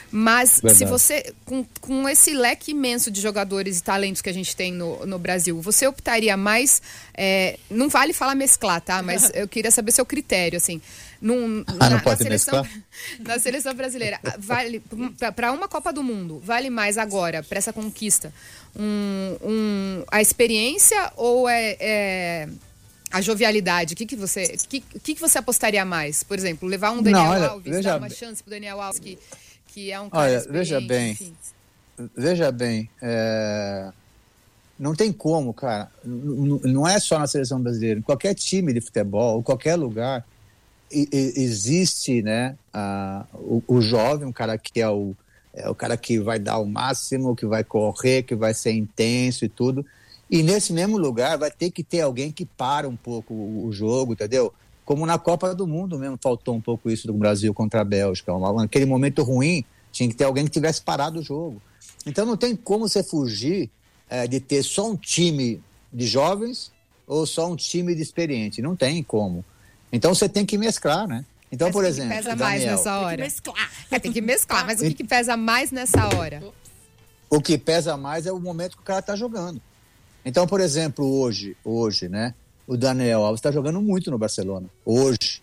Mas 0.09 0.61
Verdade. 0.61 0.77
se 0.77 0.85
você, 0.85 1.33
com, 1.43 1.65
com 1.81 2.07
esse 2.07 2.33
leque 2.33 2.71
imenso 2.71 3.11
de 3.11 3.19
jogadores 3.19 3.79
e 3.79 3.83
talentos 3.83 4.21
que 4.21 4.29
a 4.29 4.33
gente 4.33 4.55
tem 4.55 4.71
no, 4.71 5.05
no 5.05 5.19
Brasil, 5.19 5.61
você 5.61 5.85
optaria 5.85 6.37
mais. 6.37 6.81
É, 7.13 7.59
não 7.69 7.89
vale 7.89 8.13
falar 8.13 8.33
mesclar, 8.33 8.79
tá? 8.79 9.03
Mas 9.03 9.29
eu 9.35 9.45
queria 9.45 9.71
saber 9.71 9.91
seu 9.91 10.05
critério, 10.05 10.55
assim. 10.55 10.81
Num, 11.21 11.65
ah, 11.67 11.73
na, 11.73 11.89
na, 12.01 12.15
seleção, 12.15 12.67
na 13.19 13.39
seleção 13.39 13.73
brasileira, 13.73 14.21
vale 14.37 14.81
para 15.35 15.51
uma 15.51 15.67
Copa 15.67 15.91
do 15.91 16.01
Mundo, 16.01 16.41
vale 16.41 16.69
mais 16.69 16.97
agora, 16.97 17.43
para 17.43 17.57
essa 17.57 17.73
conquista, 17.73 18.33
um, 18.73 19.35
um, 19.43 20.03
a 20.09 20.21
experiência 20.21 21.11
ou 21.17 21.49
é, 21.49 21.75
é 21.77 22.49
a 23.11 23.21
jovialidade, 23.21 23.93
o 23.93 23.97
que, 23.97 24.05
que 24.05 24.15
você 24.15 24.55
que, 24.67 24.81
que, 24.81 25.15
que 25.15 25.21
você 25.21 25.37
apostaria 25.37 25.83
mais? 25.83 26.23
Por 26.23 26.37
exemplo, 26.37 26.67
levar 26.67 26.91
um 26.91 27.01
Daniel 27.01 27.23
Não, 27.23 27.31
olha, 27.31 27.47
Alves, 27.47 27.83
dar 27.83 27.97
uma 27.97 28.09
chance 28.09 28.43
pro 28.43 28.51
Daniel 28.51 28.79
Alves, 28.81 28.99
que, 28.99 29.17
que 29.67 29.91
é 29.91 29.99
um 29.99 30.09
cara 30.09 30.23
Olha, 30.23 30.45
veja 30.49 30.79
bem, 30.79 31.11
enfim. 31.11 31.33
veja 32.15 32.51
bem, 32.51 32.89
é... 33.01 33.91
não 34.77 34.93
tem 34.93 35.11
como, 35.11 35.53
cara, 35.53 35.91
não 36.03 36.87
é 36.87 36.99
só 36.99 37.17
na 37.17 37.27
seleção 37.27 37.61
brasileira, 37.61 37.99
em 37.99 38.03
qualquer 38.03 38.35
time 38.35 38.73
de 38.73 38.81
futebol, 38.81 39.41
qualquer 39.41 39.75
lugar, 39.75 40.23
existe, 40.91 42.21
né, 42.21 42.55
a, 42.73 43.25
o, 43.33 43.63
o 43.67 43.81
jovem, 43.81 44.27
um 44.27 44.31
cara 44.31 44.57
que 44.57 44.81
é 44.81 44.89
o, 44.89 45.15
é 45.53 45.69
o 45.69 45.75
cara 45.75 45.97
que 45.97 46.19
vai 46.19 46.39
dar 46.39 46.59
o 46.59 46.65
máximo, 46.65 47.35
que 47.35 47.45
vai 47.45 47.63
correr, 47.63 48.23
que 48.23 48.35
vai 48.35 48.53
ser 48.53 48.71
intenso 48.71 49.45
e 49.45 49.49
tudo, 49.49 49.85
e 50.29 50.43
nesse 50.43 50.71
mesmo 50.71 50.97
lugar 50.97 51.37
vai 51.37 51.49
ter 51.49 51.71
que 51.71 51.83
ter 51.83 52.01
alguém 52.01 52.31
que 52.31 52.45
para 52.45 52.87
um 52.87 52.95
pouco 52.95 53.33
o 53.33 53.71
jogo, 53.71 54.13
entendeu? 54.13 54.53
Como 54.85 55.05
na 55.05 55.17
Copa 55.17 55.53
do 55.55 55.65
Mundo 55.65 55.97
mesmo 55.97 56.17
faltou 56.21 56.55
um 56.55 56.61
pouco 56.61 56.89
isso 56.89 57.07
do 57.07 57.13
Brasil 57.13 57.53
contra 57.53 57.81
a 57.81 57.83
Bélgica. 57.83 58.31
Naquele 58.37 58.85
momento 58.85 59.23
ruim, 59.23 59.63
tinha 59.91 60.07
que 60.07 60.15
ter 60.15 60.25
alguém 60.25 60.45
que 60.45 60.51
tivesse 60.51 60.81
parado 60.81 61.19
o 61.19 61.23
jogo. 61.23 61.61
Então 62.05 62.25
não 62.25 62.37
tem 62.37 62.55
como 62.55 62.87
você 62.87 63.03
fugir 63.03 63.69
é, 64.09 64.27
de 64.27 64.39
ter 64.39 64.63
só 64.63 64.89
um 64.89 64.95
time 64.95 65.61
de 65.91 66.05
jovens 66.05 66.71
ou 67.07 67.25
só 67.25 67.51
um 67.51 67.55
time 67.55 67.95
de 67.95 68.01
experiente. 68.01 68.61
Não 68.61 68.75
tem 68.75 69.01
como. 69.01 69.43
Então 69.91 70.13
você 70.13 70.29
tem 70.29 70.45
que 70.45 70.57
mesclar, 70.57 71.07
né? 71.07 71.25
Então, 71.51 71.67
mas 71.67 71.73
por 71.73 71.83
exemplo. 71.83 72.15
pesa 72.15 72.35
Daniel, 72.35 72.47
mais 72.47 72.63
nessa 72.63 72.99
hora. 72.99 73.07
Tem 73.09 73.17
que 73.17 73.23
mesclar. 73.23 73.71
É, 73.89 73.99
tem 73.99 74.11
que 74.11 74.21
mesclar, 74.21 74.65
mas 74.67 74.81
o 74.81 74.83
que, 74.83 74.93
que 74.93 75.03
pesa 75.05 75.35
mais 75.35 75.71
nessa 75.71 76.07
hora? 76.15 76.43
O 77.29 77.41
que 77.41 77.57
pesa 77.57 77.97
mais 77.97 78.25
é 78.27 78.31
o 78.31 78.39
momento 78.39 78.75
que 78.75 78.83
o 78.83 78.85
cara 78.85 78.99
está 78.99 79.15
jogando. 79.15 79.59
Então, 80.23 80.45
por 80.45 80.59
exemplo, 80.61 81.05
hoje, 81.05 81.55
hoje, 81.63 82.09
né, 82.09 82.33
o 82.67 82.77
Daniel 82.77 83.23
Alves 83.23 83.39
está 83.39 83.51
jogando 83.51 83.81
muito 83.81 84.11
no 84.11 84.17
Barcelona, 84.17 84.67
hoje. 84.85 85.41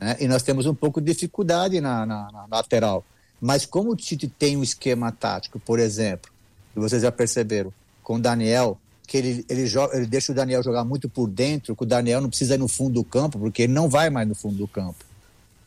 Né, 0.00 0.16
e 0.20 0.28
nós 0.28 0.42
temos 0.42 0.66
um 0.66 0.74
pouco 0.74 1.00
de 1.00 1.12
dificuldade 1.12 1.80
na, 1.80 2.04
na, 2.04 2.30
na 2.32 2.46
lateral. 2.50 3.04
Mas 3.40 3.66
como 3.66 3.90
o 3.90 3.96
Tite 3.96 4.28
tem 4.28 4.56
um 4.56 4.62
esquema 4.62 5.10
tático, 5.10 5.58
por 5.58 5.78
exemplo, 5.78 6.30
que 6.72 6.80
vocês 6.80 7.02
já 7.02 7.10
perceberam, 7.10 7.72
com 8.02 8.16
o 8.16 8.20
Daniel, 8.20 8.78
que 9.06 9.16
ele, 9.16 9.44
ele, 9.48 9.66
joga, 9.66 9.96
ele 9.96 10.06
deixa 10.06 10.32
o 10.32 10.34
Daniel 10.34 10.62
jogar 10.62 10.84
muito 10.84 11.08
por 11.08 11.28
dentro, 11.28 11.74
que 11.76 11.82
o 11.82 11.86
Daniel 11.86 12.20
não 12.20 12.28
precisa 12.28 12.54
ir 12.54 12.58
no 12.58 12.68
fundo 12.68 12.94
do 12.94 13.04
campo, 13.04 13.38
porque 13.38 13.62
ele 13.62 13.72
não 13.72 13.88
vai 13.88 14.10
mais 14.10 14.26
no 14.28 14.34
fundo 14.34 14.56
do 14.56 14.68
campo. 14.68 15.04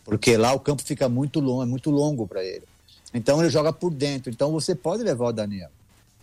Porque 0.03 0.37
lá 0.37 0.53
o 0.53 0.59
campo 0.59 0.83
fica 0.83 1.09
muito 1.09 1.39
longo, 1.39 1.63
é 1.63 1.65
muito 1.65 1.89
longo 1.89 2.27
para 2.27 2.43
ele. 2.43 2.63
Então 3.13 3.39
ele 3.41 3.49
joga 3.49 3.73
por 3.73 3.91
dentro. 3.91 4.31
Então 4.31 4.51
você 4.51 4.75
pode 4.75 5.03
levar 5.03 5.27
o 5.27 5.31
Daniel. 5.33 5.69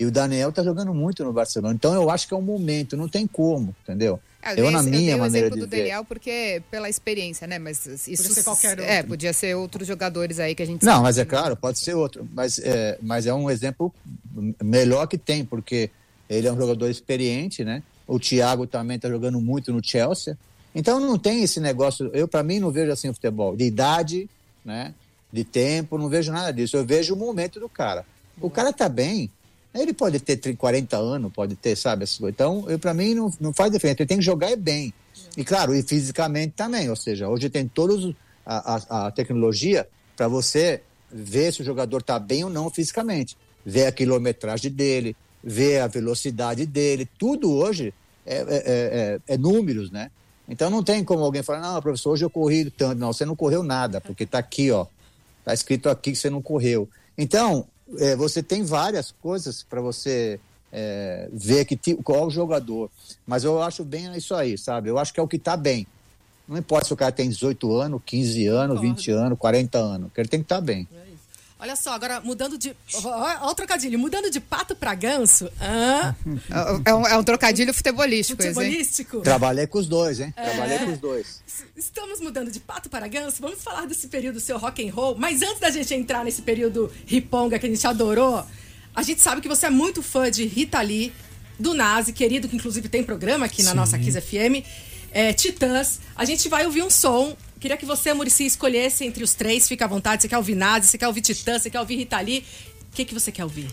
E 0.02 0.04
o 0.04 0.10
Daniel 0.10 0.50
tá 0.50 0.64
jogando 0.64 0.92
muito 0.92 1.22
no 1.22 1.32
Barcelona. 1.32 1.76
Então 1.76 1.94
eu 1.94 2.10
acho 2.10 2.26
que 2.26 2.34
é 2.34 2.36
um 2.36 2.42
momento, 2.42 2.96
não 2.96 3.08
tem 3.08 3.24
como, 3.24 3.72
entendeu? 3.84 4.18
É, 4.42 4.54
eu, 4.54 4.64
eu, 4.64 4.70
na 4.72 4.82
minha 4.82 5.12
eu 5.12 5.18
maneira 5.18 5.46
exemplo 5.46 5.60
de 5.60 5.64
do 5.64 5.70
ver. 5.70 5.76
Daniel 5.76 6.04
porque 6.04 6.60
pela 6.68 6.88
experiência, 6.88 7.46
né? 7.46 7.56
Mas 7.60 7.86
isso 7.86 8.24
podia 8.24 8.34
ser 8.34 8.42
qualquer 8.42 8.70
outro. 8.70 8.84
É, 8.84 9.02
podia 9.04 9.32
ser 9.32 9.54
outros 9.54 9.86
jogadores 9.86 10.40
aí 10.40 10.56
que 10.56 10.62
a 10.64 10.66
gente 10.66 10.84
Não, 10.84 11.02
mas 11.02 11.18
é 11.18 11.24
claro, 11.24 11.54
pode 11.54 11.78
ser 11.78 11.94
outro, 11.94 12.28
mas 12.34 12.58
é, 12.58 12.98
mas 13.00 13.28
é 13.28 13.32
um 13.32 13.48
exemplo 13.48 13.94
melhor 14.60 15.06
que 15.06 15.16
tem, 15.16 15.44
porque 15.44 15.88
ele 16.28 16.48
é 16.48 16.52
um 16.52 16.56
jogador 16.56 16.90
experiente, 16.90 17.62
né? 17.62 17.80
O 18.04 18.18
Thiago 18.18 18.66
também 18.66 18.98
tá 18.98 19.08
jogando 19.08 19.40
muito 19.40 19.72
no 19.72 19.80
Chelsea. 19.80 20.36
Então 20.74 20.98
não 20.98 21.16
tem 21.16 21.44
esse 21.44 21.60
negócio, 21.60 22.10
eu 22.12 22.26
para 22.26 22.42
mim 22.42 22.58
não 22.58 22.72
vejo 22.72 22.90
assim 22.90 23.08
o 23.08 23.14
futebol, 23.14 23.54
de 23.56 23.66
idade, 23.66 24.28
né? 24.64 24.94
De 25.32 25.44
tempo, 25.44 25.96
não 25.96 26.08
vejo 26.08 26.32
nada 26.32 26.52
disso. 26.52 26.76
Eu 26.76 26.84
vejo 26.84 27.14
o 27.14 27.16
momento 27.16 27.60
do 27.60 27.68
cara. 27.68 28.04
O 28.40 28.50
cara 28.50 28.72
tá 28.72 28.88
bem, 28.88 29.30
ele 29.74 29.92
pode 29.92 30.20
ter 30.20 30.54
40 30.54 30.96
anos, 30.96 31.32
pode 31.32 31.56
ter, 31.56 31.76
sabe? 31.76 32.04
Então, 32.22 32.64
para 32.80 32.92
mim, 32.92 33.14
não, 33.14 33.32
não 33.40 33.52
faz 33.52 33.72
diferença. 33.72 34.02
Ele 34.02 34.08
tem 34.08 34.18
que 34.18 34.24
jogar 34.24 34.54
bem. 34.56 34.92
E, 35.36 35.44
claro, 35.44 35.74
e 35.74 35.82
fisicamente 35.82 36.52
também. 36.54 36.90
Ou 36.90 36.96
seja, 36.96 37.28
hoje 37.28 37.48
tem 37.48 37.66
todos 37.66 38.14
a, 38.44 38.76
a, 38.76 39.06
a 39.06 39.10
tecnologia 39.10 39.88
para 40.16 40.28
você 40.28 40.82
ver 41.10 41.52
se 41.52 41.62
o 41.62 41.64
jogador 41.64 41.98
está 41.98 42.18
bem 42.18 42.44
ou 42.44 42.50
não 42.50 42.70
fisicamente. 42.70 43.36
Ver 43.64 43.86
a 43.86 43.92
quilometragem 43.92 44.70
dele, 44.70 45.16
ver 45.42 45.80
a 45.80 45.86
velocidade 45.86 46.66
dele. 46.66 47.08
Tudo 47.18 47.52
hoje 47.52 47.94
é, 48.26 48.36
é, 48.36 48.44
é, 48.48 49.20
é 49.34 49.38
números, 49.38 49.90
né? 49.90 50.10
Então 50.48 50.68
não 50.68 50.82
tem 50.82 51.02
como 51.02 51.24
alguém 51.24 51.42
falar, 51.42 51.60
não, 51.60 51.80
professor, 51.80 52.10
hoje 52.10 52.24
eu 52.24 52.30
corri 52.30 52.70
tanto. 52.70 52.98
Não, 52.98 53.12
você 53.12 53.24
não 53.24 53.36
correu 53.36 53.62
nada, 53.62 54.00
porque 54.00 54.24
está 54.24 54.38
aqui, 54.38 54.70
ó. 54.70 54.86
Está 55.38 55.54
escrito 55.54 55.88
aqui 55.88 56.12
que 56.12 56.18
você 56.18 56.28
não 56.28 56.42
correu. 56.42 56.88
Então, 57.16 57.66
é, 57.98 58.16
você 58.16 58.42
tem 58.42 58.62
várias 58.62 59.10
coisas 59.10 59.62
para 59.62 59.80
você 59.80 60.40
é, 60.72 61.28
ver 61.32 61.64
que, 61.64 61.94
qual 61.96 62.26
o 62.26 62.30
jogador. 62.30 62.90
Mas 63.26 63.44
eu 63.44 63.62
acho 63.62 63.84
bem 63.84 64.16
isso 64.16 64.34
aí, 64.34 64.56
sabe? 64.56 64.88
Eu 64.88 64.98
acho 64.98 65.12
que 65.12 65.20
é 65.20 65.22
o 65.22 65.28
que 65.28 65.36
está 65.36 65.56
bem. 65.56 65.86
Não 66.48 66.58
importa 66.58 66.86
se 66.86 66.92
o 66.92 66.96
cara 66.96 67.12
tem 67.12 67.28
18 67.28 67.72
anos, 67.76 68.00
15 68.04 68.46
anos, 68.46 68.80
20 68.80 69.10
anos, 69.10 69.38
40 69.38 69.78
anos, 69.78 70.12
que 70.12 70.20
ele 70.20 70.28
tem 70.28 70.40
que 70.40 70.44
estar 70.44 70.56
tá 70.56 70.60
bem. 70.60 70.88
É 70.92 71.11
Olha 71.62 71.76
só, 71.76 71.92
agora 71.92 72.20
mudando 72.20 72.58
de. 72.58 72.74
Olha 73.04 73.44
o 73.44 73.54
trocadilho, 73.54 73.96
mudando 73.96 74.28
de 74.28 74.40
pato 74.40 74.74
para 74.74 74.92
ganso. 74.96 75.48
Ah. 75.60 76.12
É, 76.84 76.94
um, 76.94 77.06
é 77.06 77.16
um 77.16 77.22
trocadilho 77.22 77.72
futebolístico. 77.72 78.42
Futebolístico. 78.42 79.16
Esse, 79.18 79.24
Trabalhei 79.24 79.66
com 79.66 79.78
os 79.78 79.86
dois, 79.86 80.18
hein? 80.18 80.34
É. 80.36 80.50
Trabalhei 80.50 80.78
com 80.80 80.92
os 80.92 80.98
dois. 80.98 81.40
Estamos 81.76 82.20
mudando 82.20 82.50
de 82.50 82.58
pato 82.58 82.90
para 82.90 83.06
ganso. 83.06 83.40
Vamos 83.40 83.62
falar 83.62 83.86
desse 83.86 84.08
período 84.08 84.40
seu 84.40 84.58
rock 84.58 84.86
and 84.86 84.92
roll. 84.92 85.14
Mas 85.16 85.40
antes 85.40 85.60
da 85.60 85.70
gente 85.70 85.94
entrar 85.94 86.24
nesse 86.24 86.42
período 86.42 86.90
riponga 87.06 87.58
que 87.58 87.66
a 87.66 87.68
gente 87.68 87.86
adorou, 87.86 88.44
a 88.94 89.02
gente 89.02 89.20
sabe 89.20 89.40
que 89.40 89.48
você 89.48 89.66
é 89.66 89.70
muito 89.70 90.02
fã 90.02 90.30
de 90.30 90.44
Rita 90.44 90.80
Lee, 90.80 91.12
do 91.58 91.74
Nazi, 91.74 92.12
querido, 92.12 92.48
que 92.48 92.56
inclusive 92.56 92.88
tem 92.88 93.04
programa 93.04 93.46
aqui 93.46 93.62
na 93.62 93.70
Sim. 93.70 93.76
nossa 93.76 93.98
Kiss 93.98 94.20
FM. 94.20 94.66
É, 95.12 95.32
Titãs. 95.32 96.00
A 96.16 96.24
gente 96.24 96.48
vai 96.48 96.66
ouvir 96.66 96.82
um 96.82 96.90
som 96.90 97.36
Queria 97.62 97.76
que 97.76 97.86
você, 97.86 98.12
Murici, 98.12 98.44
escolhesse 98.44 99.04
entre 99.04 99.22
os 99.22 99.34
três. 99.34 99.68
Fica 99.68 99.84
à 99.84 99.88
vontade. 99.88 100.20
Você 100.20 100.28
quer 100.28 100.36
ouvir 100.36 100.56
Nazi, 100.56 100.88
você 100.88 100.98
quer 100.98 101.06
ouvir 101.06 101.20
Titã, 101.20 101.60
você 101.60 101.70
quer 101.70 101.78
ouvir 101.78 101.94
Rita 101.94 102.20
Lee. 102.20 102.44
O 102.90 102.92
que, 102.92 103.04
que 103.04 103.14
você 103.14 103.30
quer 103.30 103.44
ouvir? 103.44 103.70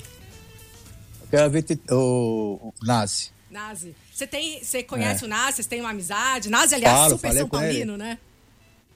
Eu 1.23 1.27
quero 1.31 1.45
ouvir 1.45 1.65
o, 1.89 2.59
o 2.61 2.73
Nazi. 2.83 3.31
Nazi. 3.49 3.95
Você, 4.13 4.27
tem, 4.27 4.63
você 4.63 4.83
conhece 4.83 5.23
é. 5.23 5.25
o 5.25 5.27
Nazi? 5.27 5.55
Vocês 5.55 5.65
têm 5.65 5.81
uma 5.81 5.89
amizade? 5.89 6.51
Nazi, 6.51 6.75
aliás, 6.75 6.99
Falo, 6.99 7.09
super 7.15 7.33
São 7.33 7.49
Paulino, 7.49 7.97
né? 7.97 8.19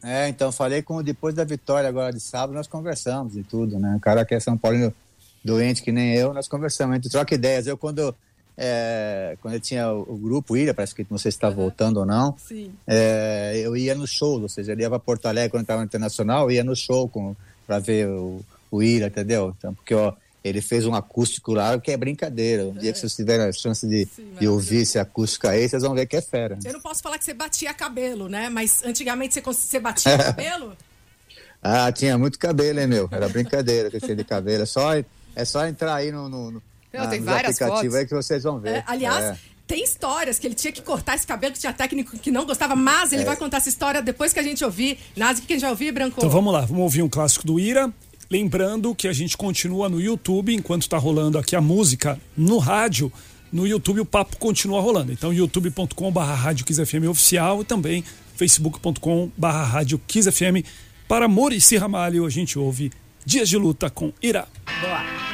É, 0.04 0.28
então, 0.28 0.52
falei 0.52 0.84
com 0.84 1.02
depois 1.02 1.34
da 1.34 1.44
vitória 1.44 1.89
agora 1.89 2.14
de 2.14 2.20
sábado, 2.20 2.54
nós 2.54 2.68
conversamos 2.68 3.36
e 3.36 3.41
tudo, 3.41 3.80
né? 3.80 3.96
O 3.96 4.00
cara 4.00 4.24
que 4.24 4.36
é 4.36 4.39
São 4.39 4.56
Paulino 4.56 4.94
doente 5.44 5.82
que 5.82 5.91
nem 5.91 6.14
eu, 6.14 6.36
nós 6.36 6.48
conversamos, 6.48 6.94
a 6.94 6.96
gente 6.98 7.10
troca 7.10 7.34
ideias. 7.34 7.66
Eu, 7.66 7.80
quando 7.80 8.16
é, 8.58 9.38
quando 9.41 9.56
eu 9.56 9.60
tinha 9.60 9.91
o, 9.91 10.01
o, 10.01 10.18
grupo 10.18 10.56
Ilha, 10.56 10.74
parece 10.74 10.93
que 10.93 11.06
não 11.10 11.18
sei 11.18 11.32
se 11.32 11.38
está 11.38 11.49
uhum. 11.49 11.56
voltando 11.56 11.97
ou 11.97 12.06
não, 12.06 12.36
é, 12.86 13.54
eu 13.64 13.76
ia 13.76 13.95
no 13.95 14.08
show, 14.08 14.41
ou 14.41 14.49
seja, 14.49 14.74
eu 14.74 14.80
ia 14.80 14.89
para 14.89 14.99
Porto 14.99 15.26
Alegre 15.26 15.49
quando 15.49 15.64
estava 15.64 15.80
no 15.80 15.86
Internacional, 15.86 16.49
eu 16.49 16.56
ia 16.56 16.64
no 16.64 16.76
show 16.76 17.10
para 17.66 17.80
ver 17.80 18.08
o, 18.08 18.41
o 18.70 18.84
Ilha, 18.84 19.08
entendeu? 19.08 19.56
Então, 19.58 19.74
porque 19.74 19.95
ó, 19.95 20.14
ele 20.43 20.62
fez 20.62 20.86
um 20.86 20.93
acústico 20.93 21.54
lá 21.54 21.80
que 21.80 21.91
é 21.91 21.97
brincadeira. 21.97 22.66
Um 22.66 22.74
dia 22.74 22.91
que 22.91 22.99
vocês 22.99 23.16
tiverem 23.16 23.47
a 23.47 23.51
chance 23.51 23.88
de, 23.88 24.06
Sim, 24.06 24.34
de 24.39 24.47
ouvir 24.47 24.82
esse 24.82 24.99
acústico 24.99 25.47
aí, 25.47 25.68
vocês 25.68 25.82
vão 25.82 25.95
ver 25.95 26.06
que 26.06 26.18
é 26.18 26.22
fera. 26.22 26.60
Eu 26.64 26.74
não 26.74 26.82
posso 26.82 27.01
falar 27.01 27.18
que 27.18 27.24
você 27.24 27.34
batia 27.34 27.74
cabelo, 27.74 28.28
né? 28.28 28.49
Mas 28.49 28.84
antigamente 28.84 29.34
você, 29.34 29.41
você 29.41 29.80
batia 29.80 30.18
cabelo? 30.20 30.76
ah, 31.62 31.91
tinha 31.91 32.18
muito 32.18 32.38
cabelo, 32.38 32.80
hein, 32.80 32.88
meu? 32.88 33.08
Era 33.10 33.30
brincadeira 33.30 33.89
que 33.89 33.99
tinha 34.01 34.16
de 34.16 34.26
cabelo. 34.26 34.64
É 34.64 34.66
só, 34.66 34.93
é 34.95 35.45
só 35.45 35.66
entrar 35.66 35.95
aí 35.95 36.12
no, 36.12 36.28
no 36.28 36.62
não, 36.94 37.06
ah, 37.06 37.08
tem 37.08 37.22
várias 37.22 37.58
fotos. 37.58 37.96
aí 37.96 38.06
que 38.06 38.14
vocês 38.14 38.44
vão 38.44 38.60
ver. 38.60 38.76
É, 38.76 38.84
aliás, 38.86 39.26
é. 39.26 39.38
tem 39.66 39.84
histórias 39.84 40.38
que 40.38 40.46
ele 40.46 40.54
tinha 40.54 40.72
que 40.72 40.82
cortar 40.82 41.16
esse 41.16 41.26
cabelo, 41.26 41.54
que 41.54 41.60
tinha 41.60 41.74
técnico 41.74 42.18
que 42.20 42.30
não 42.30 42.46
gostava, 42.46 42.76
mas 42.76 43.12
ele 43.12 43.24
é. 43.24 43.26
vai 43.26 43.36
contar 43.36 43.58
essa 43.58 43.70
história 43.70 44.02
depois 44.02 44.32
que 44.32 44.39
a 44.39 44.44
gente 44.44 44.64
ouvir. 44.64 45.00
Nazi, 45.16 45.41
o 45.41 45.46
que 45.46 45.54
a 45.54 45.56
gente 45.56 45.62
vai 45.64 45.72
ouvir, 45.72 45.91
Branco? 45.91 46.16
Então 46.18 46.30
vamos 46.30 46.54
lá, 46.54 46.62
vamos 46.62 46.84
ouvir 46.84 47.02
um 47.02 47.10
clássico 47.10 47.48
do 47.48 47.60
Ira. 47.60 47.91
Lembrando 48.30 48.94
que 48.96 49.08
a 49.08 49.14
gente 49.14 49.36
continua 49.36 49.89
no 49.89 50.00
YouTube, 50.00 50.54
enquanto 50.54 50.84
está 50.84 50.98
rolando 50.98 51.38
aqui 51.38 51.56
a 51.56 51.62
música 51.62 52.20
no 52.38 52.58
rádio. 52.58 53.12
No 53.52 53.68
YouTube 53.68 54.02
o 54.02 54.06
papo 54.06 54.38
continua 54.38 54.82
rolando. 54.82 55.12
Então, 55.12 55.32
youtube.com.br 55.32 56.20
Rádio 56.20 56.66
FM 56.66 57.10
Oficial 57.10 57.62
e 57.62 57.66
também 57.66 58.04
facebook.com.br 58.36 59.48
Rádio 59.48 60.02
FM. 60.08 60.66
Para 61.08 61.28
Morici 61.28 61.78
Ramalho, 61.78 62.26
a 62.26 62.30
gente 62.30 62.58
ouve 62.58 62.91
Dias 63.26 63.50
de 63.50 63.58
Luta 63.58 63.89
com 63.89 64.12
Ira. 64.22 64.48
Boa. 64.82 65.33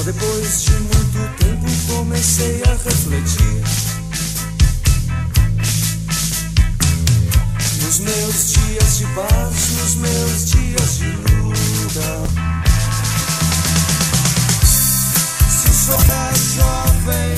Só 0.00 0.04
depois 0.04 0.62
de 0.62 0.70
muito 0.70 1.36
tempo 1.36 1.66
comecei 1.94 2.62
a 2.64 2.70
refletir. 2.70 3.62
Nos 7.82 7.98
meus 7.98 8.52
dias 8.52 8.96
de 8.96 9.04
paz, 9.08 9.68
nos 9.76 9.94
meus 9.96 10.50
dias 10.52 10.98
de 11.00 11.10
luta. 11.10 12.16
Se 14.64 15.74
souber 15.84 16.34
jovem, 16.56 17.34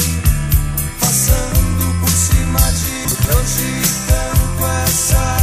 passando 1.01 2.01
por 2.01 2.11
cima 2.11 2.61
de. 2.61 3.03
hoje 3.39 3.83
tanto 4.07 4.41
canto 4.59 4.67
essa 4.87 5.42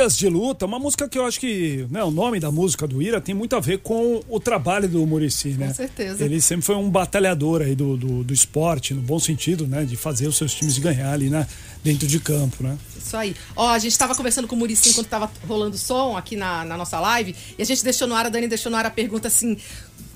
Dias 0.00 0.16
de 0.16 0.30
Luta, 0.30 0.64
uma 0.64 0.78
música 0.78 1.06
que 1.06 1.18
eu 1.18 1.26
acho 1.26 1.38
que 1.38 1.86
né, 1.90 2.02
o 2.02 2.10
nome 2.10 2.40
da 2.40 2.50
música 2.50 2.86
do 2.86 3.02
Ira 3.02 3.20
tem 3.20 3.34
muito 3.34 3.54
a 3.54 3.60
ver 3.60 3.80
com 3.80 4.22
o 4.30 4.40
trabalho 4.40 4.88
do 4.88 5.06
Murici, 5.06 5.50
né? 5.50 5.68
Com 5.68 5.74
certeza. 5.74 6.24
Ele 6.24 6.40
sempre 6.40 6.64
foi 6.64 6.74
um 6.74 6.88
batalhador 6.88 7.60
aí 7.60 7.74
do, 7.74 7.98
do, 7.98 8.24
do 8.24 8.32
esporte, 8.32 8.94
no 8.94 9.02
bom 9.02 9.18
sentido, 9.18 9.66
né? 9.66 9.84
De 9.84 9.96
fazer 9.96 10.26
os 10.26 10.38
seus 10.38 10.54
times 10.54 10.78
ganhar 10.78 11.12
ali 11.12 11.28
né, 11.28 11.46
dentro 11.82 12.06
de 12.06 12.20
campo, 12.20 12.62
né? 12.62 12.78
Isso 12.96 13.16
aí. 13.16 13.34
Ó, 13.56 13.68
a 13.68 13.78
gente 13.78 13.92
estava 13.92 14.14
conversando 14.14 14.46
com 14.46 14.54
o 14.54 14.58
Murici 14.58 14.90
enquanto 14.90 15.06
estava 15.06 15.30
rolando 15.46 15.76
o 15.76 15.78
som 15.78 16.16
aqui 16.16 16.36
na, 16.36 16.64
na 16.64 16.76
nossa 16.76 17.00
live 17.00 17.34
e 17.58 17.62
a 17.62 17.64
gente 17.64 17.82
deixou 17.82 18.06
no 18.06 18.14
ar, 18.14 18.26
a 18.26 18.28
Dani 18.28 18.46
deixou 18.48 18.70
no 18.70 18.76
ar 18.76 18.86
a 18.86 18.90
pergunta 18.90 19.28
assim 19.28 19.56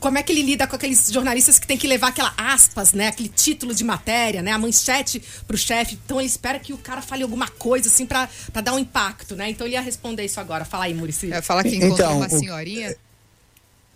como 0.05 0.19
é 0.19 0.23
que 0.23 0.33
ele 0.33 0.43
lida 0.43 0.67
com 0.67 0.77
aqueles 0.77 1.11
jornalistas 1.11 1.59
que 1.59 1.67
tem 1.67 1.79
que 1.79 1.87
levar 1.87 2.09
aquela 2.09 2.35
aspas, 2.37 2.93
né? 2.93 3.09
Aquele 3.09 3.31
título 3.31 3.75
de 3.75 3.83
matéria, 3.83 4.43
né? 4.43 4.53
A 4.53 4.59
manchete 4.59 5.23
pro 5.47 5.57
chefe. 5.57 5.99
Então 6.05 6.21
ele 6.21 6.29
espera 6.29 6.59
que 6.59 6.75
o 6.75 6.77
cara 6.77 7.01
fale 7.01 7.23
alguma 7.23 7.49
coisa, 7.49 7.89
assim, 7.89 8.05
pra, 8.05 8.29
pra 8.53 8.61
dar 8.61 8.75
um 8.75 8.79
impacto, 8.79 9.35
né? 9.35 9.49
Então 9.49 9.67
ele 9.67 9.77
ia 9.77 9.81
responder 9.81 10.23
isso 10.23 10.39
agora. 10.39 10.67
Fala 10.67 10.85
aí, 10.85 10.93
Murici. 10.93 11.33
É, 11.33 11.41
fala 11.41 11.63
que 11.63 11.77
encontrou 11.77 11.95
então, 11.95 12.17
uma 12.19 12.29
senhorinha. 12.29 12.95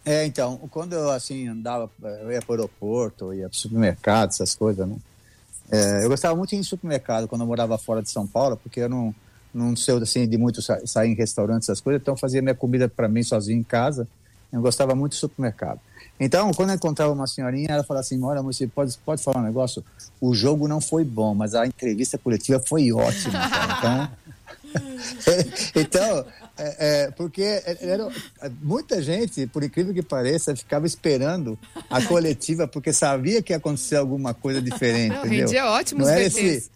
É, 0.02 0.24
então, 0.24 0.56
quando 0.70 0.94
eu, 0.94 1.10
assim, 1.10 1.46
andava, 1.46 1.90
eu 2.02 2.32
ia 2.32 2.40
pro 2.40 2.54
aeroporto, 2.54 3.34
ia 3.34 3.46
pro 3.46 3.58
supermercado, 3.58 4.30
essas 4.30 4.54
coisas, 4.54 4.88
né? 4.88 4.96
É, 5.70 6.04
eu 6.04 6.08
gostava 6.08 6.34
muito 6.34 6.50
de 6.50 6.56
ir 6.56 6.60
em 6.60 6.62
supermercado 6.62 7.28
quando 7.28 7.42
eu 7.42 7.46
morava 7.46 7.76
fora 7.76 8.02
de 8.02 8.10
São 8.10 8.26
Paulo, 8.26 8.56
porque 8.56 8.80
eu 8.80 8.88
não, 8.88 9.14
não 9.52 9.76
sou, 9.76 9.98
assim, 9.98 10.26
de 10.26 10.38
muito 10.38 10.60
sair 10.62 11.10
em 11.10 11.14
restaurantes, 11.14 11.68
essas 11.68 11.80
coisas, 11.80 12.00
então 12.00 12.16
fazia 12.16 12.40
minha 12.40 12.54
comida 12.54 12.88
para 12.88 13.08
mim 13.08 13.22
sozinho 13.22 13.58
em 13.58 13.62
casa. 13.62 14.08
Eu 14.50 14.62
gostava 14.62 14.94
muito 14.94 15.12
de 15.12 15.18
supermercado. 15.18 15.78
Então, 16.18 16.50
quando 16.52 16.70
eu 16.70 16.76
encontrava 16.76 17.12
uma 17.12 17.26
senhorinha, 17.26 17.68
ela 17.68 17.84
falava 17.84 18.00
assim: 18.00 18.22
Olha, 18.22 18.40
você 18.42 18.66
pode, 18.66 18.96
pode 19.04 19.22
falar 19.22 19.40
um 19.40 19.44
negócio? 19.44 19.84
O 20.20 20.34
jogo 20.34 20.66
não 20.66 20.80
foi 20.80 21.04
bom, 21.04 21.34
mas 21.34 21.54
a 21.54 21.66
entrevista 21.66 22.18
coletiva 22.18 22.58
foi 22.58 22.90
ótima. 22.92 23.38
Então, 23.78 24.10
então 25.74 26.26
é, 26.58 26.76
é, 26.78 27.10
porque 27.12 27.42
era, 27.80 28.08
muita 28.60 29.00
gente, 29.02 29.46
por 29.46 29.62
incrível 29.62 29.94
que 29.94 30.02
pareça, 30.02 30.54
ficava 30.56 30.86
esperando 30.86 31.58
a 31.88 32.02
coletiva 32.02 32.66
porque 32.66 32.92
sabia 32.92 33.40
que 33.42 33.52
ia 33.52 33.56
acontecer 33.56 33.96
alguma 33.96 34.34
coisa 34.34 34.60
diferente. 34.60 35.10
Não, 35.10 35.20
entendeu? 35.20 35.46
Rendia 35.46 35.66
ótimos 35.66 36.06
não 36.06 36.12
era 36.12 36.22
esse, 36.22 36.70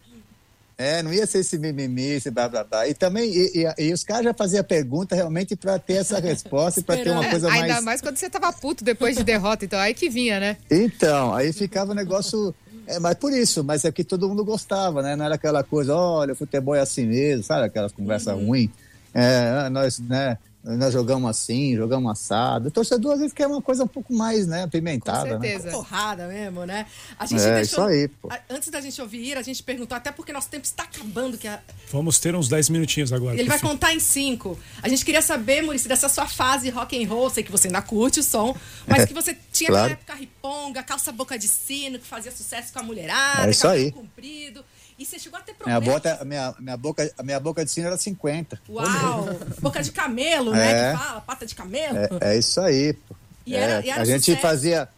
é, 0.82 1.03
não 1.03 1.12
ia 1.12 1.26
ser 1.26 1.38
esse 1.38 1.59
mimimi, 1.59 2.03
esse 2.03 2.30
blá 2.30 2.49
blá 2.49 2.64
blá. 2.64 2.88
E 2.88 2.95
também, 2.95 3.30
e, 3.30 3.64
e, 3.78 3.84
e 3.86 3.93
os 3.93 4.03
caras 4.03 4.24
já 4.24 4.34
faziam 4.34 4.64
pergunta 4.64 5.14
realmente 5.14 5.55
para 5.55 5.78
ter 5.78 5.95
essa 5.95 6.18
resposta 6.18 6.80
e 6.80 6.82
para 6.82 7.03
ter 7.03 7.11
uma 7.11 7.28
coisa 7.28 7.49
mais. 7.49 7.62
Ainda 7.62 7.80
mais 7.82 8.01
quando 8.01 8.16
você 8.16 8.28
tava 8.28 8.53
puto 8.53 8.82
depois 8.82 9.16
de 9.16 9.22
derrota, 9.22 9.64
então 9.64 9.78
aí 9.78 9.95
que 9.95 10.09
vinha, 10.09 10.40
né? 10.40 10.57
Então, 10.70 11.34
aí 11.34 11.53
ficava 11.53 11.93
o 11.93 11.95
negócio. 11.95 12.55
É, 12.87 12.99
mas 12.99 13.14
por 13.14 13.33
isso, 13.33 13.62
mas 13.62 13.85
é 13.85 13.93
que 13.93 14.03
todo 14.03 14.28
mundo 14.28 14.45
gostava, 14.45 15.03
né? 15.03 15.14
Não 15.14 15.24
era 15.24 15.37
aquela 15.37 15.62
coisa, 15.62 15.95
olha, 15.95 16.33
o 16.33 16.37
futebol 16.37 16.74
é 16.74 16.80
assim 16.80 17.07
mesmo, 17.07 17.43
sabe? 17.45 17.66
Aquelas 17.66 17.93
conversas 17.93 18.35
uhum. 18.35 18.47
ruins. 18.47 18.70
É, 19.14 19.68
nós, 19.68 19.99
né? 19.99 20.39
Nós 20.65 20.93
jogamos 20.93 21.29
assim, 21.29 21.75
jogamos 21.77 22.11
assado. 22.13 22.69
O 22.69 22.71
torcedor 22.71 23.15
às 23.15 23.19
vezes 23.19 23.33
quer 23.33 23.49
uma 23.49 23.61
coisa 23.61 23.83
um 23.83 23.89
pouco 23.89 24.15
mais, 24.15 24.47
né, 24.47 24.63
apimentada. 24.63 25.31
Com 25.31 25.39
né? 25.39 25.49
certeza. 25.49 25.67
Né? 25.67 25.73
Porrada 25.73 26.29
mesmo, 26.29 26.65
né? 26.65 26.87
A 27.19 27.27
gente 27.27 27.43
é, 27.43 27.55
deixou, 27.57 27.91
isso 27.91 27.91
aí, 27.91 28.09
pô. 28.09 28.29
Antes 28.49 28.69
da 28.69 28.81
gente 28.81 29.01
ouvir, 29.03 29.37
a 29.37 29.43
gente 29.43 29.61
perguntou, 29.63 29.97
até 29.97 30.13
porque 30.13 30.33
nosso 30.33 30.49
tempo 30.49 30.65
está 30.65 30.85
acabando. 30.85 31.37
Que 31.37 31.49
a... 31.49 31.61
Vamos 31.91 32.21
ter 32.21 32.37
uns 32.37 32.49
10 32.49 32.69
minutinhos 32.69 33.13
agora. 33.13 33.37
Ele 33.37 33.49
vai 33.49 33.59
fim. 33.59 33.67
contar 33.67 33.93
em 33.93 33.99
5. 33.99 34.57
A 34.83 34.89
gente 34.89 35.05
queria 35.05 35.23
saber, 35.23 35.63
Maurício, 35.63 35.89
dessa 35.89 36.09
sua 36.09 36.29
fase 36.29 36.71
rock 36.71 37.03
and 37.03 37.09
roll, 37.09 37.29
sei 37.29 37.43
que 37.43 37.51
você 37.51 37.67
ainda 37.67 37.83
curte 37.83 38.21
o 38.21 38.23
som, 38.23 38.57
mas 38.87 39.05
que 39.05 39.15
você 39.15 39.37
tinha 39.53 39.69
claro. 39.69 39.87
na 39.87 39.93
época 39.95 40.15
riponga, 40.15 40.83
calça 40.85 41.11
boca 41.11 41.37
de 41.37 41.49
sino, 41.49 41.99
que 41.99 42.07
fazia 42.07 42.31
sucesso 42.31 42.73
com 42.73 42.79
a 42.79 42.83
mulherada, 42.85 43.49
é 43.49 43.51
isso 43.51 43.67
aí. 43.67 43.91
comprido. 43.91 44.65
E 45.03 45.05
você 45.05 45.19
chegou 45.19 45.37
a 45.37 45.43
ter 45.43 45.53
problemas. 45.55 45.83
Minha, 45.83 45.93
bota, 45.93 46.25
minha, 46.25 46.55
minha, 46.61 46.77
boca, 46.77 47.13
a 47.19 47.23
minha 47.25 47.41
boca 47.41 47.65
de 47.65 47.71
sino 47.73 47.89
era 47.89 47.99
50. 47.99 48.61
Uau! 48.69 49.27
boca 49.61 49.83
de 49.83 49.91
camelo, 49.91 50.53
né? 50.53 50.91
É. 50.91 50.93
Que 50.93 50.99
fala, 50.99 51.21
pata 51.23 51.45
de 51.45 51.55
camelo. 51.57 51.99
É, 52.21 52.35
é 52.35 52.39
isso 52.39 52.61
aí. 52.61 52.93
Pô. 52.93 53.17
E 53.45 53.57
era, 53.57 53.83
é, 53.83 53.87
e 53.87 53.91
era 53.91 54.03
a 54.03 54.05
gente 54.05 54.37
fazia. 54.37 54.89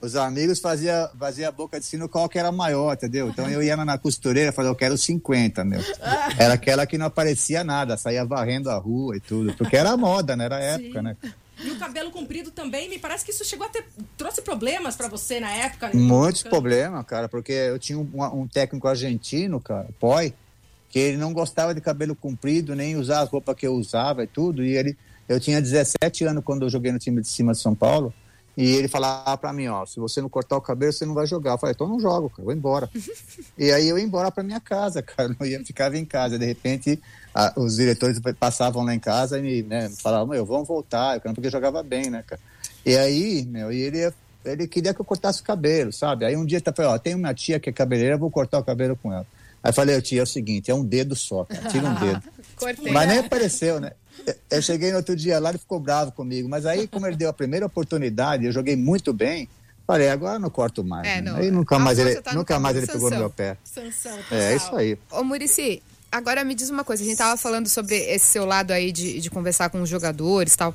Os 0.00 0.14
amigos 0.14 0.60
faziam 0.60 1.10
fazia 1.18 1.48
a 1.48 1.50
boca 1.50 1.80
de 1.80 1.86
sino 1.86 2.08
qual 2.08 2.28
que 2.28 2.38
era 2.38 2.52
maior, 2.52 2.92
entendeu? 2.92 3.28
Então 3.28 3.50
eu 3.50 3.60
ia 3.60 3.76
na 3.76 3.98
costureira 3.98 4.50
e 4.50 4.52
falava, 4.52 4.72
eu 4.72 4.76
quero 4.76 4.96
50, 4.96 5.64
meu. 5.64 5.80
Era 6.38 6.54
aquela 6.54 6.86
que 6.86 6.96
não 6.96 7.06
aparecia 7.06 7.64
nada, 7.64 7.96
saía 7.96 8.24
varrendo 8.24 8.70
a 8.70 8.76
rua 8.76 9.16
e 9.16 9.20
tudo. 9.20 9.52
Porque 9.54 9.76
era 9.76 9.96
moda, 9.96 10.36
né? 10.36 10.44
Era 10.44 10.60
época, 10.60 10.98
Sim. 11.00 11.04
né? 11.04 11.16
E 11.64 11.70
o 11.70 11.78
cabelo 11.78 12.10
comprido 12.10 12.50
também, 12.50 12.88
me 12.88 12.98
parece 12.98 13.24
que 13.24 13.30
isso 13.30 13.44
chegou 13.44 13.66
a 13.66 13.70
ter. 13.70 13.84
trouxe 14.16 14.42
problemas 14.42 14.96
para 14.96 15.08
você 15.08 15.40
na 15.40 15.50
época. 15.50 15.88
Né? 15.88 15.94
Muitos 15.94 16.42
problemas, 16.42 17.04
cara, 17.06 17.28
porque 17.28 17.52
eu 17.52 17.78
tinha 17.78 17.98
um, 17.98 18.08
um, 18.40 18.46
técnico 18.46 18.86
argentino, 18.86 19.58
cara, 19.60 19.88
Poi, 19.98 20.34
que 20.90 20.98
ele 20.98 21.16
não 21.16 21.32
gostava 21.32 21.74
de 21.74 21.80
cabelo 21.80 22.14
comprido, 22.14 22.74
nem 22.74 22.96
usar 22.96 23.20
as 23.20 23.30
roupas 23.30 23.56
que 23.56 23.66
eu 23.66 23.74
usava 23.74 24.24
e 24.24 24.26
tudo. 24.26 24.64
E 24.64 24.76
ele. 24.76 24.96
Eu 25.26 25.40
tinha 25.40 25.58
17 25.58 26.24
anos 26.24 26.44
quando 26.44 26.66
eu 26.66 26.68
joguei 26.68 26.92
no 26.92 26.98
time 26.98 27.22
de 27.22 27.28
cima 27.28 27.52
de 27.52 27.58
São 27.58 27.74
Paulo. 27.74 28.12
E 28.56 28.76
ele 28.76 28.86
falava 28.86 29.36
para 29.36 29.52
mim, 29.52 29.66
ó, 29.66 29.84
se 29.84 29.98
você 29.98 30.20
não 30.20 30.28
cortar 30.28 30.56
o 30.56 30.60
cabelo, 30.60 30.92
você 30.92 31.04
não 31.04 31.14
vai 31.14 31.26
jogar. 31.26 31.52
Eu 31.52 31.58
falei, 31.58 31.74
então 31.74 31.88
não 31.88 31.98
jogo, 31.98 32.30
cara, 32.30 32.44
vou 32.44 32.52
embora. 32.52 32.88
e 33.58 33.72
aí 33.72 33.88
eu 33.88 33.98
ia 33.98 34.04
embora 34.04 34.30
para 34.30 34.44
minha 34.44 34.60
casa, 34.60 35.02
cara, 35.02 35.34
não 35.38 35.46
ia 35.46 35.64
ficava 35.64 35.98
em 35.98 36.04
casa. 36.04 36.38
De 36.38 36.46
repente, 36.46 37.00
a, 37.34 37.52
os 37.56 37.76
diretores 37.76 38.20
passavam 38.38 38.84
lá 38.84 38.94
em 38.94 39.00
casa 39.00 39.38
e 39.38 39.62
né, 39.62 39.90
falavam, 39.98 40.28
meu, 40.28 40.46
vamos 40.46 40.68
voltar, 40.68 41.20
porque 41.20 41.50
jogava 41.50 41.82
bem, 41.82 42.08
né, 42.08 42.22
cara. 42.26 42.40
E 42.86 42.96
aí, 42.96 43.44
meu, 43.46 43.72
e 43.72 43.80
ele, 43.80 44.12
ele 44.44 44.68
queria 44.68 44.94
que 44.94 45.00
eu 45.00 45.04
cortasse 45.04 45.40
o 45.40 45.44
cabelo, 45.44 45.92
sabe? 45.92 46.24
Aí 46.24 46.36
um 46.36 46.46
dia 46.46 46.58
ele 46.64 46.76
falou, 46.76 46.92
ó, 46.92 46.98
tem 46.98 47.14
uma 47.14 47.34
tia 47.34 47.58
que 47.58 47.70
é 47.70 47.72
cabeleireira, 47.72 48.16
vou 48.16 48.30
cortar 48.30 48.58
o 48.58 48.64
cabelo 48.64 48.96
com 48.96 49.12
ela. 49.12 49.26
Aí 49.62 49.70
eu 49.70 49.74
falei, 49.74 50.00
tia, 50.00 50.20
é 50.20 50.22
o 50.22 50.26
seguinte, 50.26 50.70
é 50.70 50.74
um 50.74 50.84
dedo 50.84 51.16
só, 51.16 51.44
cara, 51.44 51.68
tira 51.68 51.86
um 51.86 51.94
dedo. 51.94 52.22
Mas 52.92 53.08
nem 53.08 53.18
apareceu, 53.18 53.80
né? 53.80 53.92
Eu 54.50 54.62
cheguei 54.62 54.90
no 54.90 54.98
outro 54.98 55.16
dia 55.16 55.38
lá, 55.40 55.48
ele 55.50 55.58
ficou 55.58 55.80
bravo 55.80 56.12
comigo. 56.12 56.48
Mas 56.48 56.66
aí, 56.66 56.86
como 56.86 57.06
ele 57.06 57.16
deu 57.16 57.28
a 57.28 57.32
primeira 57.32 57.66
oportunidade, 57.66 58.44
eu 58.44 58.52
joguei 58.52 58.76
muito 58.76 59.12
bem. 59.12 59.48
Falei, 59.86 60.08
agora 60.08 60.38
não 60.38 60.48
corto 60.48 60.82
mais. 60.82 61.06
É, 61.06 61.20
né? 61.20 61.30
não. 61.30 61.36
Aí 61.36 61.50
nunca 61.50 61.78
mais 61.78 61.98
ele, 61.98 62.20
tá 62.22 62.32
nunca 62.32 62.58
mais 62.58 62.76
ele 62.76 62.86
pegou 62.86 63.10
no 63.10 63.18
meu 63.18 63.30
pé. 63.30 63.56
Sansão, 63.64 64.18
é, 64.30 64.52
é 64.52 64.56
isso 64.56 64.74
aí. 64.74 64.96
Ô, 65.10 65.22
Murici, 65.22 65.82
agora 66.14 66.44
me 66.44 66.54
diz 66.54 66.70
uma 66.70 66.84
coisa. 66.84 67.02
A 67.02 67.06
gente 67.06 67.18
tava 67.18 67.36
falando 67.36 67.68
sobre 67.68 67.96
esse 67.96 68.26
seu 68.26 68.46
lado 68.46 68.70
aí 68.70 68.92
de, 68.92 69.20
de 69.20 69.30
conversar 69.30 69.68
com 69.68 69.82
os 69.82 69.88
jogadores 69.88 70.54
e 70.54 70.56
tal. 70.56 70.72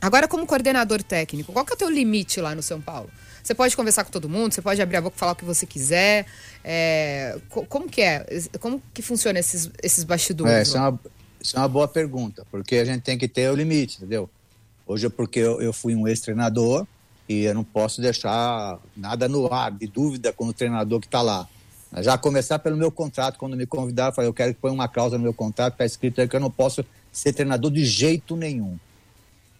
Agora, 0.00 0.28
como 0.28 0.46
coordenador 0.46 1.02
técnico, 1.02 1.52
qual 1.52 1.64
que 1.64 1.72
é 1.72 1.74
o 1.74 1.78
teu 1.78 1.88
limite 1.88 2.40
lá 2.40 2.54
no 2.54 2.62
São 2.62 2.80
Paulo? 2.80 3.10
Você 3.42 3.54
pode 3.54 3.74
conversar 3.74 4.04
com 4.04 4.10
todo 4.10 4.28
mundo, 4.28 4.52
você 4.52 4.60
pode 4.60 4.80
abrir 4.82 4.98
a 4.98 5.00
boca 5.00 5.16
e 5.16 5.18
falar 5.18 5.32
o 5.32 5.36
que 5.36 5.44
você 5.44 5.64
quiser. 5.64 6.26
É, 6.62 7.38
como 7.48 7.88
que 7.88 8.02
é? 8.02 8.26
Como 8.60 8.82
que 8.92 9.00
funciona 9.00 9.38
esses, 9.38 9.70
esses 9.82 10.04
bastidores? 10.04 10.52
É, 10.52 10.62
isso 10.62 10.76
é 10.76 10.80
uma, 10.80 11.00
isso 11.40 11.56
é 11.56 11.60
uma 11.60 11.68
boa 11.68 11.88
pergunta, 11.88 12.46
porque 12.50 12.76
a 12.76 12.84
gente 12.84 13.02
tem 13.02 13.16
que 13.16 13.26
ter 13.26 13.50
o 13.50 13.54
limite, 13.54 13.96
entendeu? 13.96 14.28
Hoje 14.86 15.06
é 15.06 15.08
porque 15.08 15.38
eu, 15.38 15.62
eu 15.62 15.72
fui 15.72 15.94
um 15.94 16.06
ex-treinador 16.06 16.86
e 17.28 17.44
eu 17.44 17.54
não 17.54 17.64
posso 17.64 18.00
deixar 18.02 18.78
nada 18.96 19.28
no 19.28 19.52
ar, 19.52 19.72
de 19.72 19.86
dúvida 19.86 20.32
com 20.32 20.46
o 20.46 20.52
treinador 20.52 21.00
que 21.00 21.06
está 21.06 21.22
lá. 21.22 21.48
Já 22.02 22.18
começar 22.18 22.58
pelo 22.58 22.76
meu 22.76 22.90
contrato, 22.90 23.38
quando 23.38 23.56
me 23.56 23.66
convidaram, 23.66 24.10
eu 24.10 24.14
falei, 24.14 24.28
eu 24.28 24.34
quero 24.34 24.54
que 24.54 24.60
ponha 24.60 24.74
uma 24.74 24.88
cláusula 24.88 25.18
no 25.18 25.24
meu 25.24 25.34
contrato, 25.34 25.74
está 25.74 25.84
escrito 25.84 26.20
aí 26.20 26.28
que 26.28 26.36
eu 26.36 26.40
não 26.40 26.50
posso 26.50 26.84
ser 27.10 27.32
treinador 27.32 27.70
de 27.70 27.84
jeito 27.84 28.36
nenhum. 28.36 28.78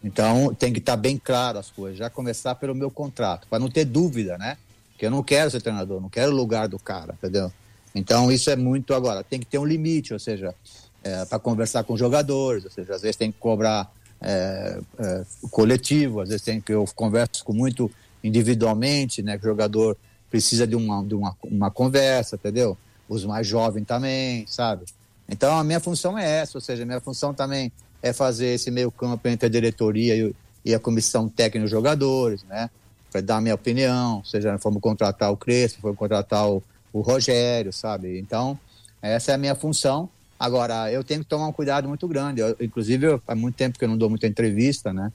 Então, 0.04 0.54
tem 0.54 0.72
que 0.72 0.78
estar 0.78 0.92
tá 0.92 0.96
bem 0.96 1.16
claro 1.16 1.58
as 1.58 1.70
coisas, 1.70 1.98
já 1.98 2.10
começar 2.10 2.54
pelo 2.54 2.74
meu 2.74 2.90
contrato, 2.90 3.46
para 3.48 3.58
não 3.58 3.70
ter 3.70 3.84
dúvida, 3.84 4.36
né? 4.36 4.58
Que 4.98 5.06
eu 5.06 5.10
não 5.10 5.22
quero 5.22 5.50
ser 5.50 5.62
treinador, 5.62 6.00
não 6.00 6.08
quero 6.08 6.30
o 6.30 6.34
lugar 6.34 6.68
do 6.68 6.78
cara, 6.78 7.14
entendeu? 7.14 7.50
Então, 7.94 8.30
isso 8.30 8.50
é 8.50 8.56
muito 8.56 8.92
agora, 8.94 9.24
tem 9.24 9.40
que 9.40 9.46
ter 9.46 9.58
um 9.58 9.64
limite, 9.64 10.12
ou 10.12 10.18
seja, 10.18 10.54
é, 11.02 11.24
para 11.24 11.38
conversar 11.38 11.84
com 11.84 11.96
jogadores, 11.96 12.64
ou 12.64 12.70
seja, 12.70 12.94
às 12.94 13.02
vezes 13.02 13.16
tem 13.16 13.32
que 13.32 13.38
cobrar 13.38 13.90
é, 14.20 14.78
é, 14.98 15.24
coletivo, 15.50 16.20
às 16.20 16.28
vezes 16.28 16.44
tem 16.44 16.60
que 16.60 16.72
eu 16.72 16.84
converso 16.94 17.44
com 17.44 17.52
muito 17.52 17.90
individualmente, 18.22 19.22
né, 19.22 19.38
que 19.38 19.44
o 19.44 19.48
jogador 19.48 19.96
precisa 20.36 20.66
de 20.66 20.76
uma, 20.76 21.02
de 21.02 21.14
uma, 21.14 21.34
uma 21.44 21.70
conversa, 21.70 22.36
entendeu? 22.36 22.76
Os 23.08 23.24
mais 23.24 23.46
jovens 23.46 23.84
também, 23.84 24.46
sabe? 24.46 24.84
Então 25.28 25.58
a 25.58 25.64
minha 25.64 25.80
função 25.80 26.18
é 26.18 26.40
essa, 26.40 26.58
ou 26.58 26.60
seja, 26.60 26.82
a 26.82 26.86
minha 26.86 27.00
função 27.00 27.32
também 27.32 27.72
é 28.02 28.12
fazer 28.12 28.48
esse 28.48 28.70
meio 28.70 28.90
campo 28.90 29.26
entre 29.28 29.46
a 29.46 29.48
diretoria 29.48 30.14
e, 30.14 30.34
e 30.64 30.74
a 30.74 30.78
comissão 30.78 31.28
técnica 31.28 31.60
dos 31.60 31.70
jogadores, 31.70 32.42
né? 32.44 32.68
Para 33.10 33.20
dar 33.20 33.36
a 33.36 33.40
minha 33.40 33.54
opinião, 33.54 34.22
seja 34.24 34.58
fomos 34.58 34.80
contratar 34.80 35.32
o 35.32 35.36
Crespo, 35.36 35.80
fomos 35.80 35.96
contratar 35.96 36.48
o, 36.48 36.62
o 36.92 37.00
Rogério, 37.00 37.72
sabe? 37.72 38.18
Então, 38.18 38.58
essa 39.00 39.32
é 39.32 39.34
a 39.34 39.38
minha 39.38 39.54
função 39.54 40.10
Agora, 40.38 40.92
eu 40.92 41.02
tenho 41.02 41.20
que 41.20 41.26
tomar 41.26 41.46
um 41.46 41.52
cuidado 41.52 41.88
muito 41.88 42.06
grande. 42.06 42.42
Eu, 42.42 42.54
inclusive, 42.60 43.18
há 43.26 43.34
muito 43.34 43.54
tempo 43.54 43.78
que 43.78 43.84
eu 43.84 43.88
não 43.88 43.96
dou 43.96 44.10
muita 44.10 44.26
entrevista, 44.26 44.92
né? 44.92 45.10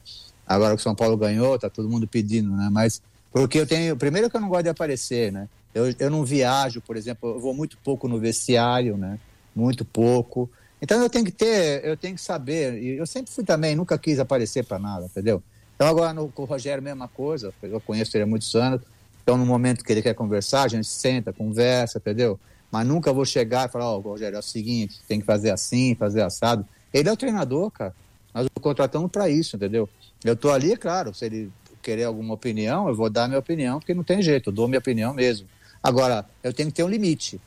Agora 0.48 0.76
que 0.76 0.82
o 0.82 0.84
São 0.84 0.96
Paulo 0.96 1.16
ganhou, 1.16 1.60
tá 1.60 1.70
todo 1.70 1.88
mundo 1.88 2.08
pedindo, 2.08 2.50
né? 2.52 2.70
Mas 2.72 3.02
porque 3.32 3.60
eu 3.60 3.68
tenho. 3.68 3.96
Primeiro 3.96 4.30
que 4.30 4.36
eu 4.36 4.42
não 4.42 4.50
gosto 4.50 4.64
de 4.64 4.70
aparecer, 4.70 5.32
né? 5.32 5.48
Eu, 5.74 5.94
eu 6.00 6.10
não 6.10 6.26
viajo, 6.26 6.82
por 6.82 6.98
exemplo, 6.98 7.36
eu 7.36 7.40
vou 7.40 7.54
muito 7.54 7.78
pouco 7.78 8.08
no 8.08 8.20
vestiário, 8.20 8.98
né? 8.98 9.18
Muito 9.56 9.86
pouco. 9.86 10.50
Então 10.82 11.02
eu 11.02 11.10
tenho 11.10 11.26
que 11.26 11.32
ter, 11.32 11.86
eu 11.86 11.96
tenho 11.96 12.16
que 12.16 12.22
saber. 12.22 12.84
Eu 12.84 13.06
sempre 13.06 13.32
fui 13.32 13.44
também, 13.44 13.76
nunca 13.76 13.98
quis 13.98 14.20
aparecer 14.20 14.66
para 14.66 14.80
nada, 14.80 15.06
entendeu? 15.06 15.42
Então 15.76 15.88
agora 15.88 16.14
no, 16.14 16.28
com 16.30 16.44
o 16.44 16.46
Rogério, 16.46 16.84
mesma 16.84 17.08
coisa. 17.08 17.54
Eu 17.62 17.80
conheço 17.80 18.16
ele 18.18 18.24
há 18.24 18.28
muitos 18.28 18.54
anos. 18.56 18.82
Então 19.24 19.38
no 19.38 19.46
momento 19.46 19.84
que 19.84 19.92
ele 19.92 20.02
quer 20.02 20.14
conversar, 20.14 20.64
a 20.64 20.68
gente 20.68 20.88
senta, 20.88 21.32
conversa, 21.32 22.00
entendeu? 22.00 22.40
mas 22.72 22.88
nunca 22.88 23.12
vou 23.12 23.26
chegar 23.26 23.68
e 23.68 23.72
falar, 23.72 23.92
ó, 23.92 23.98
oh, 23.98 24.00
Rogério, 24.00 24.38
é 24.38 24.40
o 24.40 24.44
seguinte, 24.44 25.02
tem 25.08 25.20
que 25.20 25.26
fazer 25.26 25.52
assim, 25.52 25.94
fazer 25.94 26.22
assado. 26.22 26.66
Ele 26.94 27.10
é 27.10 27.12
o 27.12 27.18
treinador, 27.18 27.70
cara. 27.70 27.94
Nós 28.34 28.48
o 28.56 28.60
contratamos 28.62 29.12
para 29.12 29.28
isso, 29.28 29.58
entendeu? 29.58 29.90
Eu 30.24 30.38
tô 30.38 30.50
ali, 30.50 30.78
claro, 30.78 31.14
se 31.14 31.26
ele 31.26 31.52
querer 31.82 32.04
alguma 32.04 32.34
opinião, 32.34 32.88
eu 32.88 32.96
vou 32.96 33.10
dar 33.10 33.28
minha 33.28 33.40
opinião, 33.40 33.80
porque 33.80 33.94
não 33.94 34.04
tem 34.04 34.22
jeito, 34.22 34.50
eu 34.50 34.54
dou 34.54 34.68
minha 34.68 34.80
opinião 34.80 35.14
mesmo. 35.14 35.48
Agora, 35.82 36.26
eu 36.44 36.54
tenho 36.54 36.70
que 36.70 36.76
ter 36.76 36.84
um 36.84 36.88
limite. 36.88 37.42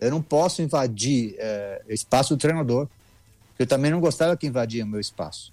Eu 0.00 0.10
não 0.10 0.22
posso 0.22 0.62
invadir 0.62 1.34
é, 1.38 1.82
espaço 1.88 2.34
do 2.34 2.40
treinador. 2.40 2.88
Eu 3.58 3.66
também 3.66 3.90
não 3.90 4.00
gostava 4.00 4.36
que 4.36 4.46
invadia 4.46 4.84
o 4.84 4.86
meu 4.86 5.00
espaço. 5.00 5.52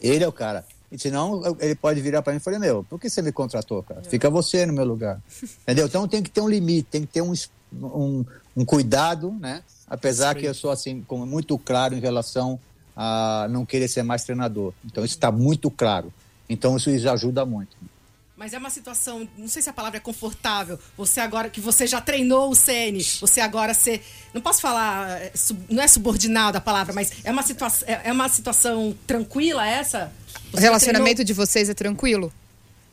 Ele 0.00 0.22
é 0.22 0.28
o 0.28 0.32
cara. 0.32 0.64
E 0.90 0.98
senão 0.98 1.42
ele 1.60 1.74
pode 1.74 2.00
virar 2.00 2.22
para 2.22 2.32
mim 2.32 2.38
e 2.38 2.40
falar: 2.40 2.58
Meu, 2.58 2.82
por 2.84 2.98
que 2.98 3.10
você 3.10 3.20
me 3.20 3.32
contratou, 3.32 3.82
cara? 3.82 4.02
Fica 4.02 4.30
você 4.30 4.64
no 4.64 4.72
meu 4.72 4.84
lugar. 4.84 5.20
Entendeu? 5.62 5.86
Então 5.86 6.08
tem 6.08 6.22
que 6.22 6.30
ter 6.30 6.40
um 6.40 6.48
limite, 6.48 6.88
tem 6.90 7.02
que 7.02 7.08
ter 7.08 7.20
um, 7.20 7.32
um, 7.72 8.24
um 8.56 8.64
cuidado, 8.64 9.32
né? 9.38 9.62
Apesar 9.86 10.34
Sim. 10.34 10.40
que 10.40 10.46
eu 10.46 10.54
sou 10.54 10.70
assim, 10.70 11.02
como 11.06 11.26
muito 11.26 11.58
claro 11.58 11.94
em 11.94 12.00
relação 12.00 12.58
a 12.96 13.46
não 13.50 13.66
querer 13.66 13.88
ser 13.88 14.02
mais 14.02 14.24
treinador. 14.24 14.72
Então 14.84 15.04
isso 15.04 15.14
está 15.14 15.30
muito 15.30 15.70
claro. 15.70 16.12
Então 16.48 16.76
isso 16.76 16.90
ajuda 17.08 17.44
muito. 17.44 17.76
Mas 18.38 18.52
é 18.52 18.58
uma 18.58 18.70
situação, 18.70 19.28
não 19.36 19.48
sei 19.48 19.60
se 19.60 19.68
a 19.68 19.72
palavra 19.72 19.96
é 19.96 20.00
confortável. 20.00 20.78
Você 20.96 21.18
agora 21.18 21.50
que 21.50 21.60
você 21.60 21.88
já 21.88 22.00
treinou 22.00 22.52
o 22.52 22.54
CN, 22.54 22.96
você 23.20 23.40
agora 23.40 23.74
ser, 23.74 24.00
não 24.32 24.40
posso 24.40 24.60
falar, 24.60 25.20
é, 25.20 25.32
não 25.68 25.82
é 25.82 25.88
subordinado 25.88 26.56
a 26.56 26.60
palavra, 26.60 26.94
mas 26.94 27.12
é 27.24 27.32
uma 27.32 27.42
situação, 27.42 27.88
é, 27.88 28.02
é 28.04 28.12
uma 28.12 28.28
situação 28.28 28.94
tranquila 29.08 29.66
essa? 29.66 30.12
Você 30.52 30.56
o 30.56 30.60
relacionamento 30.60 31.16
treinou... 31.16 31.24
de 31.24 31.32
vocês 31.34 31.68
é 31.68 31.74
tranquilo? 31.74 32.32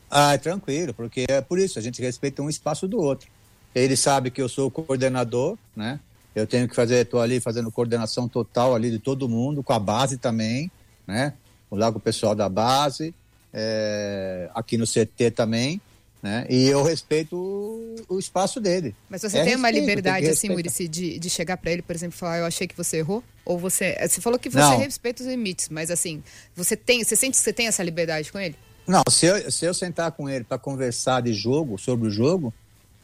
Ah, 0.09 0.33
é 0.33 0.37
tranquilo, 0.39 0.95
porque 0.95 1.27
é 1.29 1.41
por 1.41 1.59
isso 1.59 1.77
a 1.77 1.81
gente 1.81 2.01
respeita 2.01 2.41
um 2.41 2.49
espaço 2.49 2.87
do 2.87 2.97
outro. 2.99 3.29
Ele 3.75 3.95
sabe 3.95 4.31
que 4.31 4.41
eu 4.41 4.49
sou 4.49 4.67
o 4.67 4.71
coordenador, 4.71 5.57
né? 5.75 5.99
Eu 6.33 6.47
tenho 6.47 6.67
que 6.67 6.75
fazer, 6.75 7.03
estou 7.03 7.21
ali 7.21 7.39
fazendo 7.39 7.71
coordenação 7.71 8.27
total 8.27 8.73
ali 8.73 8.89
de 8.89 8.97
todo 8.97 9.29
mundo, 9.29 9.61
com 9.61 9.73
a 9.73 9.79
base 9.79 10.17
também, 10.17 10.71
né? 11.05 11.33
Lá 11.69 11.91
com 11.91 11.99
o 11.99 12.01
pessoal 12.01 12.33
da 12.33 12.49
base 12.49 13.13
é, 13.57 14.49
aqui 14.53 14.77
no 14.77 14.85
CT 14.85 15.31
também, 15.33 15.79
né? 16.21 16.45
E 16.49 16.67
eu 16.67 16.83
respeito 16.83 17.37
o, 17.37 17.95
o 18.09 18.19
espaço 18.19 18.59
dele. 18.59 18.93
Mas 19.09 19.21
você 19.21 19.27
é 19.27 19.43
tem 19.43 19.53
respeito, 19.53 19.59
uma 19.59 19.71
liberdade, 19.71 20.27
assim, 20.27 20.49
Murici, 20.49 20.87
de, 20.89 21.17
de 21.17 21.29
chegar 21.29 21.55
para 21.55 21.71
ele, 21.71 21.81
por 21.81 21.95
exemplo, 21.95 22.15
e 22.15 22.19
falar, 22.19 22.39
eu 22.39 22.45
achei 22.45 22.67
que 22.67 22.75
você 22.75 22.97
errou? 22.97 23.23
Ou 23.45 23.57
você. 23.57 23.95
Você 24.05 24.19
falou 24.19 24.37
que 24.37 24.49
você 24.49 24.57
Não. 24.57 24.79
respeita 24.79 25.23
os 25.23 25.29
limites, 25.29 25.69
mas 25.69 25.89
assim, 25.89 26.21
você 26.53 26.75
tem. 26.75 27.03
Você 27.03 27.15
sente 27.15 27.37
que 27.37 27.43
você 27.43 27.53
tem 27.53 27.67
essa 27.67 27.81
liberdade 27.81 28.29
com 28.31 28.39
ele? 28.39 28.55
Não, 28.85 29.03
se 29.09 29.25
eu, 29.25 29.51
se 29.51 29.65
eu 29.65 29.73
sentar 29.73 30.11
com 30.11 30.29
ele 30.29 30.43
para 30.43 30.57
conversar 30.57 31.21
de 31.21 31.33
jogo, 31.33 31.77
sobre 31.77 32.07
o 32.07 32.11
jogo, 32.11 32.53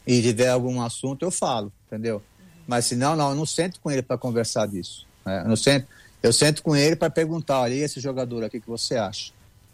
e 0.06 0.20
tiver 0.20 0.48
algum 0.48 0.82
assunto, 0.82 1.24
eu 1.24 1.30
falo, 1.30 1.72
entendeu? 1.86 2.22
Mas 2.66 2.86
se 2.86 2.96
não, 2.96 3.16
não, 3.16 3.30
eu 3.30 3.36
não 3.36 3.46
sento 3.46 3.80
com 3.80 3.90
ele 3.90 4.02
para 4.02 4.18
conversar 4.18 4.66
disso. 4.66 5.06
Né? 5.24 5.42
Eu, 5.44 5.48
não 5.48 5.56
sento, 5.56 5.86
eu 6.22 6.32
sento 6.32 6.62
com 6.62 6.76
ele 6.76 6.94
para 6.94 7.10
perguntar, 7.10 7.60
olha, 7.60 7.74
e 7.74 7.80
esse 7.80 8.00
jogador 8.00 8.44
aqui, 8.44 8.58
o 8.58 8.60
que 8.60 8.68
você 8.68 8.96
acha? 8.96 9.32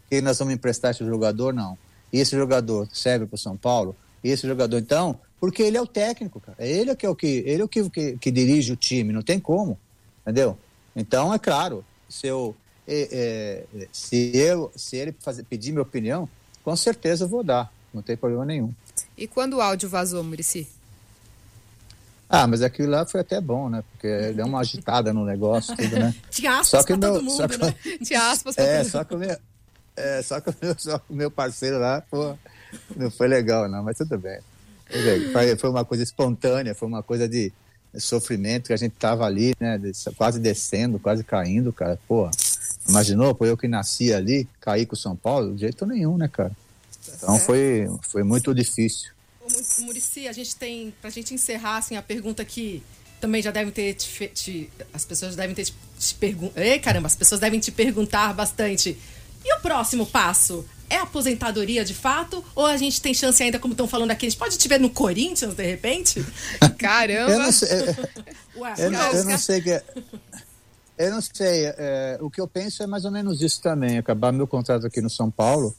Que 0.09 0.21
nós 0.21 0.39
vamos 0.39 0.53
emprestar 0.53 0.91
esse 0.91 1.05
jogador, 1.05 1.53
não. 1.53 1.77
E 2.11 2.19
esse 2.19 2.35
jogador 2.35 2.87
serve 2.91 3.25
para 3.25 3.35
o 3.35 3.37
São 3.37 3.55
Paulo? 3.55 3.95
E 4.23 4.29
esse 4.29 4.47
jogador, 4.47 4.77
então, 4.77 5.19
porque 5.39 5.61
ele 5.61 5.77
é 5.77 5.81
o 5.81 5.87
técnico, 5.87 6.39
cara. 6.39 6.57
É 6.59 6.69
ele 6.69 6.95
que 6.95 7.05
é 7.05 7.09
o 7.09 7.15
que, 7.15 7.43
ele 7.45 7.61
é 7.61 7.65
o 7.65 7.67
que, 7.67 7.89
que, 7.89 8.17
que 8.17 8.31
dirige 8.31 8.73
o 8.73 8.75
time, 8.75 9.13
não 9.13 9.21
tem 9.21 9.39
como, 9.39 9.77
entendeu? 10.21 10.57
Então, 10.95 11.33
é 11.33 11.39
claro, 11.39 11.85
se 12.09 12.27
eu, 12.27 12.55
é, 12.87 13.65
é, 13.75 13.87
se 13.91 14.31
eu, 14.35 14.71
se 14.75 14.97
ele 14.97 15.15
fazer, 15.19 15.43
pedir 15.43 15.71
minha 15.71 15.83
opinião, 15.83 16.27
com 16.63 16.75
certeza 16.75 17.25
eu 17.25 17.29
vou 17.29 17.43
dar, 17.43 17.71
não 17.93 18.01
tem 18.01 18.17
problema 18.17 18.45
nenhum. 18.45 18.73
E 19.17 19.27
quando 19.27 19.57
o 19.57 19.61
áudio 19.61 19.87
vazou, 19.87 20.23
Murici? 20.23 20.67
Ah, 22.29 22.45
mas 22.45 22.61
aquilo 22.61 22.91
lá 22.91 23.05
foi 23.07 23.21
até 23.21 23.41
bom, 23.41 23.69
né? 23.69 23.83
Porque 23.91 24.33
deu 24.33 24.45
uma 24.45 24.59
agitada 24.59 25.11
no 25.11 25.25
negócio, 25.25 25.75
tudo, 25.75 25.97
né? 25.97 26.13
Tinha 26.29 26.59
aspas 26.59 26.81
só 26.81 26.83
que 26.83 26.95
pra 26.95 26.97
meu, 26.97 27.13
todo 27.13 27.23
mundo, 27.23 27.37
só 27.37 27.47
que, 27.47 27.57
né? 27.57 27.75
Tinha 28.03 28.29
aspas 28.29 28.55
pra 28.55 28.63
é, 28.63 28.67
todo 28.67 28.83
mundo. 28.83 28.91
Só 28.91 29.03
que 29.03 29.15
o 29.15 29.17
meu, 29.17 29.37
é, 29.99 30.21
só 30.21 30.39
que 30.39 30.49
o 30.49 30.55
meu, 30.61 30.75
só 30.77 31.01
o 31.09 31.13
meu 31.13 31.29
parceiro 31.29 31.77
lá, 31.79 32.01
pô, 32.09 32.35
não 32.95 33.11
foi 33.11 33.27
legal, 33.27 33.67
não, 33.69 33.83
mas 33.83 33.97
tudo 33.97 34.17
bem. 34.17 34.39
Foi, 35.57 35.69
uma 35.69 35.85
coisa 35.85 36.03
espontânea, 36.03 36.73
foi 36.73 36.87
uma 36.87 37.03
coisa 37.03 37.27
de 37.27 37.51
sofrimento 37.97 38.67
que 38.67 38.73
a 38.73 38.77
gente 38.77 38.93
tava 38.93 39.25
ali, 39.25 39.53
né? 39.59 39.79
Quase 40.17 40.39
descendo, 40.39 40.99
quase 40.99 41.23
caindo, 41.23 41.71
cara. 41.71 41.99
Pô, 42.07 42.29
imaginou? 42.87 43.35
Foi 43.35 43.49
eu 43.49 43.57
que 43.57 43.67
nasci 43.67 44.13
ali, 44.13 44.47
caí 44.59 44.85
com 44.85 44.95
São 44.95 45.15
Paulo? 45.15 45.53
De 45.53 45.61
jeito 45.61 45.85
nenhum, 45.85 46.17
né, 46.17 46.27
cara? 46.27 46.51
Então 47.15 47.37
foi, 47.39 47.87
foi 48.01 48.23
muito 48.23 48.53
difícil. 48.53 49.11
Murici, 49.79 50.27
a 50.27 50.31
gente 50.31 50.55
tem, 50.55 50.93
pra 51.01 51.09
gente 51.09 51.33
encerrar, 51.33 51.77
assim, 51.77 51.95
a 51.95 52.01
pergunta 52.01 52.45
que 52.45 52.83
também 53.19 53.41
já 53.41 53.51
devem 53.51 53.71
ter 53.71 53.93
te, 53.95 54.27
te, 54.27 54.69
as 54.93 55.05
pessoas 55.05 55.35
devem 55.35 55.55
ter 55.55 55.65
te, 55.65 55.73
te 55.97 56.15
perguntar. 56.15 56.61
Ei, 56.61 56.79
caramba, 56.79 57.07
as 57.07 57.15
pessoas 57.15 57.41
devem 57.41 57.59
te 57.59 57.71
perguntar 57.71 58.33
bastante. 58.33 58.97
E 59.43 59.53
o 59.55 59.59
próximo 59.61 60.05
passo? 60.05 60.65
É 60.89 60.97
aposentadoria 60.97 61.85
de 61.85 61.93
fato? 61.93 62.43
Ou 62.55 62.65
a 62.65 62.75
gente 62.75 62.99
tem 62.99 63.13
chance 63.13 63.41
ainda, 63.43 63.59
como 63.59 63.73
estão 63.73 63.87
falando 63.87 64.11
aqui, 64.11 64.25
a 64.25 64.29
gente 64.29 64.39
pode 64.39 64.57
te 64.57 64.67
ver 64.67 64.79
no 64.79 64.89
Corinthians, 64.89 65.53
de 65.53 65.63
repente? 65.63 66.25
Caramba! 66.79 67.31
Eu 67.31 67.39
não 67.39 67.51
sei, 67.51 67.69
Ué, 68.57 68.73
eu, 68.77 68.91
não, 68.91 69.13
eu 69.13 69.25
não 69.25 69.37
sei 69.37 69.61
que. 69.61 69.69
É, 69.69 69.83
eu 70.97 71.11
não 71.11 71.21
sei. 71.21 71.65
É, 71.77 72.17
o 72.19 72.29
que 72.29 72.41
eu 72.41 72.47
penso 72.47 72.81
é 72.81 72.87
mais 72.87 73.05
ou 73.05 73.11
menos 73.11 73.41
isso 73.41 73.61
também: 73.61 73.97
acabar 73.97 74.31
meu 74.31 74.47
contrato 74.47 74.87
aqui 74.87 74.99
no 74.99 75.09
São 75.09 75.29
Paulo 75.29 75.75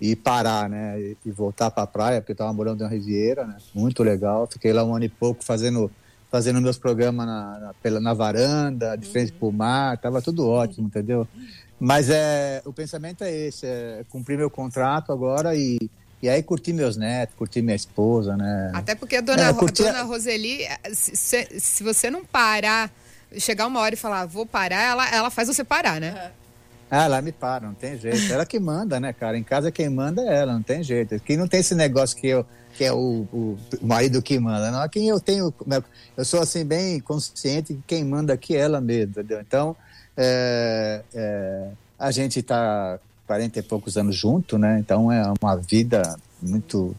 e 0.00 0.16
parar, 0.16 0.68
né? 0.68 1.00
E, 1.00 1.16
e 1.26 1.30
voltar 1.30 1.70
para 1.70 1.82
a 1.84 1.86
praia, 1.86 2.20
porque 2.20 2.32
eu 2.32 2.34
estava 2.34 2.52
morando 2.52 2.82
na 2.82 2.88
Riviera, 2.88 3.46
né? 3.46 3.56
Muito 3.74 4.02
legal. 4.02 4.48
Fiquei 4.50 4.72
lá 4.72 4.82
um 4.82 4.94
ano 4.94 5.04
e 5.04 5.08
pouco 5.08 5.44
fazendo, 5.44 5.90
fazendo 6.30 6.60
meus 6.60 6.78
programas 6.78 7.26
na, 7.26 7.58
na, 7.58 7.74
pela, 7.74 8.00
na 8.00 8.14
varanda, 8.14 8.96
de 8.96 9.06
frente 9.06 9.32
uhum. 9.32 9.38
para 9.38 9.48
o 9.48 9.52
mar, 9.52 9.98
tava 9.98 10.22
tudo 10.22 10.48
ótimo, 10.48 10.86
entendeu? 10.86 11.28
Mas 11.80 12.10
é, 12.10 12.60
o 12.66 12.72
pensamento 12.72 13.24
é 13.24 13.34
esse, 13.34 13.66
é 13.66 14.04
cumprir 14.10 14.36
meu 14.36 14.50
contrato 14.50 15.12
agora 15.12 15.56
e, 15.56 15.78
e 16.22 16.28
aí 16.28 16.42
curtir 16.42 16.74
meus 16.74 16.96
netos, 16.96 17.34
curtir 17.34 17.62
minha 17.62 17.74
esposa, 17.74 18.36
né? 18.36 18.70
Até 18.74 18.94
porque 18.94 19.16
a 19.16 19.20
dona, 19.22 19.48
é, 19.48 19.52
curtir... 19.54 19.86
a 19.86 19.92
dona 19.92 20.02
Roseli, 20.02 20.60
se, 20.92 21.48
se 21.58 21.82
você 21.82 22.10
não 22.10 22.22
parar, 22.22 22.90
chegar 23.38 23.66
uma 23.66 23.80
hora 23.80 23.94
e 23.94 23.98
falar, 23.98 24.26
vou 24.26 24.44
parar, 24.44 24.82
ela, 24.82 25.08
ela 25.08 25.30
faz 25.30 25.48
você 25.48 25.64
parar, 25.64 25.98
né? 25.98 26.32
Ah, 26.90 27.04
ela 27.04 27.22
me 27.22 27.32
para, 27.32 27.66
não 27.66 27.74
tem 27.74 27.96
jeito. 27.96 28.30
Ela 28.32 28.44
que 28.44 28.58
manda, 28.58 28.98
né, 28.98 29.12
cara? 29.12 29.38
Em 29.38 29.44
casa 29.44 29.70
quem 29.70 29.88
manda 29.88 30.22
é 30.22 30.40
ela, 30.40 30.52
não 30.52 30.62
tem 30.62 30.82
jeito. 30.82 31.14
Aqui 31.14 31.36
não 31.36 31.46
tem 31.46 31.60
esse 31.60 31.74
negócio 31.74 32.16
que 32.16 32.26
eu 32.26 32.44
que 32.74 32.84
é 32.84 32.92
o, 32.92 33.26
o, 33.32 33.58
marido 33.82 34.22
que 34.22 34.38
manda, 34.38 34.70
não. 34.70 34.88
Quem 34.88 35.08
eu 35.08 35.20
tenho, 35.20 35.52
eu 36.16 36.24
sou 36.24 36.40
assim 36.40 36.64
bem 36.64 37.00
consciente 37.00 37.74
que 37.74 37.82
quem 37.86 38.04
manda 38.04 38.32
aqui 38.32 38.56
é 38.56 38.60
ela 38.60 38.80
mesmo, 38.80 39.10
entendeu? 39.10 39.40
Então, 39.40 39.76
é, 40.22 41.02
é, 41.14 41.68
a 41.98 42.10
gente 42.10 42.40
está 42.40 42.98
40 43.26 43.58
e 43.58 43.62
poucos 43.62 43.96
anos 43.96 44.14
junto, 44.14 44.58
né? 44.58 44.78
Então 44.78 45.10
é 45.10 45.22
uma 45.40 45.56
vida 45.56 46.16
muito. 46.42 46.94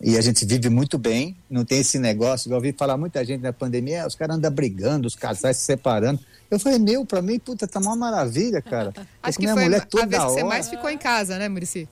E 0.00 0.16
a 0.16 0.20
gente 0.22 0.44
vive 0.46 0.68
muito 0.70 0.96
bem, 0.98 1.36
não 1.50 1.64
tem 1.64 1.80
esse 1.80 1.98
negócio. 1.98 2.50
Eu 2.50 2.56
ouvi 2.56 2.72
falar 2.72 2.96
muita 2.96 3.22
gente 3.24 3.42
na 3.42 3.52
pandemia, 3.52 4.06
os 4.06 4.14
caras 4.14 4.36
andam 4.36 4.50
brigando, 4.50 5.06
os 5.06 5.14
casais 5.14 5.58
se 5.58 5.64
separando. 5.64 6.18
Eu 6.50 6.58
falei, 6.58 6.78
meu, 6.78 7.04
pra 7.04 7.20
mim, 7.20 7.38
puta, 7.38 7.68
tá 7.68 7.78
uma 7.78 7.94
maravilha, 7.94 8.62
cara. 8.62 8.92
Acho 9.22 9.38
que 9.38 9.46
foi 9.46 9.64
mulher 9.64 9.84
toda 9.84 10.04
a 10.04 10.06
vez 10.06 10.22
que 10.22 10.30
você 10.30 10.42
mais 10.42 10.68
ficou 10.68 10.88
em 10.88 10.98
casa, 10.98 11.38
né, 11.38 11.48
Murici? 11.48 11.88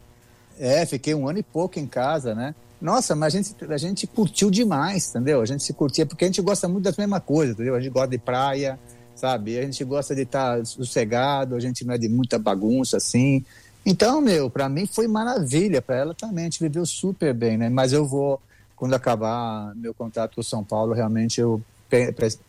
É, 0.58 0.84
fiquei 0.86 1.14
um 1.14 1.28
ano 1.28 1.38
e 1.38 1.42
pouco 1.42 1.78
em 1.78 1.86
casa, 1.86 2.34
né? 2.34 2.54
Nossa, 2.80 3.14
mas 3.14 3.34
a 3.34 3.36
gente, 3.36 3.54
a 3.68 3.76
gente 3.76 4.06
curtiu 4.06 4.50
demais, 4.50 5.10
entendeu? 5.10 5.42
A 5.42 5.46
gente 5.46 5.62
se 5.62 5.72
curtia, 5.72 6.06
porque 6.06 6.24
a 6.24 6.28
gente 6.28 6.40
gosta 6.40 6.66
muito 6.66 6.84
das 6.84 6.96
mesmas 6.96 7.22
coisas, 7.22 7.54
entendeu? 7.54 7.74
A 7.74 7.80
gente 7.80 7.92
gosta 7.92 8.08
de 8.08 8.18
praia, 8.18 8.78
sabe? 9.20 9.58
A 9.58 9.62
gente 9.62 9.84
gosta 9.84 10.14
de 10.14 10.22
estar 10.22 10.56
tá 10.58 10.64
sossegado, 10.64 11.54
a 11.54 11.60
gente 11.60 11.84
não 11.84 11.94
é 11.94 11.98
de 11.98 12.08
muita 12.08 12.38
bagunça 12.38 12.96
assim. 12.96 13.44
Então, 13.84 14.20
meu, 14.20 14.48
para 14.48 14.68
mim 14.68 14.86
foi 14.86 15.06
maravilha, 15.06 15.82
para 15.82 15.96
ela 15.96 16.14
também, 16.14 16.44
a 16.44 16.48
gente 16.48 16.62
viveu 16.62 16.86
super 16.86 17.34
bem, 17.34 17.58
né? 17.58 17.68
Mas 17.68 17.92
eu 17.92 18.06
vou, 18.06 18.40
quando 18.74 18.94
acabar 18.94 19.74
meu 19.76 19.92
contato 19.92 20.36
com 20.36 20.42
São 20.42 20.64
Paulo, 20.64 20.94
realmente 20.94 21.38
eu 21.38 21.60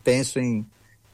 penso 0.03 0.39
em 0.39 0.65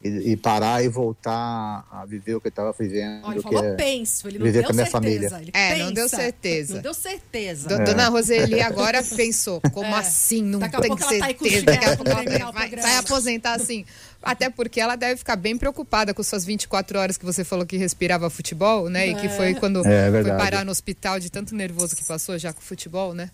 e, 0.02 0.32
e, 0.32 0.36
parar 0.36 0.84
e 0.84 0.88
voltar 0.88 1.84
a 1.90 2.04
viver 2.06 2.36
o 2.36 2.40
que 2.40 2.46
eu 2.46 2.50
estava 2.50 2.72
vivendo. 2.78 3.24
Olha, 3.24 3.34
ele 3.34 3.42
falou 3.42 3.64
é 3.64 3.74
penso, 3.74 4.28
ele 4.28 4.38
não 4.38 4.46
viver 4.46 4.60
deu 4.60 4.66
com 4.66 4.72
a 4.72 4.74
minha 4.74 4.86
certeza. 4.86 5.30
Família. 5.30 5.50
é, 5.52 5.72
pensa, 5.72 5.84
não 5.84 5.92
deu 5.92 6.08
certeza. 6.08 6.74
Não 6.74 6.82
deu 6.82 6.94
certeza. 6.94 7.74
É. 7.74 7.84
Dona 7.84 8.08
Roseli 8.08 8.60
agora 8.60 9.02
pensou, 9.16 9.60
como 9.72 9.86
é. 9.86 9.98
assim? 9.98 10.42
Não 10.42 10.60
Daqui 10.60 10.80
tem 10.80 10.98
certeza. 10.98 11.64
Daqui 11.64 11.84
a 11.84 11.96
pouco 11.96 12.10
ela 12.12 12.52
vai, 12.52 12.70
vai, 12.70 12.96
aposentar 12.96 13.54
assim. 13.54 13.84
Até 14.22 14.48
porque 14.48 14.80
ela 14.80 14.94
deve 14.94 15.16
ficar 15.16 15.34
bem 15.34 15.58
preocupada 15.58 16.14
com 16.14 16.22
suas 16.22 16.44
24 16.44 16.98
horas 16.98 17.16
que 17.16 17.24
você 17.24 17.42
falou 17.42 17.66
que 17.66 17.76
respirava 17.76 18.30
futebol, 18.30 18.88
né? 18.88 19.08
E 19.08 19.14
que 19.16 19.28
foi 19.28 19.50
é. 19.50 19.54
quando 19.54 19.84
é, 19.84 20.10
foi 20.10 20.30
parar 20.30 20.64
no 20.64 20.70
hospital 20.70 21.18
de 21.18 21.30
tanto 21.30 21.56
nervoso 21.56 21.96
que 21.96 22.04
passou 22.04 22.38
já 22.38 22.52
com 22.52 22.60
o 22.60 22.64
futebol, 22.64 23.14
né? 23.14 23.30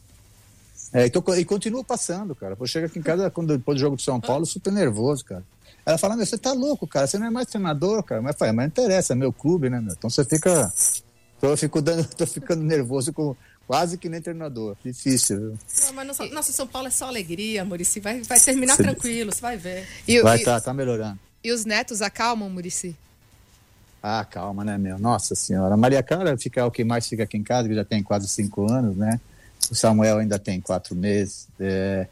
É, 0.95 1.07
então, 1.07 1.23
e 1.37 1.45
continua 1.45 1.83
passando, 1.85 2.35
cara. 2.35 2.57
Eu 2.59 2.67
chego 2.67 2.87
aqui 2.87 2.99
em 2.99 3.03
casa 3.03 3.31
quando 3.31 3.57
depois 3.57 3.77
do 3.77 3.81
jogo 3.81 3.97
de 3.97 4.03
São 4.03 4.21
Paulo, 4.21 4.47
super 4.47 4.73
nervoso, 4.73 5.25
cara. 5.25 5.43
Ela 5.87 5.99
fala, 5.99 6.17
meu, 6.17 6.25
você 6.25 6.39
tá 6.39 6.53
louco, 6.53 6.87
cara, 6.87 7.07
você 7.07 7.19
não 7.19 7.27
é 7.27 7.31
mais 7.31 7.47
treinador, 7.47 8.03
cara. 8.03 8.23
Mas, 8.23 8.37
mas 8.39 8.55
não 8.55 8.65
interessa, 8.65 9.13
é 9.13 9.17
meu 9.17 9.33
clube, 9.33 9.69
né, 9.69 9.81
meu? 9.81 9.93
Então 9.93 10.09
você 10.09 10.25
fica. 10.25 10.73
Então 11.37 11.51
eu 11.51 11.57
fico 11.57 11.83
dando, 11.83 12.05
tô 12.17 12.27
ficando 12.27 12.63
nervoso 12.63 13.13
com 13.13 13.37
quase 13.67 13.99
que 13.99 14.09
nem 14.09 14.21
treinador. 14.21 14.77
Difícil, 14.83 15.39
viu? 15.39 15.59
Não, 15.83 15.93
mas 15.93 16.19
no, 16.19 16.31
nosso 16.31 16.53
São 16.53 16.67
Paulo 16.67 16.89
é 16.89 16.91
só 16.91 17.07
alegria, 17.07 17.65
Murici. 17.65 18.01
Vai, 18.01 18.23
vai 18.23 18.41
terminar 18.41 18.77
você... 18.77 18.83
tranquilo, 18.83 19.33
você 19.33 19.41
vai 19.41 19.57
ver. 19.57 19.87
E, 20.09 20.21
vai, 20.23 20.39
e, 20.39 20.45
tá, 20.45 20.59
tá 20.61 20.73
melhorando. 20.73 21.19
E 21.43 21.53
os 21.53 21.67
netos 21.67 22.01
acalmam, 22.01 22.49
Murici? 22.49 22.97
Ah, 24.03 24.25
calma, 24.25 24.65
né, 24.65 24.77
meu? 24.79 24.99
Nossa 24.99 25.35
senhora. 25.35 25.75
A 25.75 25.77
Maria 25.77 26.03
Clara 26.03 26.37
fica 26.37 26.61
é 26.61 26.65
o 26.65 26.71
que 26.71 26.85
mais 26.85 27.07
fica 27.07 27.25
aqui 27.25 27.37
em 27.37 27.43
casa, 27.43 27.69
que 27.69 27.75
já 27.75 27.85
tem 27.85 28.03
quase 28.03 28.29
cinco 28.29 28.71
anos, 28.71 28.97
né? 28.97 29.21
O 29.71 29.75
Samuel 29.75 30.19
ainda 30.19 30.39
tem 30.39 30.61
quatro 30.61 30.95
meses. 30.95 31.49
É, 31.59 32.07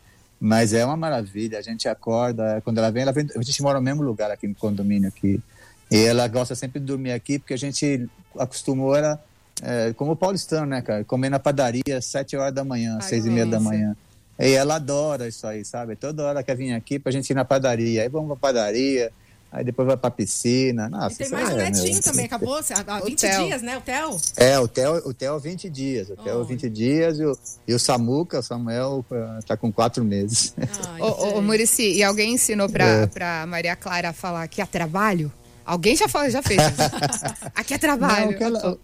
mas 0.45 0.73
é 0.73 0.85
uma 0.85 0.97
maravilha. 0.97 1.57
A 1.57 1.63
gente 1.63 1.89
acorda, 1.89 2.61
quando 2.65 2.79
ela 2.79 2.91
vem, 2.91 3.05
ela 3.05 3.13
vem. 3.13 3.29
A 3.37 3.43
gente 3.43 3.63
mora 3.63 3.79
no 3.79 3.85
mesmo 3.85 4.03
lugar 4.03 4.29
aqui 4.29 4.49
no 4.49 4.57
condomínio 4.57 5.09
aqui. 5.09 5.41
E 5.89 6.05
ela 6.05 6.27
gosta 6.27 6.57
sempre 6.57 6.81
de 6.81 6.87
dormir 6.87 7.13
aqui, 7.13 7.39
porque 7.39 7.55
a 7.55 7.59
gente 7.59 8.09
acostumou 8.37 8.97
ela, 8.97 9.23
é, 9.63 9.93
como 9.93 10.17
paulistano, 10.17 10.67
né, 10.67 10.83
cara? 10.83 11.05
Comer 11.05 11.29
na 11.29 11.39
padaria 11.39 11.97
às 11.97 12.07
sete 12.07 12.37
horas 12.37 12.53
da 12.53 12.65
manhã, 12.65 12.99
Ai, 13.01 13.09
seis 13.09 13.25
e 13.25 13.31
meia 13.31 13.47
da 13.47 13.61
manhã. 13.61 13.95
E 14.37 14.51
ela 14.51 14.77
adora 14.77 15.29
isso 15.29 15.47
aí, 15.47 15.65
sabe? 15.65 15.95
Toda 15.95 16.25
hora 16.25 16.43
quer 16.43 16.57
vir 16.57 16.73
aqui 16.73 16.99
pra 16.99 17.13
gente 17.13 17.31
ir 17.31 17.35
na 17.35 17.45
padaria. 17.45 18.03
Aí 18.03 18.09
vamos 18.09 18.27
pra 18.27 18.49
padaria, 18.53 19.13
aí 19.53 19.63
depois 19.63 19.87
vai 19.87 19.97
pra 19.97 20.11
piscina. 20.11 20.89
Nossa, 20.89 21.15
e 21.15 21.17
tem 21.19 21.29
mais 21.29 21.51
um 21.51 21.59
é, 21.59 21.71
netinho 21.71 22.03
também, 22.03 22.25
acabou? 22.25 22.59
Há 22.87 23.01
20 23.01 23.21
Theo. 23.21 23.45
dias, 23.45 23.63
né? 23.63 23.77
O 23.77 23.81
Theo? 23.83 24.21
É, 24.37 24.59
o 24.59 24.67
Theo, 24.67 24.97
o 25.09 25.13
Theo 25.15 25.39
20 25.39 25.69
dias. 25.69 26.09
O 26.09 26.17
Theo 26.17 26.41
oh. 26.41 26.45
20 26.45 26.71
dias 26.71 27.19
e 27.19 27.25
o, 27.25 27.39
e 27.69 27.75
o 27.75 27.79
Samuca, 27.79 28.39
o 28.39 28.43
Samuel, 28.43 29.05
tá 29.47 29.57
com 29.57 29.71
4 29.71 30.03
meses. 30.03 30.55
ô, 30.99 31.39
ô, 31.39 31.43
Murici, 31.43 31.93
e 31.93 32.03
alguém 32.03 32.35
ensinou 32.35 32.69
pra, 32.69 32.85
é. 32.85 33.07
pra 33.07 33.47
Maria 33.47 33.77
Clara 33.77 34.13
falar 34.13 34.49
que 34.49 34.63
é 34.63 34.67
trabalho? 34.67 35.31
Alguém 35.65 35.95
já, 35.95 36.09
falou, 36.09 36.29
já 36.29 36.43
fez 36.43 36.61
Aqui 37.55 37.75
é 37.75 37.79
trabalho. 37.79 38.37
Não, 38.41 38.79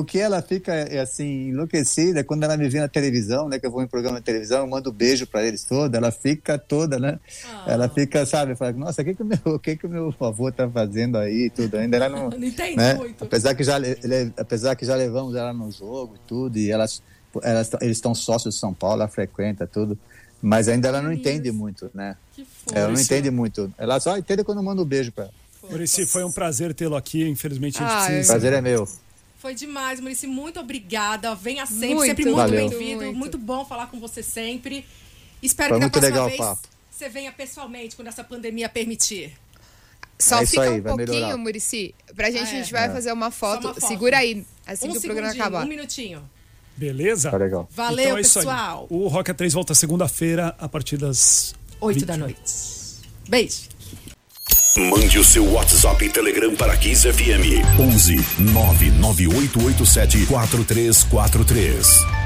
o 0.00 0.04
que 0.04 0.18
ela 0.18 0.42
fica 0.42 0.72
assim 1.00 1.48
enlouquecida 1.48 2.20
é 2.20 2.22
quando 2.22 2.42
ela 2.42 2.56
me 2.56 2.68
vê 2.68 2.80
na 2.80 2.88
televisão, 2.88 3.48
né? 3.48 3.58
Que 3.58 3.66
eu 3.66 3.70
vou 3.70 3.82
em 3.82 3.86
programa 3.86 4.18
de 4.18 4.24
televisão, 4.24 4.60
eu 4.60 4.66
mando 4.66 4.90
um 4.90 4.92
beijo 4.92 5.26
para 5.26 5.44
eles 5.44 5.64
toda, 5.64 5.96
ela 5.98 6.10
fica 6.10 6.58
toda, 6.58 6.98
né? 6.98 7.18
Oh. 7.44 7.70
Ela 7.70 7.88
fica, 7.88 8.26
sabe, 8.26 8.54
fala, 8.56 8.72
nossa, 8.72 9.02
o 9.02 9.04
que 9.04 9.14
que 9.14 9.22
o 9.22 9.24
meu, 9.24 9.38
o 9.44 9.58
que 9.58 9.76
que 9.76 9.86
o 9.86 9.88
meu 9.88 10.14
avô 10.20 10.50
tá 10.50 10.68
fazendo 10.68 11.18
aí, 11.18 11.50
tudo 11.50 11.76
ainda 11.76 11.96
ela 11.96 12.08
não, 12.08 12.30
não 12.36 12.44
entende 12.44 12.76
né? 12.76 12.94
muito. 12.94 13.24
Apesar 13.24 13.54
que 13.54 13.62
já 13.62 13.78
ele, 13.78 14.32
apesar 14.36 14.74
que 14.74 14.84
já 14.84 14.94
levamos 14.96 15.34
ela 15.34 15.52
no 15.52 15.70
jogo 15.70 16.16
e 16.16 16.28
tudo 16.28 16.58
e 16.58 16.70
elas, 16.70 17.02
elas 17.42 17.70
eles 17.80 17.96
estão 17.96 18.14
sócios 18.14 18.54
de 18.54 18.60
São 18.60 18.74
Paulo, 18.74 19.02
ela 19.02 19.08
frequenta 19.08 19.66
tudo. 19.66 19.98
Mas 20.42 20.68
ainda 20.68 20.88
ela 20.88 21.00
não 21.00 21.10
entende 21.10 21.50
muito, 21.50 21.90
né? 21.94 22.16
Que 22.34 22.46
ela 22.74 22.92
não 22.92 23.00
entende 23.00 23.30
muito. 23.30 23.72
Ela 23.78 23.98
só 23.98 24.16
entende 24.18 24.44
quando 24.44 24.58
eu 24.58 24.64
mando 24.64 24.82
um 24.82 24.84
beijo 24.84 25.10
para 25.10 25.24
ela. 25.24 25.32
Murici, 25.70 26.04
foi 26.04 26.22
um 26.22 26.30
prazer 26.30 26.74
tê-lo 26.74 26.96
aqui. 26.96 27.26
Infelizmente, 27.26 27.82
a 27.82 27.86
gente 27.86 27.96
ah, 27.96 28.04
precisa. 28.04 28.32
Prazer 28.34 28.52
é 28.52 28.60
meu. 28.60 28.86
Foi 29.44 29.54
demais, 29.54 30.00
Murici. 30.00 30.26
Muito 30.26 30.58
obrigada. 30.58 31.34
Venha 31.34 31.66
sempre, 31.66 31.94
muito, 31.94 32.06
sempre 32.06 32.24
muito 32.30 32.50
bem-vindo. 32.50 33.02
Muito. 33.04 33.18
muito. 33.18 33.36
bom 33.36 33.62
falar 33.62 33.88
com 33.88 34.00
você 34.00 34.22
sempre. 34.22 34.86
Espero 35.42 35.68
foi 35.68 35.80
que 35.80 35.84
na 35.84 35.90
próxima 35.90 36.10
legal 36.10 36.28
vez 36.28 36.40
papo. 36.40 36.68
você 36.90 37.10
venha 37.10 37.30
pessoalmente 37.30 37.94
quando 37.94 38.08
essa 38.08 38.24
pandemia 38.24 38.70
permitir. 38.70 39.34
Só 40.18 40.40
é 40.40 40.46
fica 40.46 40.62
aí, 40.62 40.80
um 40.80 40.82
pouquinho, 40.82 41.10
melhorar. 41.10 41.36
Murici. 41.36 41.94
Pra 42.16 42.30
gente, 42.30 42.40
é. 42.40 42.42
a 42.44 42.46
gente 42.46 42.72
vai 42.72 42.86
é. 42.86 42.90
fazer 42.90 43.12
uma 43.12 43.30
foto. 43.30 43.66
uma 43.66 43.74
foto. 43.74 43.86
Segura 43.86 44.16
aí, 44.16 44.46
assim 44.66 44.88
um 44.88 44.92
que 44.92 44.96
o 44.96 45.02
programa 45.02 45.32
acabar. 45.32 45.62
Um 45.62 45.68
minutinho. 45.68 46.26
Beleza? 46.74 47.30
Tá 47.30 47.36
legal. 47.36 47.68
Valeu, 47.70 48.02
então 48.02 48.16
é 48.16 48.22
pessoal. 48.22 48.86
O 48.88 49.08
Rock 49.08 49.30
A3 49.30 49.50
volta 49.52 49.74
segunda-feira 49.74 50.56
a 50.58 50.70
partir 50.70 50.96
das 50.96 51.54
8 51.82 51.96
20. 51.96 52.06
da 52.06 52.16
noite. 52.16 52.40
Beijo. 53.28 53.73
Mande 54.76 55.20
o 55.20 55.24
seu 55.24 55.52
WhatsApp 55.52 56.04
e 56.04 56.10
Telegram 56.10 56.52
para 56.56 56.76
Kiss 56.76 57.02
FM 57.02 57.62
11 57.78 58.16
99887 58.40 60.26
4343. 60.26 62.23